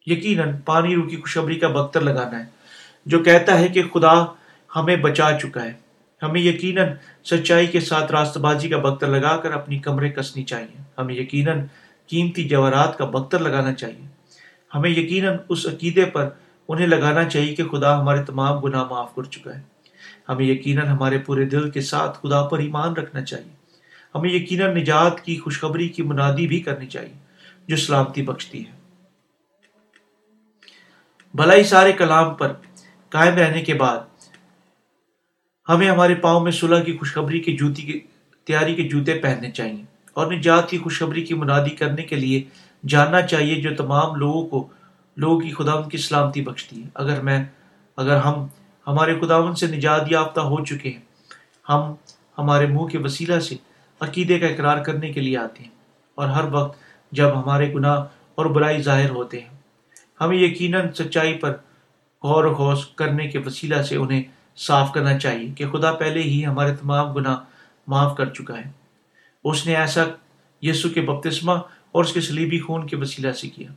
یقیناً 0.06 0.56
پانی 0.64 0.94
رو 0.94 1.02
کی 1.02 1.16
خوشبری 1.16 1.58
کا 1.58 1.68
بختر 1.68 2.00
لگانا 2.00 2.38
ہے، 2.38 2.44
جو 3.06 3.18
کہتا 3.18 3.58
ہے 3.58 3.68
کہ 3.68 3.82
خدا 3.82 4.24
ہمیں 4.76 4.96
بچا 4.96 5.38
چکا 5.42 5.64
ہے۔ 5.64 5.72
ہمیں 6.22 6.40
یقیناً 6.40 6.88
سچائی 7.24 7.66
کے 7.66 7.80
ساتھ 7.80 8.12
راست 8.12 8.36
بازی 8.36 8.68
کا 8.68 8.78
بختر 8.78 9.06
لگا 9.06 9.36
کر 9.36 9.52
اپنی 9.52 9.78
کمرے 9.78 10.10
کسنی 10.10 10.44
چاہیے۔ 10.44 10.82
ہمیں 10.98 11.14
یقیناً 11.14 11.60
قیمتی 12.12 12.44
جواہرات 12.44 12.98
کا 12.98 13.04
بختر 13.04 13.38
لگانا 13.38 13.74
چاہیے۔ 13.74 14.06
ہمیں 14.74 14.90
یقیناً 14.90 15.36
اس 15.48 15.66
عقیدے 15.66 16.04
پر 16.04 16.28
انہیں 16.68 16.86
لگانا 16.86 17.24
چاہیے 17.24 17.54
کہ 17.54 17.64
خدا 17.64 18.00
ہمارے 18.00 18.24
تمام 18.24 18.58
گناہ 18.58 18.84
معاف 18.84 19.14
کر 19.14 19.22
چکا 19.22 19.56
ہے۔ 19.56 19.62
ہمیں 20.28 20.44
یقیناً 20.44 20.86
ہمارے 20.86 21.18
پورے 21.18 21.44
دل 21.44 21.70
کے 21.70 21.80
ساتھ 21.80 22.18
خدا 22.22 22.46
پر 22.46 22.58
ایمان 22.58 22.92
رکھنا 22.92 23.24
چاہیے۔ 23.24 23.52
ہمیں 24.14 24.30
یقیناً 24.30 24.76
نجات 24.76 25.20
کی 25.20 25.38
خوشخبری 25.38 25.88
کی 25.88 26.02
منادی 26.02 26.46
بھی 26.46 26.60
کرنی 26.60 26.86
چاہیے 26.86 27.14
جو 27.66 27.76
سلامتی 27.76 28.22
بخشتی 28.22 28.66
ہے۔ 28.66 28.72
بھلائی 31.34 31.64
سارے 31.64 31.92
کلام 31.92 32.34
پر 32.34 32.52
قائم 33.08 33.34
رہنے 33.34 33.62
کے 33.62 33.74
بعد 33.74 33.98
ہمیں 35.68 35.90
ہمارے 35.90 36.14
پاؤں 36.14 36.40
میں 36.40 36.52
صلح 36.52 36.82
کی 36.82 36.96
خوشخبری 36.96 37.40
کی 37.40 37.56
جوتی 37.56 37.82
کی 37.82 38.00
تیاری 38.44 38.74
کے 38.74 38.82
جوتے 38.82 39.14
پہننے 39.14 39.50
چاہیے۔ 39.50 39.91
اور 40.14 40.32
نجات 40.32 40.70
کی 40.70 40.78
خوشخبری 40.78 41.24
کی 41.24 41.34
منادی 41.34 41.70
کرنے 41.70 42.02
کے 42.02 42.16
لیے 42.16 42.42
جاننا 42.88 43.22
چاہیے 43.22 43.54
جو 43.54 43.70
تمام 43.76 44.14
لوگوں 44.14 44.46
کو 44.46 44.68
لوگوں 45.16 45.40
کی 45.40 45.50
خدا 45.50 45.72
ان 45.72 45.88
کی 45.88 45.98
سلامتی 45.98 46.42
بخشتی 46.42 46.82
ہے۔ 46.82 46.88
اگر 46.94 47.20
میں 47.22 47.44
اگر 47.96 48.16
ہم 48.16 48.46
ہمارے 48.86 49.20
خداون 49.20 49.54
سے 49.54 49.66
نجات 49.66 50.00
یافتہ 50.10 50.40
ہو 50.40 50.64
چکے 50.64 50.90
ہیں، 50.90 51.00
ہم 51.68 51.94
ہمارے 52.38 52.66
منہ 52.66 52.86
کے 52.86 52.98
وسیلہ 52.98 53.40
سے 53.40 53.56
عقیدے 54.00 54.38
کا 54.38 54.46
اقرار 54.46 54.78
کرنے 54.78 55.12
کے 55.12 55.20
لیے 55.20 55.38
آتے 55.38 55.62
ہیں۔ 55.62 55.70
اور 56.14 56.28
ہر 56.28 56.44
وقت 56.52 56.78
جب 57.12 57.42
ہمارے 57.42 57.74
گناہ 57.74 58.04
اور 58.34 58.46
برائی 58.46 58.82
ظاہر 58.82 59.10
ہوتے 59.10 59.40
ہیں، 59.40 59.48
ہمیں 60.20 60.36
یقیناً 60.36 60.88
سچائی 60.92 61.34
پر 61.34 61.50
غور 62.22 62.44
و 62.44 62.54
خوص 62.54 62.86
کرنے 62.86 63.28
کے 63.28 63.38
وسیلہ 63.38 63.82
سے 63.82 63.96
انہیں 63.96 64.22
صاف 64.56 64.92
کرنا 64.92 65.18
چاہیے 65.18 65.48
کہ 65.48 65.68
خدا 65.68 65.92
پہلے 65.92 66.22
ہی 66.22 66.46
ہمارے 66.46 66.74
تمام 66.74 67.12
گناہ 67.12 67.36
معاف 67.86 68.16
کر 68.16 68.26
چکا 68.26 68.58
ہے۔ 68.58 68.81
اس 69.44 69.66
نے 69.66 69.76
ایسا 69.76 70.02
یسو 70.62 70.88
کے 70.88 71.00
بپتسمہ 71.00 71.52
اور 71.92 72.04
اس 72.04 72.12
کے 72.12 72.20
سلیبی 72.20 72.60
خون 72.60 72.86
کے 72.86 72.96
وسیلہ 72.96 73.32
سے 73.32 73.48
کیا۔ 73.48 73.68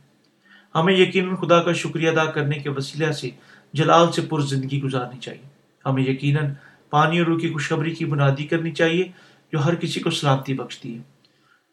ہمیں 0.74 0.94
یقیناً 0.94 1.36
خدا 1.36 1.62
کا 1.62 1.72
شکریہ 1.72 2.08
ادا 2.08 2.24
کرنے 2.24 2.58
کے 2.58 2.70
وسیلہ 2.70 3.12
سے 3.12 3.30
جلال 3.72 4.12
سے 4.12 4.22
پر 4.22 4.40
زندگی 4.40 4.82
گزارنی 4.82 5.20
چاہیے۔ 5.20 5.48
ہمیں 5.86 6.02
یقیناً 6.02 6.50
پانی 6.90 7.18
اور 7.18 7.26
روح 7.26 7.38
کی 7.38 7.52
خوشخبری 7.52 7.94
کی 7.94 8.04
بنیادی 8.04 8.46
کرنی 8.46 8.70
چاہیے 8.70 9.08
جو 9.52 9.64
ہر 9.64 9.74
کسی 9.74 10.00
کو 10.00 10.10
سلامتی 10.10 10.54
بخشتی 10.54 10.96
ہے، 10.96 11.02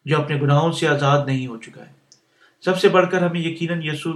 جو 0.05 0.21
اپنے 0.21 0.41
گناہوں 0.41 0.71
سے 0.71 0.87
آزاد 0.87 1.25
نہیں 1.25 1.47
ہو 1.47 1.57
چکا 1.57 1.81
ہے۔ 1.81 1.91
سب 2.61 2.79
سے 2.79 2.89
بڑھ 2.89 3.11
کر 3.11 3.21
ہمیں 3.21 3.39
یقیناً 3.39 3.79
یسو 3.83 4.11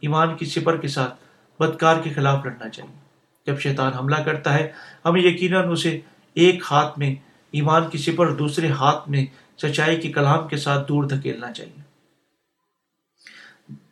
ایمان 0.00 0.36
کی 0.36 0.44
سپر 0.44 0.76
کے 0.76 0.88
ساتھ 0.88 1.14
بدکار 1.62 1.96
کے 2.02 2.10
خلاف 2.10 2.44
لڑنا 2.44 2.68
چاہیے۔ 2.68 2.98
جب 3.46 3.60
شیطان 3.60 3.92
حملہ 3.92 4.16
کرتا 4.16 4.54
ہے، 4.54 4.72
ہمیں 5.04 5.20
یقیناً 5.20 5.68
اسے 5.68 6.00
ایک 6.34 6.62
ہاتھ 6.70 6.98
میں 6.98 7.14
ایمان 7.52 7.90
کی 7.90 7.98
سپر 7.98 8.34
دوسرے 8.34 8.68
ہاتھ 8.68 9.08
میں 9.08 9.26
سچائی 9.62 10.00
کے 10.00 10.12
کلام 10.12 10.48
کے 10.48 10.56
ساتھ 10.56 10.88
دور 10.88 11.04
دھکیلنا 11.04 11.52
چاہیے۔ 11.52 11.80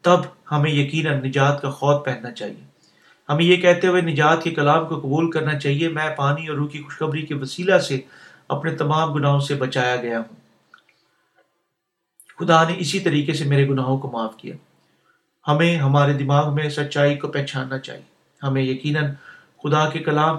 تب 0.03 0.21
ہمیں 0.51 0.71
یقیناً 0.71 1.25
نجات 1.25 1.63
کا 1.63 1.71
خود 1.71 2.05
پہننا 2.05 2.31
چاہیے۔ 2.31 2.65
ہمیں 3.29 3.45
یہ 3.45 3.57
کہتے 3.57 3.87
ہوئے 3.87 4.03
نجات 4.03 4.43
کے 4.43 4.51
کلام 4.51 4.87
کو 4.87 4.99
قبول 4.99 5.31
کرنا 5.31 5.59
چاہیے، 5.59 5.89
میں 5.89 6.15
پانی 6.17 6.47
اور 6.47 6.57
روح 6.57 6.69
کی 6.69 6.83
خوشخبری 6.83 7.27
کے 7.27 7.35
وسیلہ 7.35 7.79
سے 7.79 8.01
اپنے 8.49 8.77
تمام 8.77 9.13
گناہوں 9.13 9.41
سے 9.41 9.55
بچایا 9.55 9.97
گیا 9.97 10.19
ہوں۔ 10.19 10.37
خدا 12.39 12.69
نے 12.69 12.75
اسی 12.79 13.01
طریقے 13.01 13.33
سے 13.33 13.45
میرے 13.45 13.69
گناہوں 13.69 13.99
کو 13.99 14.11
معاف 14.11 14.37
کیا۔ 14.37 14.57
ہمیں 15.49 15.77
ہمارے 15.77 16.13
دماغ 16.13 16.55
میں 16.55 16.69
سچائی 16.69 17.17
کو 17.17 17.29
پہچاننا 17.29 17.79
چاہیے۔ 17.79 18.03
ہمیں 18.43 18.63
یقیناً 18.63 19.05
خدا 19.63 19.89
کے 19.89 19.99
کلام 19.99 20.37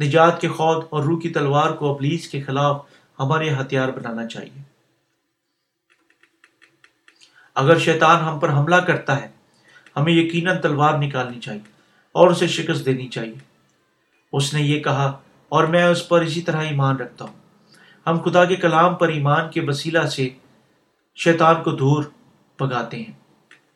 نجات 0.00 0.40
کے 0.40 0.48
خود 0.48 0.84
اور 0.90 1.02
روح 1.02 1.20
کی 1.20 1.28
تلوار 1.28 1.70
کو 1.70 1.94
ابلیس 1.94 2.28
کے 2.28 2.42
خلاف 2.42 2.82
ہمارے 3.18 3.50
ہتھیار 3.50 3.88
بنانا 3.88 4.26
چاہیے۔ 4.26 4.62
اگر 7.54 7.78
شیطان 7.78 8.24
ہم 8.24 8.38
پر 8.38 8.50
حملہ 8.50 8.76
کرتا 8.76 9.22
ہے، 9.22 9.28
ہمیں 9.96 10.12
یقیناً 10.12 10.60
تلوار 10.60 10.98
نکالنی 10.98 11.40
چاہیے 11.40 11.70
اور 12.12 12.30
اسے 12.30 12.46
شکست 12.46 12.86
دینی 12.86 13.08
چاہیے۔ 13.08 13.34
اس 14.32 14.54
نے 14.54 14.62
یہ 14.62 14.80
کہا، 14.80 15.18
اور 15.48 15.64
میں 15.64 15.84
اس 15.84 16.08
پر 16.08 16.20
اسی 16.20 16.42
طرح 16.42 16.60
ایمان 16.60 16.96
رکھتا 16.96 17.24
ہوں۔ 17.24 17.34
ہم 18.06 18.18
خدا 18.24 18.44
کے 18.44 18.56
کلام 18.56 18.94
پر 18.94 19.08
ایمان 19.08 19.50
کے 19.50 19.60
وسیلہ 19.60 20.02
سے 20.02 20.28
شیطان 21.16 21.62
کو 21.62 21.70
دور 21.70 22.04
بگاتے 22.60 22.96
ہیں۔ 22.96 23.12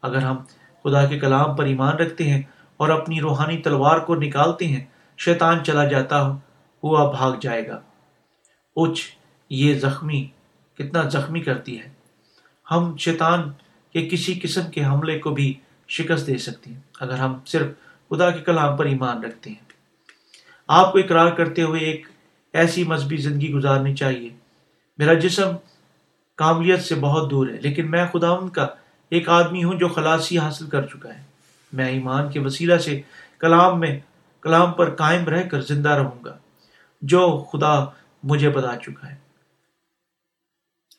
اگر 0.02 0.22
ہم 0.22 0.36
خدا 0.84 1.06
کے 1.06 1.18
کلام 1.18 1.56
پر 1.56 1.64
ایمان 1.64 1.96
رکھتے 1.96 2.30
ہیں 2.30 2.42
اور 2.76 2.88
اپنی 2.88 3.20
روحانی 3.20 3.58
تلوار 3.58 3.98
کو 3.98 4.14
نکالتے 4.14 4.68
ہیں 4.68 4.84
شیطان 5.18 5.64
چلا 5.64 5.84
جاتا 5.84 6.36
ہوا 6.84 7.10
بھاگ 7.10 7.32
جائے 7.40 7.68
گا۔ 7.68 7.80
اچ، 8.76 9.00
یہ 9.50 9.78
زخمی 9.78 10.28
کتنا 10.74 11.02
زخمی 11.02 11.40
کرتی 11.40 11.78
ہے۔ 11.78 11.88
ہم 12.70 12.96
شیطان 12.96 13.52
کے 13.92 14.08
کسی 14.08 14.40
قسم 14.42 14.70
کے 14.70 14.84
حملے 14.84 15.18
کو 15.18 15.30
بھی 15.30 15.54
شکست 15.88 16.26
دے 16.26 16.38
سکتے 16.38 16.70
ہیں، 16.70 16.80
اگر 17.00 17.14
ہم 17.14 17.38
صرف 17.46 17.66
خدا 18.10 18.30
کے 18.30 18.40
کلام 18.40 18.76
پر 18.76 18.84
ایمان 18.84 19.24
رکھتے 19.24 19.50
ہیں۔ 19.50 19.64
آپ 20.68 20.92
کو 20.92 20.98
اقرار 20.98 21.30
کرتے 21.30 21.62
ہوئے 21.62 21.80
ایک 21.80 22.06
ایسی 22.52 22.84
مذہبی 22.84 23.16
زندگی 23.16 23.52
گزارنی 23.52 23.94
چاہیے۔ 23.94 24.28
میرا 24.98 25.14
جسم 25.14 25.56
کاملیت 26.36 26.82
سے 26.82 26.94
بہت 26.94 27.30
دور 27.30 27.46
ہے، 27.46 27.60
لیکن 27.60 27.90
میں 27.90 28.06
خدا 28.12 28.30
ان 28.30 28.48
کا 28.48 28.66
ایک 29.08 29.28
آدمی 29.28 29.64
ہوں 29.64 29.74
جو 29.74 29.88
خلاصی 29.88 30.38
حاصل 30.38 30.66
کر 30.66 30.86
چکا 30.86 31.14
ہے۔ 31.14 31.22
میں 31.72 31.88
ایمان 31.88 32.30
کے 32.30 32.40
وسیلہ 32.40 32.76
سے 32.76 33.00
کلام 33.38 33.80
میں 33.80 34.00
کلام 34.44 34.72
پر 34.72 34.94
قائم 34.94 35.24
رہ 35.24 35.42
کر 35.42 35.60
زندہ 35.60 35.88
رہوں 35.88 36.24
گا، 36.24 36.36
جو 37.02 37.44
خدا 37.52 37.84
مجھے 38.22 38.50
بتا 38.50 38.76
چکا 38.76 39.10
ہے۔ 39.10 39.16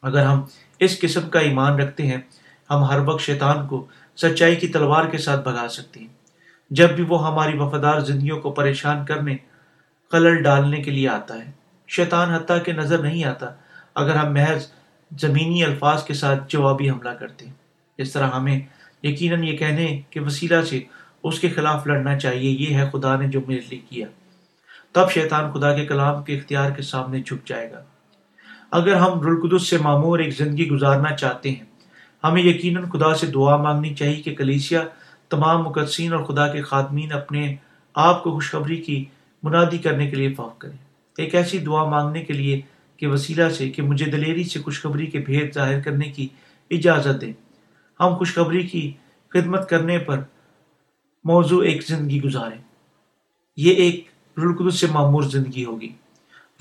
اگر 0.02 0.26
ہم 0.26 0.42
اس 0.80 1.00
قسم 1.00 1.30
کا 1.30 1.40
ایمان 1.40 1.80
رکھتے 1.80 2.08
ہیں، 2.08 2.22
ہم 2.70 2.84
ہر 2.84 3.00
وقت 3.00 3.22
شیطان 3.22 3.68
کو 3.68 3.86
سچائی 4.18 4.56
کی 4.56 4.68
تلوار 4.68 5.06
کے 5.06 5.18
ساتھ 5.18 5.42
بھگا 5.44 5.68
سکتے 5.70 6.00
ہیں۔ 6.00 6.14
جب 6.70 6.90
بھی 6.92 7.04
وہ 7.04 7.28
ہماری 7.28 7.58
وفادار 7.58 8.00
زندگیوں 8.00 8.40
کو 8.42 8.52
پریشان 8.52 9.06
کرنے 9.06 9.36
خلل 10.12 10.44
ڈالنے 10.44 10.82
کے 10.82 10.92
لیے 10.92 11.10
آتا 11.10 11.36
ہے۔ 11.36 11.52
شیطان 11.88 12.32
حتیٰ 12.32 12.64
کہ 12.64 12.74
نظر 12.74 13.00
نہیں 13.00 13.24
آتا 13.24 13.48
اگر 13.96 14.16
ہم 14.16 14.34
محض 14.34 14.68
زمینی 15.20 15.64
الفاظ 15.64 16.04
کے 16.04 16.14
ساتھ 16.14 16.44
جوابی 16.48 16.90
حملہ 16.90 17.10
کرتے 17.10 17.46
ہیں۔ 17.46 17.54
اس 17.98 18.14
طرح 18.14 18.30
ہمیں 18.30 18.60
یقیناً 19.04 19.44
یہ 19.44 19.58
کہنے 19.58 20.02
کے 20.10 20.20
وسیلہ 20.20 20.62
سے 20.62 20.84
اس 21.28 21.40
کے 21.40 21.50
خلاف 21.50 21.88
لڑنا 21.88 22.20
چاہیے، 22.20 22.52
یہ 22.52 22.76
ہے 22.76 22.90
خدا 22.94 23.16
نے 23.16 23.28
جو 23.28 23.40
میرے 23.48 23.62
لیے 23.70 23.80
کیا۔ 23.90 24.08
تب 24.92 25.12
شیطان 25.12 25.52
خدا 25.52 25.76
کے 25.76 25.86
کلام 25.86 26.24
کے 26.24 26.38
اختیار 26.38 26.72
کے 26.72 26.82
سامنے 26.82 27.22
جھک 27.22 27.48
جائے 27.48 27.72
گا۔ 27.72 27.84
اگر 28.72 28.94
ہم 28.94 29.22
رلقدس 29.22 29.68
سے 29.68 29.78
معمور 29.78 30.20
ایک 30.20 30.38
زندگی 30.38 30.68
گزارنا 30.68 31.16
چاہتے 31.16 31.52
ہیں، 31.52 31.66
ہمیں 32.24 32.44
یقیناً 32.44 32.90
خدا 32.90 33.16
سے 33.16 33.28
دعا 33.28 33.58
مانگنی 33.58 33.94
چاہیے 33.94 34.22
کہ 34.22 34.36
کلیسیا، 34.36 34.84
تمام 35.30 35.64
مقدسین 35.64 36.14
اور 36.14 36.24
خدا 36.24 36.48
کے 36.48 36.62
خاتمین 36.62 37.12
اپنے 37.12 37.56
آپ 37.94 38.24
کو 38.24 38.32
خوشخبری 38.32 38.78
کی 38.78 39.06
منادی 39.44 39.78
کرنے 39.78 40.10
کے 40.10 40.16
لیے 40.16 40.34
فوق 40.34 40.58
کریں۔ 40.58 40.78
ایک 41.18 41.36
ایسی 41.36 41.58
دعا 41.58 41.84
مانگنے 41.84 42.24
کے 42.24 42.34
لیے 42.34 42.62
کے 42.98 43.08
وسیلہ 43.08 43.50
سے، 43.50 43.70
کہ 43.70 43.82
مجھے 43.82 44.06
دلیری 44.06 44.44
سے 44.44 44.62
خوشخبری 44.62 45.06
کے 45.06 45.20
بھید 45.20 45.54
ظاہر 45.54 45.82
کرنے 45.82 46.10
کی 46.10 46.28
اجازت 46.72 47.22
دیں۔ 47.22 47.34
ہم 48.00 48.16
خوشخبری 48.16 48.68
کی 48.68 48.92
خدمت 49.30 49.70
کرنے 49.70 50.00
پر 50.00 50.22
موضوع 51.26 51.64
ایک 51.64 51.88
زندگی 51.88 52.22
گزاریں 52.24 52.58
یہ 53.58 53.74
ایک 53.74 54.08
رلقدس 54.38 54.80
سے 54.80 54.88
معمور 54.88 55.24
زندگی 55.24 55.66
ہوگی۔ 55.66 55.90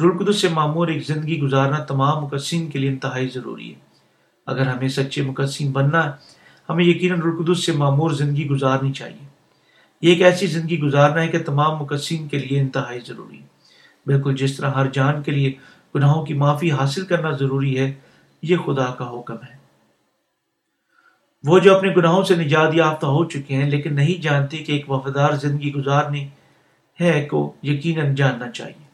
رلقدس 0.00 0.40
سے 0.40 0.48
معمور 0.48 0.88
ایک 0.88 1.06
زندگی 1.06 1.40
گزارنا 1.40 1.78
تمام 1.78 2.24
مقصین 2.24 2.70
کے 2.70 2.78
لیے 2.78 2.90
انتہائی 2.90 3.28
ضروری 3.28 3.70
ہے۔ 3.70 3.78
اگر 4.46 4.66
ہمیں 4.66 4.88
سچے 4.88 5.22
مقصین 5.22 5.72
بننا 5.72 6.04
ہے، 6.04 6.10
ہمیں 6.68 6.84
یقیناً 6.84 7.20
رلقدس 7.20 7.66
سے 7.66 7.72
معمور 7.72 8.10
زندگی 8.10 8.46
گزارنی 8.46 8.92
چاہیے۔ 8.92 9.26
یہ 10.02 10.08
ایک 10.08 10.22
ایسی 10.22 10.46
زندگی 10.46 10.78
گزارنا 10.78 11.22
ہے 11.22 11.28
کہ 11.28 11.42
تمام 11.42 11.78
مقصین 11.78 12.28
کے 12.28 12.38
لیے 12.38 12.60
انتہائی 12.60 13.00
ضروری 13.06 13.38
ہے۔ 13.38 13.46
بالکل 14.06 14.36
جس 14.36 14.56
طرح 14.56 14.70
ہر 14.70 14.86
جان 14.92 15.22
کے 15.22 15.32
لیے 15.32 15.52
گناہوں 15.94 16.26
کی 16.26 16.34
معافی 16.34 16.72
حاصل 16.72 17.06
کرنا 17.06 17.30
ضروری 17.30 17.78
ہے، 17.78 17.94
یہ 18.42 18.56
خدا 18.56 18.86
کا 18.86 19.10
حکم 19.10 19.34
ہے۔ 19.34 19.53
وہ 21.46 21.58
جو 21.58 21.76
اپنے 21.76 21.94
گناہوں 21.96 22.24
سے 22.24 22.34
نجات 22.34 22.74
یافتہ 22.74 23.06
ہو 23.06 23.24
چکے 23.24 23.54
ہیں، 23.54 23.70
لیکن 23.70 23.94
نہیں 23.94 24.22
جانتے 24.22 24.56
کہ 24.56 24.72
ایک 24.72 24.90
وفادار 24.90 25.32
زندگی 25.32 25.72
گزارنی 25.72 26.28
ہے 27.00 27.26
کو 27.30 27.52
یقیناً 27.62 28.14
جاننا 28.14 28.50
چاہیے۔ 28.50 28.84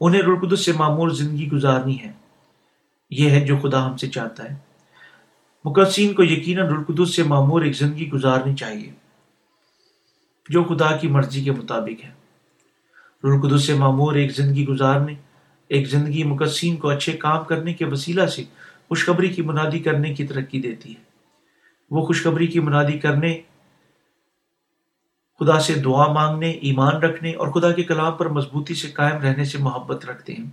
انہیں 0.00 0.22
رلقدس 0.22 0.64
سے 0.64 0.72
معمول 0.72 1.14
زندگی 1.14 1.50
گزارنی 1.50 2.00
ہے۔ 2.00 2.12
یہ 3.10 3.30
ہے 3.30 3.40
جو 3.40 3.56
خدا 3.56 3.86
ہم 3.86 3.96
سے 3.96 4.08
چاہتا 4.08 4.44
ہے۔ 4.44 4.56
مقدسین 5.64 6.14
کو 6.14 6.24
یقیناً 6.24 6.66
رلقدس 6.66 7.16
سے 7.16 7.22
معمور 7.22 7.62
ایک 7.62 7.76
زندگی 7.76 8.10
گزارنی 8.10 8.54
چاہیے۔ 8.54 8.92
جو 10.48 10.64
خدا 10.64 10.96
کی 10.96 11.08
مرضی 11.08 11.44
کے 11.44 11.52
مطابق 11.52 12.04
ہے۔ 12.04 12.10
رلقدس 13.24 13.64
سے 13.64 13.74
معمور 13.74 14.14
ایک 14.14 14.36
زندگی 14.36 14.66
گزارنے، 14.66 15.14
ایک 15.68 15.88
زندگی 15.88 16.24
مقدسین 16.24 16.76
کو 16.76 16.88
اچھے 16.88 17.12
کام 17.12 17.44
کرنے 17.44 17.74
کے 17.74 17.84
وسیلہ 17.84 18.26
سے 18.26 18.44
خوشخبری 18.88 19.28
کی 19.28 19.42
منادی 19.42 19.78
کرنے 19.78 20.14
کی 20.14 20.26
ترقی 20.26 20.60
دیتی 20.60 20.90
ہے۔ 20.90 21.11
وہ 21.92 22.06
خوشخبری 22.06 22.46
کی 22.46 22.60
منادی 22.60 22.98
کرنے، 22.98 23.40
خدا 25.38 25.60
سے 25.60 25.74
دعا 25.74 26.12
مانگنے، 26.12 26.50
ایمان 26.50 26.92
رکھنے 26.92 27.34
اور 27.34 27.48
خدا 27.48 27.72
کے 27.72 27.82
کلام 27.82 28.12
پر 28.12 28.28
مضبوطی 28.28 28.74
سے 28.74 28.88
قائم 28.88 29.22
رہنے 29.22 29.44
سے 29.44 29.58
محبت 29.58 30.04
رکھتے 30.04 30.32
ہیں۔ 30.32 30.50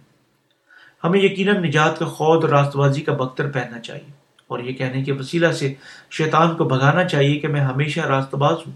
ہمیں 1.03 1.19
یقیناً 1.19 1.63
نجات 1.63 1.99
کا 1.99 2.05
خود 2.05 2.43
اور 2.43 2.53
راست 2.53 2.75
بازی 2.75 3.01
کا 3.01 3.13
بختر 3.13 3.51
پہننا 3.51 3.79
چاہیے 3.79 4.11
اور 4.47 4.59
یہ 4.59 4.73
کہنے 4.73 5.03
کے 5.03 5.11
وسیلہ 5.11 5.51
سے 5.51 5.73
شیطان 6.11 6.55
کو 6.55 6.63
بھگانا 6.63 7.07
چاہیے 7.07 7.39
کہ 7.39 7.47
میں 7.47 7.61
ہمیشہ 7.61 7.99
راست 7.99 8.35
باز 8.35 8.57
ہوں۔ 8.67 8.73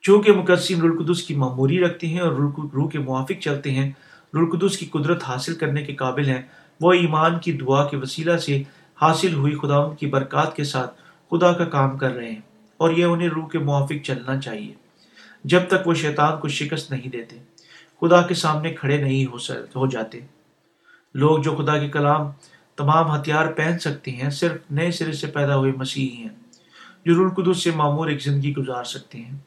چونکہ 0.00 0.32
مقدسین 0.32 0.80
رلقدس 0.80 1.22
کی 1.22 1.34
معموری 1.34 1.80
رکھتے 1.80 2.06
ہیں 2.06 2.20
اور 2.20 2.32
روح 2.72 2.90
کے 2.90 2.98
موافق 2.98 3.40
چلتے 3.40 3.70
ہیں 3.70 3.92
رلقدس 4.34 4.78
کی 4.78 4.86
قدرت 4.86 5.24
حاصل 5.24 5.54
کرنے 5.54 5.82
کے 5.82 5.94
قابل 5.94 6.28
ہیں 6.28 6.42
وہ 6.80 6.92
ایمان 6.92 7.38
کی 7.38 7.52
دعا 7.52 7.88
کے 7.88 7.96
وسیلہ 7.96 8.36
سے 8.36 8.62
حاصل 9.02 9.34
ہوئی 9.34 9.54
خدا 9.54 9.94
کی 9.94 10.06
برکات 10.06 10.56
کے 10.56 10.64
ساتھ 10.64 11.00
خدا 11.30 11.52
کا 11.52 11.64
کام 11.64 11.98
کر 11.98 12.10
رہے 12.10 12.30
ہیں 12.30 12.40
اور 12.76 12.90
یہ 12.90 13.04
انہیں 13.04 13.28
روح 13.28 13.48
کے 13.48 13.58
موافق 13.58 14.04
چلنا 14.04 14.40
چاہیے۔ 14.40 14.74
جب 15.44 15.60
تک 15.68 15.86
وہ 15.86 15.94
شیطان 15.94 16.40
کو 16.40 16.48
شکست 16.48 16.90
نہیں 16.90 17.08
دیتے، 17.08 17.38
خدا 18.00 18.22
کے 18.22 18.34
سامنے 18.34 18.74
کھڑے 18.74 18.96
نہیں 18.96 19.26
ہو 19.26 19.36
ہو 19.76 19.86
جاتے۔ 19.86 20.20
لوگ 21.14 21.38
جو 21.38 21.56
خدا 21.56 21.78
کے 21.78 21.88
کلام 21.88 22.30
تمام 22.76 23.14
ہتھیار 23.14 23.52
پہن 23.52 23.78
سکتے 23.78 24.10
ہیں، 24.10 24.30
صرف 24.30 24.56
نئے 24.70 24.90
سرے 24.90 25.12
سے 25.12 25.26
پیدا 25.26 25.56
ہوئے 25.56 25.72
مسیحی 25.76 26.16
ہیں، 26.16 26.28
جو 27.06 27.14
رول 27.14 27.30
قدس 27.30 27.62
سے 27.62 27.70
معمور 27.70 28.08
ایک 28.08 28.22
زندگی 28.22 28.54
گزار 28.54 28.84
سکتے 28.84 29.18
ہیں۔ 29.18 29.38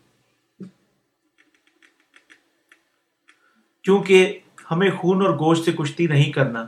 کیونکہ 3.84 4.40
ہمیں 4.72 4.92
خون 4.92 5.26
اور 5.26 5.34
گوشت 5.34 5.66
سے 5.66 5.72
کشتی 5.72 6.08
نہیں 6.08 6.32
کرنا 6.32 6.68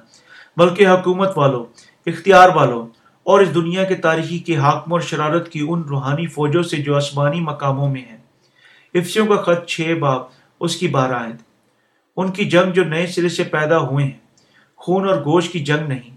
بلکہ 0.57 0.87
حکومت 0.87 1.37
والوں، 1.37 1.65
اختیار 2.05 2.49
والوں 2.55 2.87
اور 3.23 3.39
اس 3.39 3.55
دنیا 3.55 3.83
کے 3.83 3.95
تاریخی 3.95 4.39
کے 4.39 4.55
حاکم 4.55 4.93
اور 4.93 5.01
شرارت 5.01 5.49
کی 5.49 5.65
ان 5.69 5.81
روحانی 5.81 6.27
فوجوں 6.27 6.63
سے 6.63 6.77
جو 6.77 6.95
آسمانی 6.95 7.41
مقاموں 7.41 7.89
میں 7.89 8.01
ہیں۔ 8.01 8.17
افسیوں 8.93 9.27
کا 9.27 9.35
خط 9.35 9.65
چھ 9.65 9.93
باب 9.99 10.21
اس 10.59 10.75
کی 10.75 10.87
بارہ 10.87 11.13
آئے 11.13 11.33
ان 12.17 12.31
کی 12.31 12.45
جنگ 12.45 12.71
جو 12.71 12.83
نئے 12.83 13.07
سرے 13.07 13.29
سے 13.29 13.43
پیدا 13.43 13.77
ہوئے 13.77 14.05
ہیں، 14.05 14.17
خون 14.75 15.07
اور 15.09 15.17
گوشت 15.17 15.51
کی 15.51 15.59
جنگ 15.59 15.87
نہیں، 15.87 16.15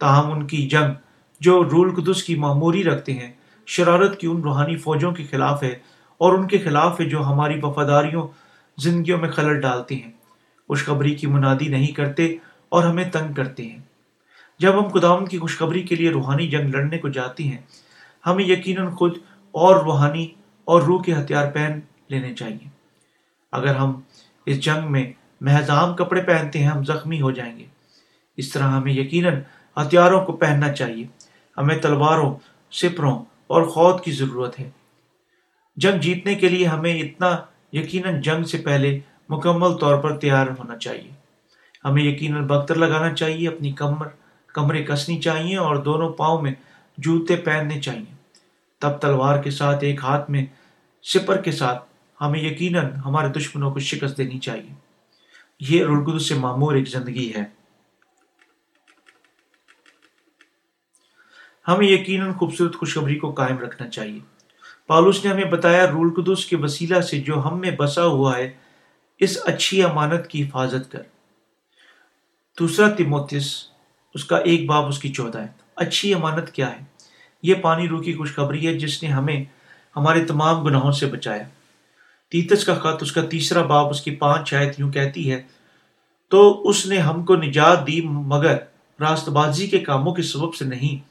تاہم 0.00 0.32
ان 0.32 0.46
کی 0.46 0.68
جنگ 0.68 0.92
جو 1.40 1.64
رول 1.64 1.94
قدس 1.94 2.22
کی 2.22 2.34
معموری 2.34 2.84
رکھتے 2.84 3.12
ہیں، 3.12 3.32
شرارت 3.66 4.20
کی 4.20 4.26
ان 4.26 4.40
روحانی 4.40 4.76
فوجوں 4.76 5.12
کے 5.12 5.24
خلاف 5.30 5.62
ہے 5.62 5.74
اور 6.18 6.32
ان 6.32 6.46
کے 6.46 6.58
خلاف 6.58 7.00
ہے 7.00 7.04
جو 7.04 7.24
ہماری 7.24 7.60
وفاداریوں، 7.62 8.28
زندگیوں 8.78 9.18
میں 9.18 9.30
خلل 9.30 9.60
ڈالتے 9.60 9.94
ہیں۔ 9.94 10.12
خوشخبری 10.66 11.14
کی 11.14 11.26
منادی 11.26 11.68
نہیں 11.68 11.92
کرتے 11.92 12.36
اور 12.74 12.84
ہمیں 12.84 13.10
تنگ 13.10 13.32
کرتے 13.32 13.62
ہیں۔ 13.62 13.78
جب 14.58 14.84
ہم 14.84 14.88
خداون 14.88 15.26
کی 15.26 15.38
خوشخبری 15.38 15.82
کے 15.82 15.96
لیے 15.96 16.10
روحانی 16.10 16.48
جنگ 16.48 16.70
لڑنے 16.70 16.98
کو 16.98 17.08
جاتی 17.08 17.50
ہیں، 17.50 17.58
ہمیں 18.26 18.44
یقیناً 18.44 18.90
خود 18.90 19.18
اور 19.50 19.84
روحانی 19.84 20.28
اور 20.64 20.82
روح 20.82 21.02
کے 21.02 21.14
ہتھیار 21.14 21.50
پہن 21.50 21.80
لینے 22.08 22.34
چاہیے۔ 22.34 22.68
اگر 23.52 23.74
ہم 23.74 24.00
اس 24.46 24.60
جنگ 24.60 24.92
میں 24.92 25.12
محض 25.40 25.70
عام 25.70 25.96
کپڑے 25.96 26.22
پہنتے 26.22 26.58
ہیں، 26.58 26.66
ہم 26.66 26.84
زخمی 26.84 27.20
ہو 27.20 27.30
جائیں 27.30 27.58
گے۔ 27.58 27.66
اس 28.36 28.52
طرح 28.52 28.62
ہمیں 28.62 28.92
یقیناً 28.92 29.34
ہتھیاروں 29.76 30.24
کو 30.24 30.32
پہننا 30.32 30.72
چاہیے۔ 30.72 31.06
ہمیں 31.58 31.78
تلواروں، 31.78 32.34
سپروں 32.72 33.24
اور 33.46 33.62
خود 33.62 34.04
کی 34.04 34.12
ضرورت 34.12 34.60
ہے۔ 34.60 34.70
جنگ 35.76 36.00
جیتنے 36.00 36.34
کے 36.34 36.48
لیے 36.48 36.66
ہمیں 36.66 37.00
اتنا 37.00 37.36
یقیناً 37.72 38.20
جنگ 38.20 38.44
سے 38.44 38.58
پہلے 38.58 39.00
مکمل 39.28 39.74
طور 39.74 39.98
پر 39.98 40.18
تیار 40.18 40.46
ہونا 40.46 40.78
چاہیے۔ 40.78 41.23
ہمیں 41.84 42.02
یقیناً 42.02 42.46
بختر 42.46 42.74
لگانا 42.74 43.14
چاہیے، 43.14 43.48
اپنی 43.48 43.72
کمر، 43.72 44.06
کمرے 44.46 44.84
کسنی 44.84 45.20
چاہیے 45.20 45.56
اور 45.56 45.76
دونوں 45.76 46.10
پاؤں 46.10 46.42
میں 46.42 46.52
جوتے 46.98 47.36
پہننے 47.36 47.80
چاہیے۔ 47.80 48.14
تب 48.78 48.90
تلوار 48.90 49.42
کے 49.42 49.50
ساتھ، 49.50 49.84
ایک 49.84 50.00
ہاتھ 50.02 50.30
میں 50.30 50.46
سپر 51.02 51.40
کے 51.40 51.52
ساتھ 51.52 51.82
ہمیں 52.20 52.40
یقیناً 52.40 52.92
ہمارے 52.92 53.28
دشمنوں 53.28 53.70
کو 53.70 53.78
شکست 53.78 54.18
دینی 54.18 54.38
چاہیے۔ 54.38 54.74
یہ 55.60 55.84
رلگد 55.84 56.18
سے 56.18 56.34
معمور 56.34 56.74
ایک 56.74 56.88
زندگی 56.88 57.32
ہے۔ 57.36 57.44
ہمیں 61.68 61.86
یقیناً 61.86 62.32
خوبصورت 62.32 62.76
خوشخبری 62.76 63.18
کو 63.18 63.32
قائم 63.32 63.58
رکھنا 63.58 63.88
چاہیے۔ 63.88 64.20
پالوس 64.86 65.24
نے 65.24 65.30
ہمیں 65.30 65.44
بتایا 65.44 65.90
رول 65.90 66.10
قدس 66.14 66.46
کے 66.46 66.56
وسیلہ 66.56 67.00
سے 67.00 67.18
جو 67.18 67.46
ہم 67.46 67.60
میں 67.60 67.70
بسا 67.70 68.06
ہوا 68.06 68.38
ہے، 68.38 68.52
اس 69.18 69.38
اچھی 69.44 69.82
امانت 69.82 70.26
کی 70.26 70.44
حفاظت 70.44 70.92
کر۔ 70.92 71.02
دوسرا 72.58 72.88
تیموتس 72.88 73.68
اس 74.14 74.24
کا 74.24 74.36
ایک 74.36 74.66
باب 74.66 74.86
اس 74.86 74.98
کی 74.98 75.12
چودہ 75.12 75.38
ہے۔ 75.38 75.46
اچھی 75.76 76.14
امانت 76.14 76.50
کیا 76.50 76.72
ہے؟ 76.72 76.84
یہ 77.42 77.54
پانی 77.54 77.88
روح 77.88 78.02
کی 78.02 78.14
خوشخبری 78.14 78.66
ہے، 78.66 78.78
جس 78.78 79.02
نے 79.02 79.08
ہمیں، 79.08 79.44
ہمارے 79.96 80.24
تمام 80.24 80.64
گناہوں 80.64 80.92
سے 80.92 81.06
بچایا۔ 81.06 81.42
تیتس 82.30 82.64
کا 82.64 82.74
خط، 82.74 83.02
اس 83.02 83.12
کا 83.12 83.26
تیسرا 83.26 83.62
باب 83.62 83.88
اس 83.88 84.00
کی 84.00 84.10
پانچ 84.10 84.50
شاید 84.50 84.72
یوں 84.78 84.92
کہتی 84.92 85.32
ہے، 85.32 85.42
تو 86.28 86.68
اس 86.68 86.86
نے 86.86 86.98
ہم 86.98 87.24
کو 87.24 87.36
نجات 87.36 87.86
دی، 87.86 88.00
مگر 88.02 88.56
راست 89.00 89.28
بازی 89.28 89.66
کے 89.66 89.78
کاموں 89.78 90.14
کے 90.14 90.22
سبب 90.22 90.54
سے 90.54 90.64
نہیں، 90.64 91.08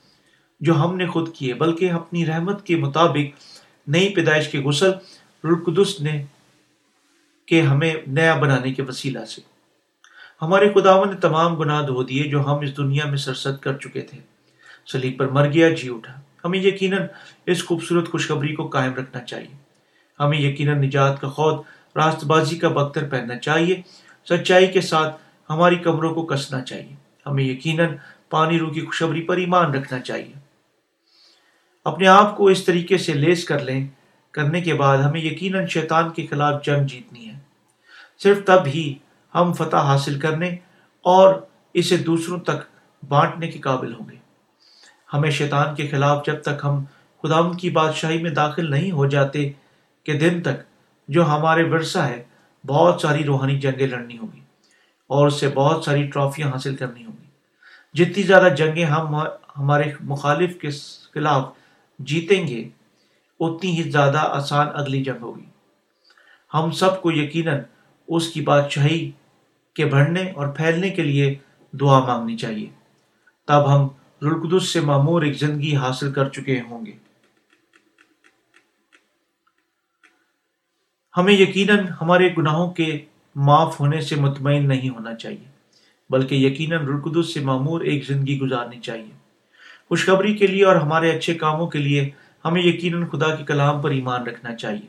جو 0.59 0.75
ہم 0.75 0.95
نے 0.95 1.07
خود 1.07 1.35
کیے، 1.35 1.53
بلکہ 1.53 1.91
اپنی 1.91 2.25
رحمت 2.25 2.65
کے 2.65 2.75
مطابق 2.75 3.41
نئی 3.87 4.09
پیدائش 4.09 4.47
کے 4.47 4.59
غسل 4.59 4.91
رلقدس 5.43 6.01
نے، 6.01 6.25
کہ 7.45 7.61
ہمیں 7.61 7.93
نیا 8.07 8.35
بنانے 8.35 8.73
کے 8.73 8.81
وسیلہ 8.81 9.25
سے۔ 9.25 9.52
ہمارے 10.43 10.69
خداون 10.73 11.09
نے 11.09 11.15
تمام 11.15 11.55
گناہ 11.55 11.81
دھو 11.81 12.03
دیے 12.03 12.23
جو 12.23 12.45
ہم 12.45 12.59
اس 12.59 12.77
دنیا 12.77 13.05
میں 13.05 13.17
سرسد 13.17 13.61
کر 13.61 13.77
چکے 13.77 14.01
تھے۔ 14.01 14.17
سلیب 14.91 15.19
پر 15.19 15.27
مر 15.27 15.53
گیا 15.53 15.69
جی 15.69 15.89
اٹھا۔ 15.89 16.21
ہمیں 16.45 16.59
یقیناً 16.59 17.01
اس 17.45 17.65
خوبصورت 17.65 18.11
خوشخبری 18.11 18.55
کو 18.55 18.67
قائم 18.67 18.93
رکھنا 18.93 19.23
چاہیے۔ 19.23 19.55
ہمیں 20.19 20.37
یقیناً 20.37 20.83
نجات 20.83 21.21
کا 21.21 21.29
خود 21.29 21.55
راست 21.95 22.23
بازی 22.23 22.57
کا 22.57 22.67
بختر 22.69 23.09
پہننا 23.09 23.37
چاہیے۔ 23.37 23.81
سچائی 24.29 24.67
کے 24.67 24.81
ساتھ 24.81 25.15
ہماری 25.49 25.75
کمروں 25.75 26.13
کو 26.13 26.25
کسنا 26.25 26.61
چاہیے۔ 26.61 26.95
ہمیں 27.25 27.43
یقیناً 27.43 27.95
پانی 28.29 28.59
رو 28.59 28.69
کی 28.69 28.81
خوشخبری 28.81 29.21
پر 29.21 29.37
ایمان 29.37 29.73
رکھنا 29.73 29.99
چاہیے۔ 29.99 30.33
اپنے 31.85 32.07
آپ 32.07 32.37
کو 32.37 32.47
اس 32.47 32.65
طریقے 32.65 32.97
سے 32.97 33.13
لیس 33.13 33.45
کر 33.45 33.59
لیں۔ 33.59 33.87
کرنے 34.31 34.61
کے 34.61 34.73
بعد 34.73 34.97
ہمیں 34.97 35.21
یقیناً 35.21 35.65
شیطان 35.65 36.09
کے 36.09 36.25
خلاف 36.25 36.65
جنگ 36.65 36.87
جیتنی 36.87 37.27
ہے۔ 37.27 37.39
صرف 38.23 38.37
تب 38.45 38.61
ہی 38.65 38.93
ہم 39.35 39.53
فتح 39.53 39.77
حاصل 39.77 40.19
کرنے 40.19 40.55
اور 41.01 41.35
اسے 41.73 41.97
دوسروں 41.97 42.39
تک 42.39 42.77
بانٹنے 43.07 43.47
کے 43.47 43.59
قابل 43.59 43.93
ہوں 43.93 44.09
گے۔ 44.09 44.15
ہمیں 45.13 45.29
شیطان 45.29 45.75
کے 45.75 45.87
خلاف 45.87 46.25
جب 46.25 46.41
تک 46.41 46.61
ہم 46.63 46.83
خدا 47.23 47.39
کی 47.57 47.69
بادشاہی 47.69 48.21
میں 48.21 48.31
داخل 48.31 48.71
نہیں 48.71 48.91
ہو 48.91 49.05
جاتے 49.05 49.51
کہ 50.03 50.13
دن 50.13 50.41
تک 50.41 50.63
جو 51.07 51.25
ہمارے 51.25 51.63
ورثہ 51.63 51.99
ہے، 51.99 52.23
بہت 52.67 53.01
ساری 53.01 53.23
روحانی 53.23 53.59
جنگیں 53.59 53.87
لڑنی 53.87 54.17
ہوگی 54.17 54.39
اور 55.07 55.27
اس 55.27 55.39
سے 55.39 55.49
بہت 55.49 55.83
ساری 55.83 56.03
ٹرافیاں 56.03 56.51
حاصل 56.51 56.75
کرنی 56.75 57.05
ہوں 57.05 57.13
گی۔ 57.21 57.27
جتنی 57.93 58.23
زیادہ 58.23 58.53
جنگیں 58.53 58.85
ہم 58.85 59.15
ہمارے 59.57 59.91
مخالف 59.99 60.61
کے 60.61 60.69
خلاف 61.13 61.49
جیتیں 61.99 62.47
گے، 62.47 62.69
اتنی 63.39 63.77
ہی 63.77 63.89
زیادہ 63.91 64.17
آسان 64.17 64.67
اگلی 64.73 65.03
جنگ 65.03 65.21
ہوگی۔ 65.21 65.45
ہم 66.53 66.71
سب 66.71 67.01
کو 67.01 67.11
یقیناً 67.11 67.59
اس 68.07 68.27
کی 68.27 68.41
بادشاہی 68.41 69.11
کے 69.73 69.85
بڑھنے 69.85 70.31
اور 70.31 70.47
پھیلنے 70.47 70.89
کے 70.89 71.03
لیے 71.03 71.35
دعا 71.71 71.99
مانگنی 71.99 72.37
چاہیے۔ 72.37 72.69
تب 73.47 73.73
ہم 73.73 73.87
رلقدس 74.21 74.69
سے 74.69 74.81
معمور 74.81 75.21
ایک 75.21 75.37
زندگی 75.37 75.75
حاصل 75.75 76.13
کر 76.13 76.29
چکے 76.29 76.61
ہوں 76.61 76.85
گے۔ 76.85 76.91
ہمیں 81.17 81.33
یقیناً 81.33 81.87
ہمارے 82.01 82.29
گناہوں 82.37 82.71
کے 82.71 83.05
معاف 83.35 83.79
ہونے 83.79 84.01
سے 84.01 84.15
مطمئن 84.15 84.67
نہیں 84.67 84.89
ہونا 84.89 85.15
چاہیے، 85.15 85.47
بلکہ 86.09 86.35
یقیناً 86.35 86.85
رلقدس 86.85 87.33
سے 87.33 87.39
معمور 87.39 87.81
ایک 87.81 88.05
زندگی 88.05 88.39
گزارنی 88.39 88.79
چاہیے۔ 88.79 89.11
خوشخبری 89.87 90.33
کے 90.33 90.47
لیے 90.47 90.65
اور 90.65 90.75
ہمارے 90.75 91.11
اچھے 91.11 91.33
کاموں 91.33 91.67
کے 91.67 91.79
لیے 91.79 92.09
ہمیں 92.45 92.61
یقیناً 92.61 93.05
خدا 93.05 93.35
کے 93.35 93.43
کلام 93.43 93.81
پر 93.81 93.89
ایمان 93.89 94.23
رکھنا 94.23 94.55
چاہیے۔ 94.55 94.87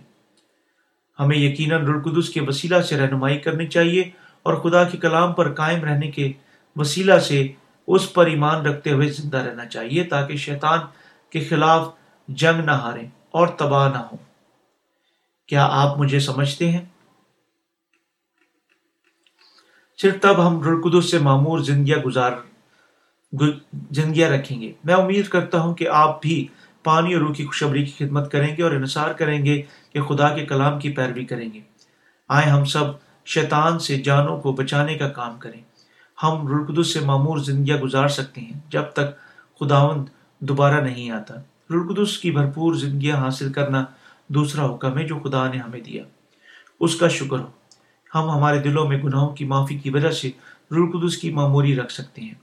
ہمیں 1.18 1.36
یقیناً 1.36 1.86
رلقدس 1.86 2.28
کے 2.28 2.40
وسیلہ 2.40 2.80
سے 2.80 2.96
رہنمائی 2.96 3.38
کرنی 3.38 3.66
چاہیے 3.66 4.10
اور 4.44 4.54
خدا 4.54 4.84
کے 4.84 4.98
کلام 4.98 5.32
پر 5.32 5.54
قائم 5.54 5.84
رہنے 5.84 6.10
کے 6.10 6.32
وسیلہ 6.76 7.18
سے 7.18 7.52
اس 7.86 8.12
پر 8.12 8.26
ایمان 8.26 8.66
رکھتے 8.66 8.90
ہوئے 8.90 9.08
زندہ 9.08 9.36
رہنا 9.36 9.66
چاہیے 9.66 10.04
تاکہ 10.04 10.36
شیطان 10.36 10.78
کے 11.30 11.44
خلاف 11.44 11.88
جنگ 12.28 12.64
نہ 12.64 12.70
ہارے 12.70 13.06
اور 13.30 13.48
تباہ 13.48 13.92
نہ 13.92 13.98
ہو 13.98 14.16
کیا 15.46 15.68
آپ 15.70 15.98
مجھے 15.98 16.20
سمجھتے 16.20 16.70
ہیں؟ 16.70 16.84
صرف 20.02 20.14
تب 20.20 20.46
ہم 20.46 20.62
رلقدس 20.62 21.10
سے 21.10 21.18
معمور 21.18 21.58
زندگیاں 21.58 21.98
گزار 21.98 22.32
زندگیاں 23.90 24.30
رکھیں 24.30 24.60
گے۔ 24.60 24.72
میں 24.84 24.94
امید 24.94 25.28
کرتا 25.28 25.60
ہوں 25.60 25.74
کہ 25.74 25.88
آپ 25.88 26.22
بھی 26.22 26.46
پانی 26.84 27.14
اور 27.14 27.22
روح 27.22 27.34
کی 27.34 27.46
خوشبری 27.46 27.84
کی 27.84 28.06
خدمت 28.06 28.32
کریں 28.32 28.56
گے 28.56 28.62
اور 28.62 28.70
انحصار 28.70 29.12
کریں 29.12 29.44
گے 29.44 29.62
کہ 29.92 30.02
خدا 30.02 30.28
کے 30.36 30.46
کلام 30.46 30.78
کی 30.78 30.90
پیروی 30.90 31.24
کریں 31.24 31.48
گے۔ 31.52 31.60
آئے 32.28 32.46
ہم 32.46 32.64
سب 32.64 33.03
شیطان 33.24 33.78
سے 33.78 33.96
جانوں 33.98 34.40
کو 34.40 34.52
بچانے 34.52 34.94
کا 34.94 35.08
کام 35.08 35.38
کریں۔ 35.38 35.60
ہم 36.22 36.46
رلقدس 36.46 36.94
سے 36.94 37.00
معمور 37.00 37.38
زندگیاں 37.38 37.78
گزار 37.78 38.08
سکتے 38.08 38.40
ہیں 38.40 38.60
جب 38.68 38.82
تک 38.82 39.16
خداوند 39.60 40.04
دوبارہ 40.40 40.80
نہیں 40.80 41.10
آتا۔ 41.10 41.34
رلقدس 41.70 42.18
کی 42.18 42.30
بھرپور 42.30 42.74
زندگیاں 42.74 43.16
حاصل 43.16 43.52
کرنا 43.52 43.84
دوسرا 44.28 44.74
حکم 44.74 44.98
ہے 44.98 45.06
جو 45.06 45.18
خدا 45.18 45.50
نے 45.50 45.58
ہمیں 45.58 45.80
دیا۔ 45.80 46.02
اس 46.80 46.96
کا 46.96 47.08
شکر 47.08 47.38
ہو۔ 47.38 47.46
ہم 48.14 48.30
ہمارے 48.30 48.58
دلوں 48.58 48.88
میں 48.88 49.02
گناہوں 49.02 49.28
کی 49.28 49.44
معافی 49.44 49.78
کی 49.78 49.90
وجہ 49.90 50.10
سے 50.10 50.30
رلقدس 50.70 51.16
کی 51.16 51.32
معموری 51.32 51.76
رکھ 51.76 51.92
سکتے 51.92 52.22
ہیں۔ 52.22 52.34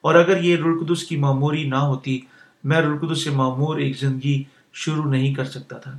اور 0.00 0.14
اگر 0.14 0.42
یہ 0.42 0.56
رلقدس 0.56 1.04
کی 1.04 1.16
معموری 1.16 1.64
نہ 1.64 1.76
ہوتی، 1.76 2.20
میں 2.64 2.80
رلقدس 2.80 3.24
سے 3.24 3.30
معمور 3.30 3.76
ایک 3.76 3.98
زندگی 3.98 4.42
شروع 4.72 5.04
نہیں 5.04 5.34
کر 5.34 5.44
سکتا 5.44 5.78
تھا۔ 5.78 5.98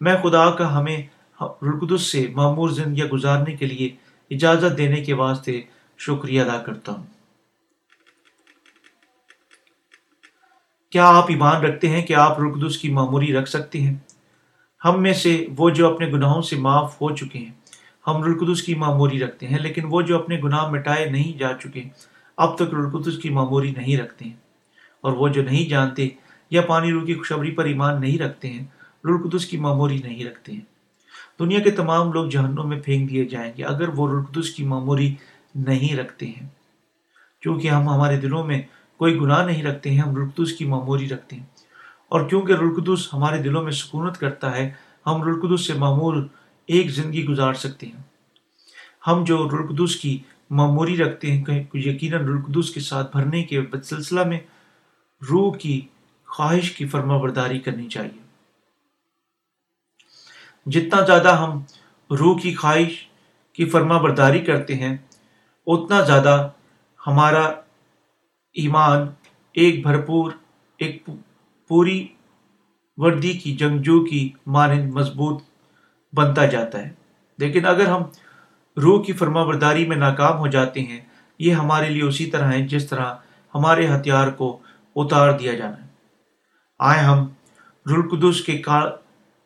میں 0.00 0.16
خدا 0.22 0.50
کا 0.50 0.78
ہمیں 0.78 1.02
رلقدس 1.42 2.02
سے 2.02 2.26
معمور 2.32 2.68
زندگیاں 2.68 3.06
گزارنے 3.06 3.56
کے 3.56 3.66
لیے 3.66 3.90
اجازت 4.30 4.78
دینے 4.78 5.00
کے 5.00 5.12
واسطے 5.12 5.60
شکریہ 5.98 6.42
ادا 6.42 6.62
کرتا 6.62 6.92
ہوں۔ 6.92 7.06
کیا 10.90 11.08
آپ 11.08 11.24
ایمان 11.28 11.62
رکھتے 11.62 11.88
ہیں 11.88 12.02
کہ 12.02 12.14
آپ 12.14 12.40
رقدس 12.40 12.78
کی 12.78 12.88
معموری 12.88 13.32
رکھ 13.32 13.48
سکتے 13.48 13.80
ہیں؟ 13.80 13.94
ہم 14.84 15.02
میں 15.02 15.12
سے 15.12 15.46
وہ 15.56 15.70
جو 15.70 15.94
اپنے 15.94 16.06
گناہوں 16.06 16.42
سے 16.42 16.56
معاف 16.56 17.02
ہو 17.02 17.16
چکے 17.16 17.38
ہیں، 17.38 17.52
ہم 18.06 18.24
رلقدس 18.24 18.62
کی 18.62 18.74
معموری 18.74 19.20
رکھتے 19.20 19.46
ہیں، 19.46 19.58
لیکن 19.58 19.82
وہ 19.90 20.02
جو 20.02 20.18
اپنے 20.18 20.40
گناہ 20.44 20.70
مٹائے 20.70 21.06
نہیں 21.06 21.38
جا 21.38 21.52
چکے، 21.52 21.82
اب 22.36 22.56
تک 22.56 22.74
رلقدس 22.74 23.18
کی 23.18 23.30
معموری 23.30 23.70
نہیں 23.70 23.96
رکھتے 23.96 24.24
ہیں۔ 24.24 24.36
اور 25.00 25.12
وہ 25.12 25.28
جو 25.28 25.42
نہیں 25.42 25.68
جانتے 25.68 26.08
یا 26.50 26.62
پانی 26.62 26.92
رو 26.92 27.00
کی 27.00 27.14
خوشبری 27.14 27.50
پر 27.50 27.64
ایمان 27.64 28.00
نہیں 28.00 28.18
رکھتے 28.18 28.48
ہیں 28.48 28.64
رلقدس 29.04 29.46
کی 29.46 29.56
معموری 29.56 29.98
نہیں 29.98 30.24
رکھتے 30.24 30.52
ہیں۔ 30.52 30.77
دنیا 31.38 31.60
کے 31.60 31.70
تمام 31.70 32.12
لوگ 32.12 32.28
جہنوں 32.28 32.64
میں 32.64 32.80
پھینک 32.84 33.10
دیے 33.10 33.24
جائیں 33.24 33.52
گے، 33.58 33.64
اگر 33.64 33.88
وہ 33.88 34.08
رلقدس 34.08 34.50
کی 34.50 34.64
معموری 34.64 35.14
نہیں 35.54 35.96
رکھتے 35.96 36.26
ہیں۔ 36.26 36.48
کیونکہ 37.42 37.68
ہم 37.68 37.88
ہمارے 37.88 38.20
دلوں 38.20 38.44
میں 38.44 38.62
کوئی 38.96 39.18
گناہ 39.18 39.46
نہیں 39.46 39.62
رکھتے 39.62 39.90
ہیں، 39.90 39.98
ہم 39.98 40.16
رلقدس 40.16 40.52
کی 40.52 40.64
معموری 40.64 41.08
رکھتے 41.08 41.36
ہیں۔ 41.36 41.46
اور 42.08 42.28
کیونکہ 42.28 42.52
رلقدس 42.52 43.14
ہمارے 43.14 43.42
دلوں 43.42 43.62
میں 43.62 43.72
سکونت 43.72 44.18
کرتا 44.18 44.56
ہے، 44.56 44.70
ہم 45.06 45.22
رلقدس 45.22 45.66
سے 45.66 45.74
معمول 45.74 46.26
ایک 46.66 46.90
زندگی 46.90 47.24
گزار 47.24 47.54
سکتے 47.54 47.86
ہیں۔ 47.86 48.02
ہم 49.06 49.24
جو 49.24 49.48
رلقدس 49.52 49.96
کی 49.96 50.18
معموری 50.50 50.96
رکھتے 50.96 51.32
ہیں 51.32 51.64
یقیناً 51.74 52.24
رلقدس 52.24 52.70
کے 52.70 52.80
ساتھ 52.80 53.16
بھرنے 53.16 53.42
کے 53.42 53.60
سلسلہ 53.84 54.24
میں 54.24 54.38
روح 55.30 55.56
کی 55.56 55.80
خواہش 56.26 56.72
کی 56.72 56.86
فرما 56.86 57.16
برداری 57.16 57.58
کرنی 57.58 57.88
چاہیے۔ 57.88 58.27
جتنا 60.68 61.04
زیادہ 61.04 61.36
ہم 61.36 61.62
روح 62.10 62.40
کی 62.40 62.54
خواہش 62.54 63.08
کی 63.52 63.64
فرما 63.64 63.98
برداری 63.98 64.40
کرتے 64.40 64.74
ہیں، 64.74 64.96
اتنا 65.66 66.00
زیادہ 66.00 66.50
ہمارا 67.06 67.42
ایمان 68.52 69.08
ایک 69.54 69.82
بھرپور، 69.82 70.30
ایک 70.78 71.10
پوری 71.68 72.08
وردی 72.96 73.32
کی، 73.32 73.56
جنگجو 73.56 74.04
کی 74.04 74.32
مانند 74.46 74.92
مضبوط 74.92 75.42
بنتا 76.12 76.46
جاتا 76.46 76.78
ہے۔ 76.78 76.92
لیکن 77.38 77.66
اگر 77.66 77.86
ہم 77.86 78.02
روح 78.76 79.04
کی 79.04 79.12
فرما 79.12 79.44
برداری 79.44 79.86
میں 79.86 79.96
ناکام 79.96 80.38
ہو 80.38 80.46
جاتے 80.46 80.80
ہیں، 80.80 81.00
یہ 81.38 81.52
ہمارے 81.52 81.90
لیے 81.90 82.02
اسی 82.02 82.26
طرح 82.26 82.52
ہے 82.52 82.66
جس 82.66 82.88
طرح 82.88 83.14
ہمارے 83.54 83.88
ہتھیار 83.88 84.28
کو 84.28 84.58
اتار 84.96 85.38
دیا 85.38 85.54
جانا 85.54 85.82
ہے۔ 85.82 85.88
آئے 86.78 87.00
ہم 87.00 87.28
رلقدس 87.86 88.40
کے 88.40 88.58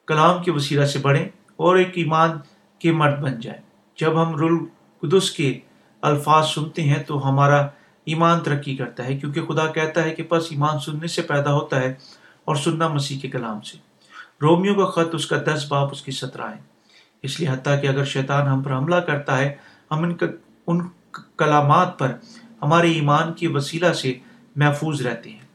کلام 0.07 0.43
کے 0.43 0.51
وسیلہ 0.51 0.85
سے 0.85 0.99
بڑھیں 0.99 1.29
اور 1.57 1.77
ایک 1.77 1.91
ایمان 1.95 2.31
کے 2.79 2.93
مرد 2.93 3.21
بن 3.21 3.41
جائیں۔ 3.41 3.61
جب 3.97 4.23
ہم 4.23 4.37
رلقدس 4.37 5.31
کے 5.31 5.59
الفاظ 6.03 6.47
سنتے 6.47 6.83
ہیں 6.83 7.03
تو 7.03 7.29
ہمارا 7.29 7.67
ایمان 8.05 8.41
ترقی 8.41 8.77
کرتا 8.77 9.05
ہے، 9.05 9.17
کیونکہ 9.17 9.47
خدا 9.47 9.67
کہتا 9.67 10.05
ہے 10.05 10.15
کہ 10.15 10.23
بس 10.29 10.47
ایمان 10.51 10.79
سننے 10.79 11.07
سے 11.07 11.23
پیدا 11.23 11.53
ہوتا 11.53 11.81
ہے 11.81 11.95
اور 12.45 12.57
سننا 12.57 12.89
مسیح 12.89 13.21
کے 13.21 13.29
کلام 13.29 13.61
سے۔ 13.61 13.79
رومیو 14.43 14.75
کا 14.75 14.87
خط 14.87 15.15
اس 15.15 15.27
کا 15.27 15.37
دس 15.47 15.67
باپ 15.69 15.89
اس 15.93 16.03
کی 16.03 16.13
سترہ 16.13 16.51
ہے 16.51 16.61
اس 17.23 17.41
لیے 17.41 17.49
حتیٰ 17.49 17.83
کہ 17.83 17.87
اگر 17.87 18.05
شیطان 18.05 18.47
ہم 18.47 18.63
پر 18.63 18.73
حملہ 18.73 18.97
کرتا 18.97 19.39
ہے، 19.39 19.55
ہم 19.91 20.03
ان 20.03 20.17
ان 20.67 20.89
کلامات 21.37 21.99
پر 21.99 22.13
ہمارے 22.63 22.91
ایمان 22.93 23.33
کے 23.33 23.49
وسیلہ 23.49 23.93
سے 23.93 24.15
محفوظ 24.57 25.07
رہتے 25.07 25.31
ہیں۔ 25.31 25.47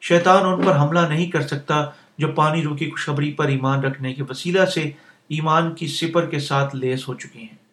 شیطان 0.00 0.46
ان 0.46 0.66
پر 0.66 0.76
حملہ 0.76 1.00
نہیں 1.00 1.30
کر 1.30 1.40
سکتا 1.40 1.84
جو 2.18 2.28
پانی 2.28 2.62
رو 2.62 2.74
کی 2.74 2.90
خوشخبری 2.90 3.32
پر 3.32 3.46
ایمان 3.46 3.80
رکھنے 3.80 4.14
کے 4.14 4.22
وسیلہ 4.22 4.64
سے 4.64 4.80
ایمان 5.28 5.74
کی 5.74 5.86
سپر 5.86 6.26
کے 6.26 6.38
ساتھ 6.38 6.76
لیس 6.76 7.08
ہو 7.08 7.14
چکے 7.14 7.38
ہیں۔ 7.38 7.66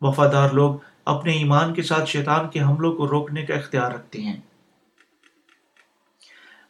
وفادار 0.00 0.50
لوگ 0.50 0.74
اپنے 1.04 1.32
ایمان 1.32 1.74
کے 1.74 1.82
ساتھ 1.82 2.10
شیطان 2.10 2.48
کے 2.48 2.60
حملوں 2.60 2.92
کو 2.92 3.08
روکنے 3.08 3.42
کا 3.42 3.54
اختیار 3.54 3.92
رکھتے 3.92 4.22
ہیں۔ 4.22 4.40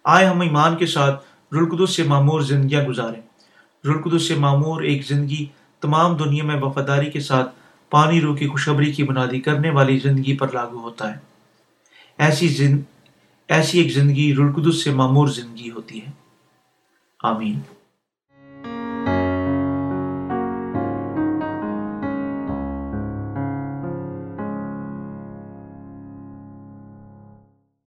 آئے 0.05 0.27
ہم 0.27 0.41
ایمان 0.41 0.77
کے 0.77 0.87
ساتھ 0.87 1.25
رلقدس 1.55 1.97
سے 1.97 2.03
معمور 2.03 2.41
زندگیاں 2.41 2.85
گزاریں۔ 2.85 3.21
رلقدس 3.87 4.29
سے 4.29 4.35
معمور 4.35 4.83
ایک 4.83 5.07
زندگی 5.07 5.47
تمام 5.81 6.17
دنیا 6.17 6.45
میں 6.45 6.57
وفاداری 6.57 7.11
کے 7.11 7.21
ساتھ 7.21 7.55
پانی 7.91 8.21
رو 8.21 8.35
کی 8.35 8.49
خوشبری 8.49 8.93
کی 8.93 9.03
بنادی 9.03 9.41
کرنے 9.41 9.71
والی 9.71 9.99
زندگی 9.99 10.37
پر 10.37 10.53
لاگو 10.53 10.79
ہوتا 10.79 11.15
ہے۔ 11.15 11.19
ایسی 12.19 12.49
زند... 12.49 12.81
ایسی 13.49 13.79
ایک 13.79 13.93
زندگی 13.93 14.35
رلقدس 14.35 14.85
سے 14.85 14.91
معمور 14.91 15.29
زندگی 15.29 15.71
ہوتی 15.71 16.07
ہے۔ 16.07 16.20
آمین۔ 17.23 17.65